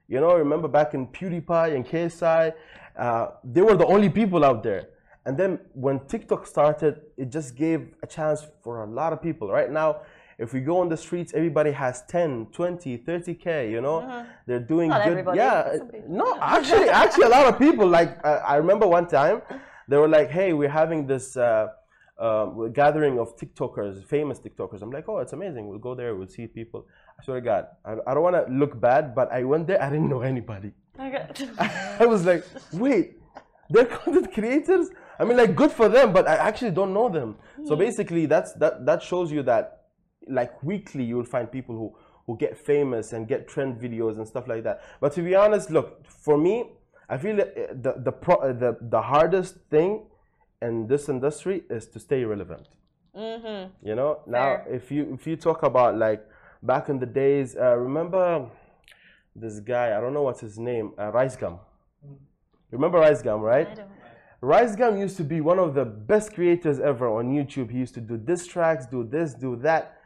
You 0.07 0.21
know, 0.21 0.35
remember 0.37 0.69
back 0.69 0.95
in 0.95 1.09
PewDiePie 1.09 1.75
and 1.75 1.85
KSI, 1.85 2.53
uh, 2.97 3.27
they 3.45 3.61
were 3.61 3.77
the 3.77 3.87
only 3.87 4.09
people 4.09 4.45
out 4.45 4.63
there. 4.63 4.89
And 5.27 5.37
then 5.37 5.59
when 5.75 6.01
TikTok 6.07 6.47
started, 6.47 7.01
it 7.17 7.31
just 7.31 7.57
gave 7.57 7.95
a 8.03 8.07
chance 8.07 8.47
for 8.63 8.83
a 8.85 8.87
lot 8.87 9.13
of 9.13 9.21
people. 9.23 9.49
Right 9.51 9.71
now, 9.71 10.03
if 10.39 10.53
we 10.53 10.61
go 10.61 10.81
on 10.81 10.89
the 10.89 10.97
streets, 10.97 11.33
everybody 11.35 11.73
has 11.73 12.03
10, 12.09 12.47
20, 12.53 12.99
30K, 12.99 13.71
you 13.71 13.81
know? 13.81 14.25
They're 14.47 14.61
doing 14.61 14.91
Uh-huh. 14.91 14.99
Not 14.99 15.05
good. 15.05 15.11
everybody, 15.19 15.39
Yeah. 15.39 15.79
No, 16.09 16.39
actually, 16.41 16.89
actually, 16.89 17.25
a 17.25 17.29
lot 17.29 17.47
of 17.47 17.59
people, 17.59 17.87
like, 17.87 18.19
uh, 18.25 18.41
I 18.47 18.57
remember 18.57 18.87
one 18.87 19.07
time, 19.07 19.43
they 19.89 19.97
were 19.97 20.09
like, 20.09 20.31
hey, 20.31 20.53
we're 20.53 20.69
having 20.83 21.07
this. 21.07 21.37
Uh, 21.37 21.69
um, 22.21 22.73
gathering 22.73 23.21
of 23.21 23.37
TikTokers, 23.37 24.05
famous 24.05 24.41
TikTokers. 24.41 24.83
I'm 24.83 24.91
like, 24.91 25.09
oh, 25.09 25.19
it's 25.19 25.33
amazing. 25.35 25.69
We'll 25.69 25.79
go 25.79 25.95
there. 25.95 26.17
We'll 26.17 26.27
see 26.27 26.49
people. 26.49 26.85
I 27.17 27.23
swear 27.25 27.37
to 27.41 27.45
God, 27.45 27.67
I, 27.85 27.93
I 28.09 28.15
don't 28.15 28.25
want 28.25 28.35
to 28.35 28.53
look 28.53 28.81
bad, 28.81 29.15
but 29.15 29.31
I 29.31 29.45
went 29.45 29.69
there. 29.69 29.81
I 29.81 29.89
didn't 29.89 30.09
know 30.09 30.23
anybody. 30.23 30.73
Okay. 30.99 31.27
I 32.01 32.05
was 32.07 32.25
like, 32.27 32.45
wait, 32.73 33.19
they're 33.71 33.85
content 33.85 34.35
creators. 34.35 34.89
I 35.19 35.25
mean, 35.25 35.37
like, 35.37 35.55
good 35.57 35.73
for 35.73 35.89
them, 35.89 36.13
but 36.13 36.29
I 36.29 36.37
actually 36.37 36.71
don't 36.71 36.93
know 36.95 37.09
them. 37.09 37.37
So 37.65 37.75
basically, 37.77 38.27
that's 38.27 38.53
that. 38.55 38.87
That 38.87 39.03
shows 39.03 39.33
you 39.33 39.43
that, 39.45 39.83
like, 40.29 40.63
weekly 40.63 41.05
you 41.05 41.17
will 41.17 41.25
find 41.25 41.51
people 41.51 41.75
who 41.75 41.97
who 42.27 42.37
get 42.37 42.57
famous 42.59 43.13
and 43.15 43.27
get 43.27 43.49
trend 43.49 43.81
videos 43.81 44.17
and 44.19 44.29
stuff 44.29 44.47
like 44.47 44.63
that. 44.63 44.83
But 45.01 45.13
to 45.15 45.23
be 45.23 45.35
honest, 45.35 45.71
look, 45.71 46.07
for 46.07 46.37
me, 46.37 46.71
I 47.09 47.17
feel 47.17 47.41
uh, 47.41 47.45
the 47.73 47.95
the 48.05 48.13
pro, 48.13 48.37
uh, 48.37 48.53
the 48.53 48.77
the 48.81 49.03
hardest 49.03 49.57
thing 49.71 50.07
in 50.61 50.87
this 50.87 51.09
industry 51.09 51.65
is 51.71 51.87
to 51.89 51.99
stay 51.99 52.25
relevant. 52.25 52.69
You 53.83 53.95
know, 53.97 54.21
now 54.27 54.59
Fair. 54.59 54.75
if 54.75 54.93
you 54.93 55.15
if 55.15 55.27
you 55.27 55.37
talk 55.37 55.63
about 55.63 55.97
like 55.97 56.25
back 56.63 56.89
in 56.89 56.99
the 56.99 57.07
days, 57.07 57.57
uh, 57.57 57.77
remember 57.77 58.49
this 59.35 59.59
guy? 59.61 59.97
I 59.97 60.01
don't 60.01 60.13
know 60.13 60.23
what's 60.23 60.41
his 60.41 60.59
name. 60.59 60.93
Uh, 60.99 61.11
Rice 61.11 61.35
Gum. 61.35 61.59
Remember 62.71 62.99
Rice 62.99 63.23
Gum, 63.23 63.41
right? 63.41 63.69
I 63.69 63.75
don't. 63.75 63.98
Rice 64.41 64.77
Gum 64.77 64.97
used 64.97 65.17
to 65.17 65.25
be 65.25 65.41
one 65.41 65.59
of 65.59 65.75
the 65.75 65.85
best 65.85 66.33
creators 66.33 66.79
ever 66.79 67.09
on 67.09 67.35
YouTube. 67.35 67.73
He 67.73 67.79
used 67.79 67.95
to 67.95 68.01
do 68.01 68.17
diss 68.17 68.47
tracks, 68.47 68.87
do 68.87 69.03
this, 69.03 69.35
do 69.35 69.57
that. 69.57 70.01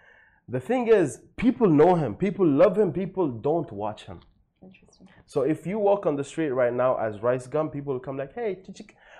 The 0.48 0.58
thing 0.58 0.88
is, 0.88 1.20
people 1.36 1.68
know 1.68 1.94
him, 1.94 2.14
people 2.14 2.46
love 2.46 2.78
him, 2.78 2.92
people 2.92 3.28
don't 3.28 3.70
watch 3.70 4.04
him. 4.04 4.20
Interesting. 4.62 5.08
So 5.26 5.42
if 5.42 5.66
you 5.66 5.78
walk 5.78 6.06
on 6.06 6.16
the 6.16 6.24
street 6.24 6.50
right 6.50 6.72
now 6.72 6.96
as 6.96 7.20
Rice 7.20 7.46
Gum, 7.46 7.68
people 7.68 7.92
will 7.92 8.00
come 8.00 8.16
like, 8.16 8.34
hey. 8.34 8.62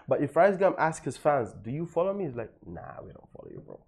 But 0.08 0.22
if 0.22 0.34
Rice 0.34 0.56
Gum 0.56 0.74
asks 0.78 1.04
his 1.04 1.16
fans, 1.18 1.52
do 1.62 1.70
you 1.70 1.84
follow 1.84 2.14
me? 2.14 2.24
He's 2.24 2.34
like, 2.34 2.52
nah, 2.66 3.02
we 3.02 3.12
don't 3.12 3.28
follow 3.36 3.50
you, 3.50 3.60
bro. 3.60 3.80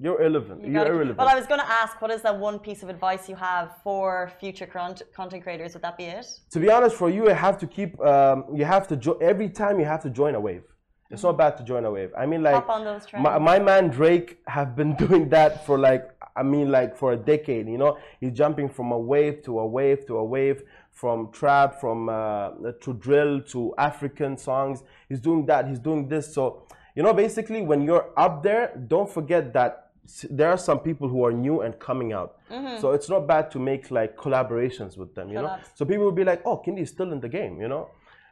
You're 0.00 0.20
irrelevant. 0.20 0.66
You 0.66 0.78
are 0.80 0.86
irrelevant. 0.86 1.18
Well, 1.18 1.28
I 1.28 1.34
was 1.34 1.46
going 1.46 1.60
to 1.60 1.68
ask, 1.68 2.00
what 2.00 2.10
is 2.10 2.22
that 2.22 2.38
one 2.38 2.58
piece 2.58 2.82
of 2.82 2.88
advice 2.88 3.28
you 3.28 3.36
have 3.36 3.76
for 3.84 4.32
future 4.40 4.66
content 4.66 5.42
creators? 5.42 5.74
Would 5.74 5.82
that 5.82 5.96
be 5.96 6.04
it? 6.04 6.26
to 6.50 6.58
be 6.58 6.70
honest, 6.70 6.96
for 6.96 7.10
you, 7.10 7.24
you 7.28 7.34
have 7.34 7.58
to 7.58 7.66
keep. 7.66 8.00
Um, 8.00 8.44
you 8.54 8.64
have 8.64 8.88
to 8.88 8.96
jo- 8.96 9.18
every 9.20 9.48
time 9.48 9.78
you 9.78 9.84
have 9.84 10.02
to 10.02 10.10
join 10.10 10.34
a 10.34 10.40
wave. 10.40 10.64
It's 11.10 11.22
not 11.22 11.36
bad 11.36 11.58
to 11.58 11.62
join 11.62 11.84
a 11.84 11.90
wave. 11.90 12.10
I 12.16 12.24
mean, 12.24 12.42
like 12.42 12.54
Hop 12.54 12.70
on 12.70 12.84
those 12.84 13.04
trends. 13.04 13.22
my, 13.22 13.38
my 13.38 13.58
man 13.58 13.88
Drake 13.88 14.38
have 14.46 14.74
been 14.74 14.96
doing 15.04 15.28
that 15.28 15.66
for 15.66 15.78
like 15.78 16.08
I 16.34 16.42
mean, 16.42 16.70
like 16.70 16.96
for 16.96 17.12
a 17.12 17.16
decade. 17.16 17.68
You 17.68 17.76
know, 17.76 17.98
he's 18.18 18.32
jumping 18.32 18.70
from 18.70 18.92
a 18.92 18.98
wave 18.98 19.42
to 19.44 19.58
a 19.58 19.66
wave 19.66 20.06
to 20.06 20.16
a 20.16 20.24
wave, 20.24 20.62
from 20.90 21.30
trap, 21.30 21.78
from 21.78 22.08
uh, 22.08 22.72
to 22.80 22.94
drill 22.94 23.42
to 23.42 23.74
African 23.76 24.38
songs. 24.38 24.84
He's 25.08 25.20
doing 25.20 25.44
that. 25.46 25.68
He's 25.68 25.78
doing 25.78 26.08
this. 26.08 26.32
So 26.32 26.66
you 26.96 27.02
know, 27.02 27.14
basically, 27.14 27.62
when 27.62 27.82
you're 27.82 28.10
up 28.16 28.42
there, 28.42 28.74
don't 28.88 29.08
forget 29.08 29.52
that 29.54 29.81
there 30.30 30.50
are 30.50 30.58
some 30.58 30.80
people 30.80 31.08
who 31.08 31.24
are 31.24 31.32
new 31.32 31.60
and 31.60 31.78
coming 31.78 32.12
out. 32.12 32.38
Mm-hmm. 32.50 32.80
So 32.80 32.92
it's 32.92 33.08
not 33.08 33.26
bad 33.26 33.50
to 33.52 33.58
make 33.58 33.90
like 33.90 34.16
collaborations 34.16 34.96
with 34.96 35.14
them. 35.14 35.28
You 35.28 35.42
know, 35.42 35.56
so 35.74 35.84
people 35.84 36.04
will 36.04 36.12
be 36.12 36.24
like, 36.24 36.42
"Oh, 36.44 36.62
Kindy 36.64 36.80
is 36.80 36.90
still 36.90 37.12
in 37.12 37.20
the 37.20 37.28
game." 37.28 37.60
You 37.60 37.68
know, 37.68 37.88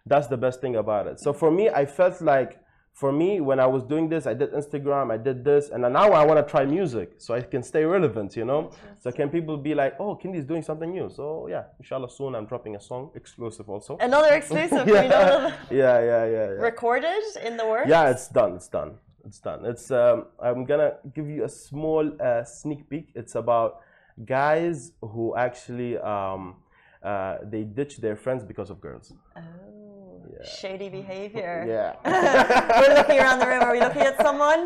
that's 0.07 0.27
the 0.27 0.37
best 0.37 0.61
thing 0.61 0.77
about 0.77 1.07
it. 1.07 1.21
So 1.21 1.33
for 1.33 1.51
me, 1.51 1.69
I 1.69 1.87
felt 1.87 2.21
like 2.21 2.61
for 2.93 3.13
me 3.13 3.41
when 3.41 3.61
I 3.61 3.67
was 3.67 3.85
doing 3.85 4.09
this, 4.09 4.27
I 4.27 4.35
did 4.35 4.53
Instagram, 4.53 5.13
I 5.13 5.17
did 5.17 5.45
this, 5.45 5.71
and 5.71 5.83
now 5.83 6.13
I 6.13 6.25
want 6.25 6.45
to 6.45 6.51
try 6.51 6.65
music 6.65 7.15
so 7.19 7.35
I 7.35 7.41
can 7.41 7.63
stay 7.63 7.85
relevant. 7.85 8.37
You 8.37 8.45
know, 8.45 8.73
so 8.99 9.13
can 9.13 9.31
people 9.31 9.57
be 9.57 9.75
like, 9.75 9.95
"Oh, 10.01 10.19
Kindy 10.21 10.39
is 10.39 10.45
doing 10.45 10.63
something 10.63 10.91
new?" 10.91 11.09
So 11.09 11.47
yeah, 11.49 11.65
inshallah, 11.79 12.11
soon 12.11 12.35
I'm 12.35 12.47
dropping 12.47 12.75
a 12.75 12.81
song 12.81 13.11
exclusive 13.15 13.71
also. 13.71 13.97
Another 13.99 14.35
exclusive. 14.35 14.89
yeah, 14.89 15.03
yeah, 15.05 15.55
yeah, 15.71 16.01
yeah. 16.01 16.27
yeah. 16.27 16.67
recorded 16.71 17.23
in 17.45 17.57
the 17.57 17.67
works. 17.67 17.89
Yeah, 17.89 18.11
it's 18.11 18.27
done. 18.27 18.55
It's 18.57 18.69
done. 18.69 18.99
It's 19.27 19.41
done. 19.41 19.65
It's 19.65 19.91
um, 19.91 20.27
I'm 20.43 20.65
gonna 20.65 20.95
give 21.15 21.29
you 21.29 21.45
a 21.45 21.49
small 21.49 22.11
uh, 22.21 22.45
sneak 22.45 22.89
peek. 22.89 23.11
It's 23.15 23.35
about 23.35 23.81
guys 24.25 24.93
who 25.01 25.37
actually 25.37 25.99
um, 25.99 26.57
uh, 27.03 27.39
they 27.43 27.65
ditch 27.65 27.99
their 27.99 28.17
friends 28.17 28.45
because 28.45 28.71
of 28.71 28.81
girls. 28.81 29.13
Oh, 29.37 30.23
shady 30.45 30.89
behavior. 30.89 31.65
Yeah. 31.69 31.95
We're 32.81 32.95
looking 32.95 33.19
around 33.19 33.39
the 33.41 33.47
room. 33.47 33.63
Are 33.63 33.73
we 33.73 33.81
looking 33.81 34.03
at 34.03 34.21
someone? 34.21 34.61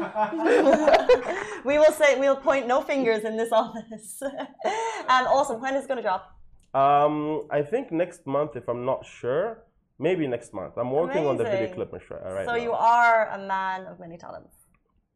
we 1.64 1.78
will 1.78 1.92
say 1.92 2.18
we'll 2.18 2.36
point 2.36 2.66
no 2.66 2.80
fingers 2.80 3.24
in 3.24 3.36
this 3.36 3.52
office. 3.52 4.22
um, 4.22 5.26
awesome. 5.26 5.60
When 5.60 5.74
is 5.74 5.84
it 5.84 5.88
going 5.88 5.98
to 5.98 6.02
drop? 6.02 6.30
um, 6.74 7.46
I 7.50 7.62
think 7.62 7.92
next 7.92 8.26
month, 8.26 8.56
if 8.56 8.68
I'm 8.68 8.84
not 8.84 9.06
sure, 9.06 9.62
maybe 9.98 10.26
next 10.26 10.52
month. 10.52 10.74
I'm 10.76 10.90
working 10.90 11.26
on 11.26 11.36
the 11.36 11.44
video 11.44 11.66
Amazing. 11.66 11.74
clip 11.74 11.94
uh, 11.94 12.34
right 12.34 12.46
so 12.46 12.52
now. 12.52 12.62
you 12.66 12.72
are 12.72 13.30
a 13.30 13.38
man 13.38 13.86
of 13.86 14.00
many 14.00 14.16
talents. 14.16 14.54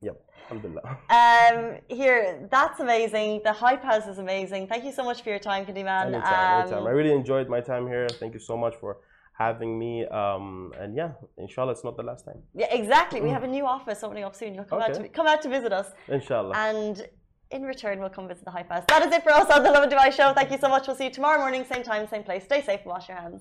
Yep. 0.03 0.17
Alhamdulillah. 0.51 0.99
Um, 1.11 1.79
here, 1.89 2.47
that's 2.51 2.79
amazing. 2.81 3.41
The 3.45 3.53
hype 3.53 3.83
house 3.83 4.07
is 4.07 4.19
amazing. 4.19 4.69
Thank 4.69 4.85
you 4.85 4.93
so 4.93 5.05
much 5.05 5.23
for 5.23 5.31
your 5.31 5.39
time, 5.41 5.67
Kindy 5.67 5.85
Man. 5.85 6.15
Anytime, 6.15 6.63
anytime. 6.63 6.87
I 6.87 6.91
Um, 6.91 6.97
really 6.97 7.13
enjoyed 7.13 7.49
my 7.49 7.61
time 7.61 7.87
here. 7.89 8.07
Thank 8.21 8.33
you 8.35 8.41
so 8.51 8.57
much 8.57 8.75
for 8.77 8.99
having 9.45 9.79
me. 9.79 10.07
Um, 10.07 10.73
and 10.81 10.97
yeah, 10.97 11.13
inshallah, 11.37 11.73
it's 11.73 11.85
not 11.85 11.97
the 11.97 12.03
last 12.11 12.25
time. 12.25 12.41
yeah, 12.55 12.73
exactly. 12.81 13.21
We 13.21 13.31
have 13.37 13.45
a 13.51 13.53
new 13.59 13.67
office 13.67 14.03
opening 14.05 14.25
up 14.25 14.35
soon. 14.35 14.55
You'll 14.55 14.65
come 14.73 14.81
out 14.83 14.95
to 14.95 15.09
come 15.09 15.27
out 15.27 15.41
to 15.43 15.49
visit 15.49 15.73
us. 15.73 15.89
Inshallah. 16.09 16.55
And 16.69 16.95
in 17.51 17.63
return, 17.63 17.99
we'll 18.01 18.11
come 18.19 18.27
visit 18.29 18.45
the 18.45 18.51
Hype 18.51 18.71
House. 18.75 18.85
That 18.89 19.03
is 19.07 19.13
it 19.17 19.23
for 19.27 19.33
us 19.33 19.49
on 19.51 19.63
the 19.63 19.71
Lovin 19.71 19.91
Dubai 19.91 20.13
show. 20.13 20.33
Thank 20.35 20.51
you 20.55 20.59
so 20.65 20.69
much. 20.69 20.87
We'll 20.87 20.97
see 20.97 21.05
you 21.09 21.11
tomorrow 21.19 21.39
morning, 21.45 21.65
same 21.65 21.83
time, 21.83 22.07
same 22.07 22.23
place. 22.29 22.45
Stay 22.45 22.61
safe 22.63 22.81
and 22.85 22.91
wash 22.95 23.09
your 23.09 23.17
hands. 23.17 23.41